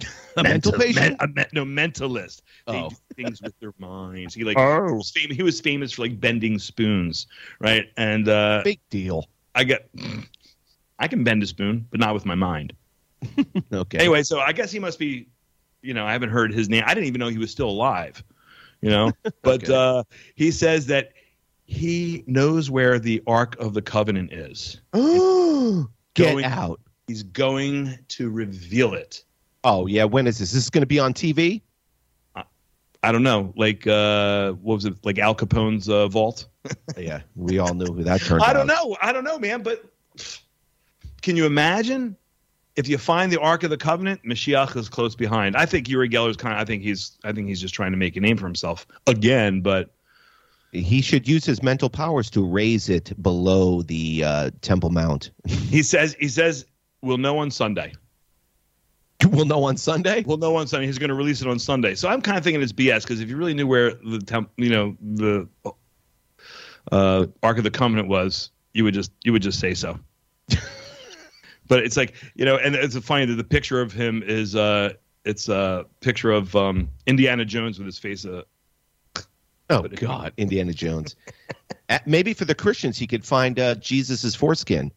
A 0.36 0.42
mental 0.42 0.72
patient? 0.72 1.16
a 1.20 1.26
no, 1.52 1.66
mentalist. 1.66 2.40
They 2.66 2.74
Oh. 2.80 2.88
do 2.90 2.96
things 3.16 3.42
with 3.42 3.58
their 3.60 3.72
minds. 3.78 4.34
He 4.34 4.44
like 4.44 4.56
Oh. 4.58 4.94
was 4.94 5.10
fam- 5.10 5.30
he 5.30 5.42
was 5.42 5.60
famous 5.60 5.92
for 5.92 6.02
like 6.02 6.20
bending 6.20 6.58
spoons, 6.58 7.26
right? 7.60 7.86
And 7.96 8.28
uh, 8.28 8.62
Big 8.64 8.80
deal. 8.90 9.28
I 9.54 9.64
get, 9.64 9.88
I 10.98 11.08
can 11.08 11.24
bend 11.24 11.42
a 11.42 11.46
spoon, 11.46 11.86
but 11.90 12.00
not 12.00 12.14
with 12.14 12.24
my 12.26 12.34
mind. 12.34 12.72
Okay. 13.72 13.98
Anyway, 13.98 14.22
so 14.22 14.40
I 14.40 14.52
guess 14.52 14.70
he 14.70 14.78
must 14.78 14.98
be, 14.98 15.26
you 15.82 15.94
know, 15.94 16.04
I 16.06 16.12
haven't 16.12 16.28
heard 16.30 16.52
his 16.52 16.68
name. 16.68 16.84
I 16.86 16.94
didn't 16.94 17.06
even 17.06 17.18
know 17.20 17.28
he 17.28 17.38
was 17.38 17.50
still 17.50 17.68
alive, 17.68 18.22
you 18.80 18.90
know. 18.90 19.12
But 19.42 19.64
Okay. 19.64 19.74
uh, 19.74 20.02
he 20.34 20.50
says 20.50 20.86
that 20.86 21.12
he 21.66 22.22
knows 22.26 22.70
where 22.70 22.98
the 22.98 23.22
Ark 23.26 23.56
of 23.58 23.74
the 23.74 23.82
Covenant 23.82 24.32
is. 24.32 24.80
Oh, 24.92 25.88
Get 26.14 26.32
Going- 26.32 26.44
out. 26.44 26.80
He's 27.08 27.22
going 27.22 27.98
to 28.08 28.30
reveal 28.30 28.94
it. 28.94 29.24
Oh 29.64 29.86
yeah. 29.86 30.04
When 30.04 30.26
is 30.26 30.38
this? 30.38 30.50
Is 30.50 30.54
this 30.54 30.70
going 30.70 30.82
to 30.82 30.86
be 30.86 30.98
on 30.98 31.12
TV? 31.14 31.60
I 33.02 33.10
don't 33.10 33.22
know, 33.22 33.52
like 33.56 33.86
uh, 33.86 34.52
what 34.52 34.76
was 34.76 34.84
it, 34.84 34.94
like 35.04 35.18
Al 35.18 35.34
Capone's 35.34 35.88
uh, 35.88 36.06
vault? 36.08 36.46
yeah, 36.96 37.22
we 37.34 37.58
all 37.58 37.74
knew 37.74 37.92
who 37.92 38.04
that 38.04 38.20
turned. 38.20 38.42
I 38.42 38.52
don't 38.52 38.70
out. 38.70 38.86
know. 38.88 38.96
I 39.02 39.12
don't 39.12 39.24
know, 39.24 39.38
man. 39.38 39.62
But 39.62 39.84
can 41.20 41.36
you 41.36 41.46
imagine 41.46 42.16
if 42.76 42.88
you 42.88 42.98
find 42.98 43.30
the 43.30 43.40
Ark 43.40 43.64
of 43.64 43.70
the 43.70 43.76
Covenant, 43.76 44.22
Mashiach 44.24 44.76
is 44.76 44.88
close 44.88 45.14
behind. 45.14 45.56
I 45.56 45.66
think 45.66 45.88
Uri 45.88 46.08
Geller's 46.08 46.36
kind 46.36 46.54
of. 46.54 46.60
I 46.60 46.64
think 46.64 46.82
he's. 46.82 47.18
I 47.24 47.32
think 47.32 47.48
he's 47.48 47.60
just 47.60 47.74
trying 47.74 47.90
to 47.90 47.98
make 47.98 48.16
a 48.16 48.20
name 48.20 48.36
for 48.36 48.46
himself 48.46 48.86
again. 49.06 49.60
But 49.60 49.90
He 50.70 51.02
should 51.02 51.28
use 51.28 51.44
his 51.44 51.62
mental 51.62 51.90
powers 51.90 52.30
to 52.30 52.44
raise 52.44 52.88
it 52.88 53.20
below 53.22 53.82
the 53.82 54.24
uh, 54.24 54.50
Temple 54.60 54.90
Mount. 54.90 55.30
he 55.46 55.82
says. 55.82 56.16
He 56.18 56.28
says 56.28 56.64
we'll 57.02 57.18
know 57.18 57.38
on 57.38 57.50
Sunday. 57.50 57.92
We'll 59.30 59.44
know 59.44 59.64
on 59.64 59.76
Sunday. 59.76 60.24
We'll 60.26 60.36
know 60.36 60.56
on 60.56 60.66
Sunday. 60.66 60.86
He's 60.86 60.98
going 60.98 61.08
to 61.08 61.14
release 61.14 61.42
it 61.42 61.48
on 61.48 61.58
Sunday. 61.58 61.94
So 61.94 62.08
I'm 62.08 62.20
kind 62.20 62.36
of 62.36 62.44
thinking 62.44 62.60
it's 62.62 62.72
BS 62.72 63.02
because 63.02 63.20
if 63.20 63.28
you 63.28 63.36
really 63.36 63.54
knew 63.54 63.66
where 63.66 63.94
the 63.94 64.18
temp, 64.18 64.50
you 64.56 64.68
know, 64.68 64.96
the 65.00 65.48
uh, 66.90 67.26
Ark 67.42 67.58
of 67.58 67.64
the 67.64 67.70
Covenant 67.70 68.08
was, 68.08 68.50
you 68.72 68.84
would 68.84 68.94
just 68.94 69.12
you 69.24 69.32
would 69.32 69.42
just 69.42 69.60
say 69.60 69.74
so. 69.74 69.98
but 71.68 71.84
it's 71.84 71.96
like 71.96 72.14
you 72.34 72.44
know, 72.44 72.56
and 72.56 72.74
it's 72.74 72.98
funny 72.98 73.24
that 73.26 73.34
the 73.34 73.44
picture 73.44 73.80
of 73.80 73.92
him 73.92 74.22
is 74.26 74.56
uh, 74.56 74.92
it's 75.24 75.48
a 75.48 75.86
picture 76.00 76.32
of 76.32 76.54
um, 76.56 76.88
Indiana 77.06 77.44
Jones 77.44 77.78
with 77.78 77.86
his 77.86 77.98
face. 77.98 78.24
Uh, 78.24 78.42
oh 79.70 79.82
God, 79.82 80.32
Indiana 80.36 80.72
Jones. 80.72 81.16
Uh, 81.88 81.98
maybe 82.06 82.32
for 82.32 82.44
the 82.44 82.54
Christians, 82.54 82.96
he 82.96 83.06
could 83.06 83.24
find 83.24 83.58
uh, 83.58 83.74
Jesus's 83.74 84.34
foreskin. 84.34 84.92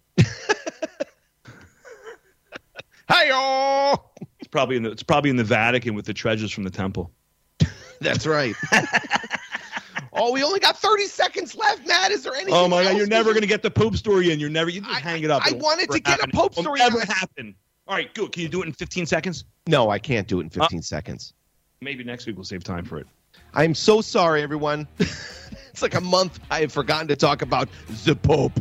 Hi 3.10 3.28
It's 3.28 4.15
probably 4.56 4.78
in 4.78 4.84
the 4.84 4.92
it's 4.92 5.04
probably 5.04 5.30
in 5.30 5.36
the 5.36 5.44
Vatican 5.44 5.96
with 5.96 6.06
the 6.06 6.14
treasures 6.14 6.50
from 6.50 6.64
the 6.64 6.70
temple. 6.70 7.12
That's 8.00 8.26
right. 8.26 8.56
oh, 10.14 10.32
we 10.32 10.44
only 10.44 10.62
got 10.62 10.78
30 10.78 11.08
seconds 11.08 11.56
left, 11.56 11.86
Matt. 11.86 12.12
Is 12.12 12.24
there 12.24 12.34
anything? 12.34 12.54
Oh 12.54 12.70
my 12.70 12.78
else 12.78 12.88
God, 12.88 12.98
you're 12.98 13.08
never 13.08 13.32
going 13.32 13.42
to 13.42 13.48
get 13.48 13.62
the 13.62 13.70
Pope 13.70 13.98
story 13.98 14.32
in. 14.32 14.40
You're 14.40 14.50
never. 14.50 14.70
You 14.70 14.80
just 14.80 15.02
hang 15.02 15.24
it 15.24 15.30
up. 15.30 15.46
I 15.46 15.50
It'll 15.50 15.60
wanted 15.60 15.92
to 15.92 16.00
get 16.00 16.20
a 16.20 16.22
happen. 16.22 16.32
Pope 16.32 16.54
It'll 16.54 16.64
story 16.64 16.80
Never 16.80 17.02
happen. 17.02 17.54
All 17.88 17.96
right, 17.96 18.12
good. 18.14 18.32
Can 18.32 18.44
you 18.44 18.50
do 18.50 18.64
it 18.64 18.68
in 18.68 18.72
15 18.72 19.06
seconds? 19.06 19.44
No, 19.68 19.90
I 19.90 20.00
can't 20.00 20.26
do 20.26 20.40
it 20.40 20.44
in 20.44 20.62
uh, 20.62 20.64
15 20.64 20.82
seconds. 20.82 21.34
Maybe 21.82 22.06
next 22.06 22.26
week 22.26 22.38
we'll 22.38 22.46
save 22.46 22.64
time 22.64 22.86
for 22.86 22.98
it. 22.98 23.08
I'm 23.54 23.76
so 23.76 24.00
sorry, 24.00 24.42
everyone. 24.42 24.88
it's 25.00 25.82
like 25.82 25.96
a 25.96 26.02
month 26.02 26.40
I 26.50 26.62
have 26.62 26.72
forgotten 26.72 27.10
to 27.10 27.18
talk 27.18 27.42
about 27.42 27.68
the 28.06 28.16
Pope. 28.16 28.54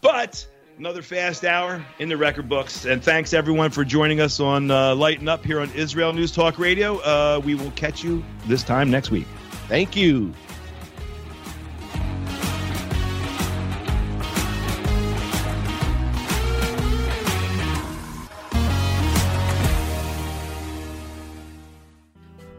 But 0.00 0.46
another 0.78 1.02
fast 1.02 1.44
hour 1.44 1.84
in 1.98 2.08
the 2.08 2.16
record 2.16 2.48
books. 2.48 2.84
And 2.84 3.02
thanks 3.02 3.34
everyone 3.34 3.70
for 3.70 3.84
joining 3.84 4.20
us 4.20 4.38
on 4.38 4.70
uh, 4.70 4.94
Lighten 4.94 5.28
Up 5.28 5.44
here 5.44 5.60
on 5.60 5.70
Israel 5.72 6.12
News 6.12 6.30
Talk 6.30 6.58
Radio. 6.58 6.98
Uh, 6.98 7.40
we 7.44 7.54
will 7.54 7.72
catch 7.72 8.04
you 8.04 8.24
this 8.46 8.62
time 8.62 8.90
next 8.90 9.10
week. 9.10 9.26
Thank 9.66 9.96
you. 9.96 10.32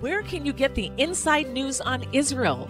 Where 0.01 0.23
can 0.23 0.45
you 0.45 0.53
get 0.53 0.75
the 0.75 0.91
inside 0.97 1.51
news 1.51 1.81
on 1.81 2.05
Israel? 2.13 2.69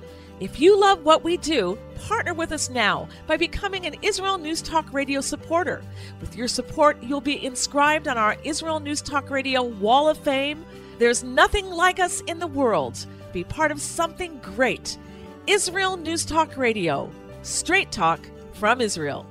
If 0.41 0.59
you 0.59 0.75
love 0.75 1.05
what 1.05 1.23
we 1.23 1.37
do, 1.37 1.77
partner 2.07 2.33
with 2.33 2.51
us 2.51 2.67
now 2.67 3.07
by 3.27 3.37
becoming 3.37 3.85
an 3.85 3.93
Israel 4.01 4.39
News 4.39 4.63
Talk 4.63 4.91
Radio 4.91 5.21
supporter. 5.21 5.83
With 6.19 6.35
your 6.35 6.47
support, 6.47 6.97
you'll 7.03 7.21
be 7.21 7.45
inscribed 7.45 8.07
on 8.07 8.17
our 8.17 8.35
Israel 8.43 8.79
News 8.79 9.03
Talk 9.03 9.29
Radio 9.29 9.61
Wall 9.61 10.09
of 10.09 10.17
Fame. 10.17 10.65
There's 10.97 11.23
nothing 11.23 11.67
like 11.67 11.99
us 11.99 12.21
in 12.21 12.39
the 12.39 12.47
world. 12.47 13.05
Be 13.31 13.43
part 13.43 13.69
of 13.69 13.79
something 13.79 14.39
great. 14.39 14.97
Israel 15.45 15.95
News 15.95 16.25
Talk 16.25 16.57
Radio. 16.57 17.11
Straight 17.43 17.91
talk 17.91 18.27
from 18.53 18.81
Israel. 18.81 19.27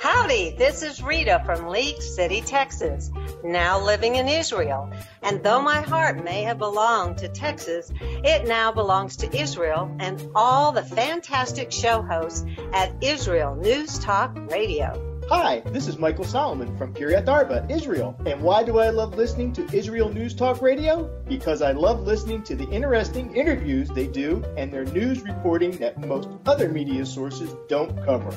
Howdy, 0.00 0.56
this 0.58 0.82
is 0.82 1.04
Rita 1.04 1.40
from 1.46 1.68
League 1.68 2.02
City, 2.02 2.40
Texas, 2.40 3.12
now 3.46 3.80
living 3.80 4.16
in 4.16 4.28
Israel. 4.28 4.90
And 5.22 5.42
though 5.42 5.62
my 5.62 5.80
heart 5.80 6.22
may 6.22 6.42
have 6.42 6.58
belonged 6.58 7.18
to 7.18 7.28
Texas, 7.28 7.92
it 8.00 8.46
now 8.46 8.72
belongs 8.72 9.16
to 9.18 9.36
Israel 9.36 9.94
and 9.98 10.30
all 10.34 10.72
the 10.72 10.82
fantastic 10.82 11.72
show 11.72 12.02
hosts 12.02 12.44
at 12.72 12.92
Israel 13.02 13.54
News 13.56 13.98
Talk 13.98 14.36
Radio. 14.50 15.16
Hi, 15.28 15.58
this 15.72 15.88
is 15.88 15.98
Michael 15.98 16.24
Solomon 16.24 16.76
from 16.76 16.94
Kiryat 16.94 17.26
Arba, 17.26 17.66
Israel. 17.68 18.16
And 18.26 18.40
why 18.42 18.62
do 18.62 18.78
I 18.78 18.90
love 18.90 19.16
listening 19.16 19.52
to 19.54 19.68
Israel 19.76 20.08
News 20.08 20.34
Talk 20.34 20.62
Radio? 20.62 21.10
Because 21.26 21.62
I 21.62 21.72
love 21.72 22.02
listening 22.02 22.44
to 22.44 22.54
the 22.54 22.68
interesting 22.70 23.34
interviews 23.34 23.88
they 23.88 24.06
do 24.06 24.44
and 24.56 24.72
their 24.72 24.84
news 24.84 25.22
reporting 25.22 25.72
that 25.78 25.98
most 26.06 26.28
other 26.46 26.68
media 26.68 27.04
sources 27.04 27.52
don't 27.68 28.04
cover. 28.04 28.30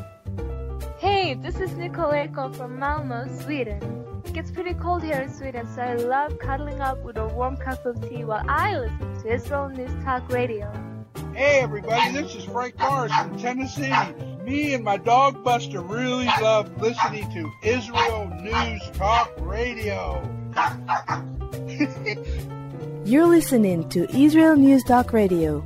Hey, 0.98 1.36
this 1.36 1.60
is 1.60 1.70
Nicoleko 1.72 2.56
from 2.56 2.80
Malmo, 2.80 3.28
Sweden. 3.44 4.09
It 4.26 4.34
gets 4.34 4.52
pretty 4.52 4.74
cold 4.74 5.04
here 5.04 5.22
in 5.22 5.34
Sweden, 5.34 5.68
so 5.74 5.82
I 5.82 5.96
love 5.96 6.38
cuddling 6.40 6.82
up 6.82 7.02
with 7.04 7.18
a 7.18 7.28
warm 7.28 7.56
cup 7.58 7.86
of 7.86 8.02
tea 8.08 8.24
while 8.26 8.44
I 8.48 8.78
listen 8.78 9.22
to 9.22 9.34
Israel 9.34 9.70
News 9.70 9.92
Talk 10.04 10.30
Radio. 10.32 10.72
Hey 11.34 11.60
everybody, 11.62 12.12
this 12.14 12.36
is 12.36 12.44
Frank 12.46 12.78
Morris 12.80 13.12
from 13.14 13.38
Tennessee. 13.40 13.94
Me 14.44 14.74
and 14.74 14.84
my 14.84 14.98
dog 14.98 15.44
Buster 15.44 15.82
really 15.82 16.26
love 16.42 16.82
listening 16.82 17.32
to 17.34 17.52
Israel 17.64 18.30
News 18.42 18.82
Talk 18.94 19.32
Radio. 19.40 20.22
You're 23.06 23.28
listening 23.28 23.88
to 23.90 24.10
Israel 24.16 24.56
News 24.58 24.84
Talk 24.84 25.14
Radio. 25.14 25.66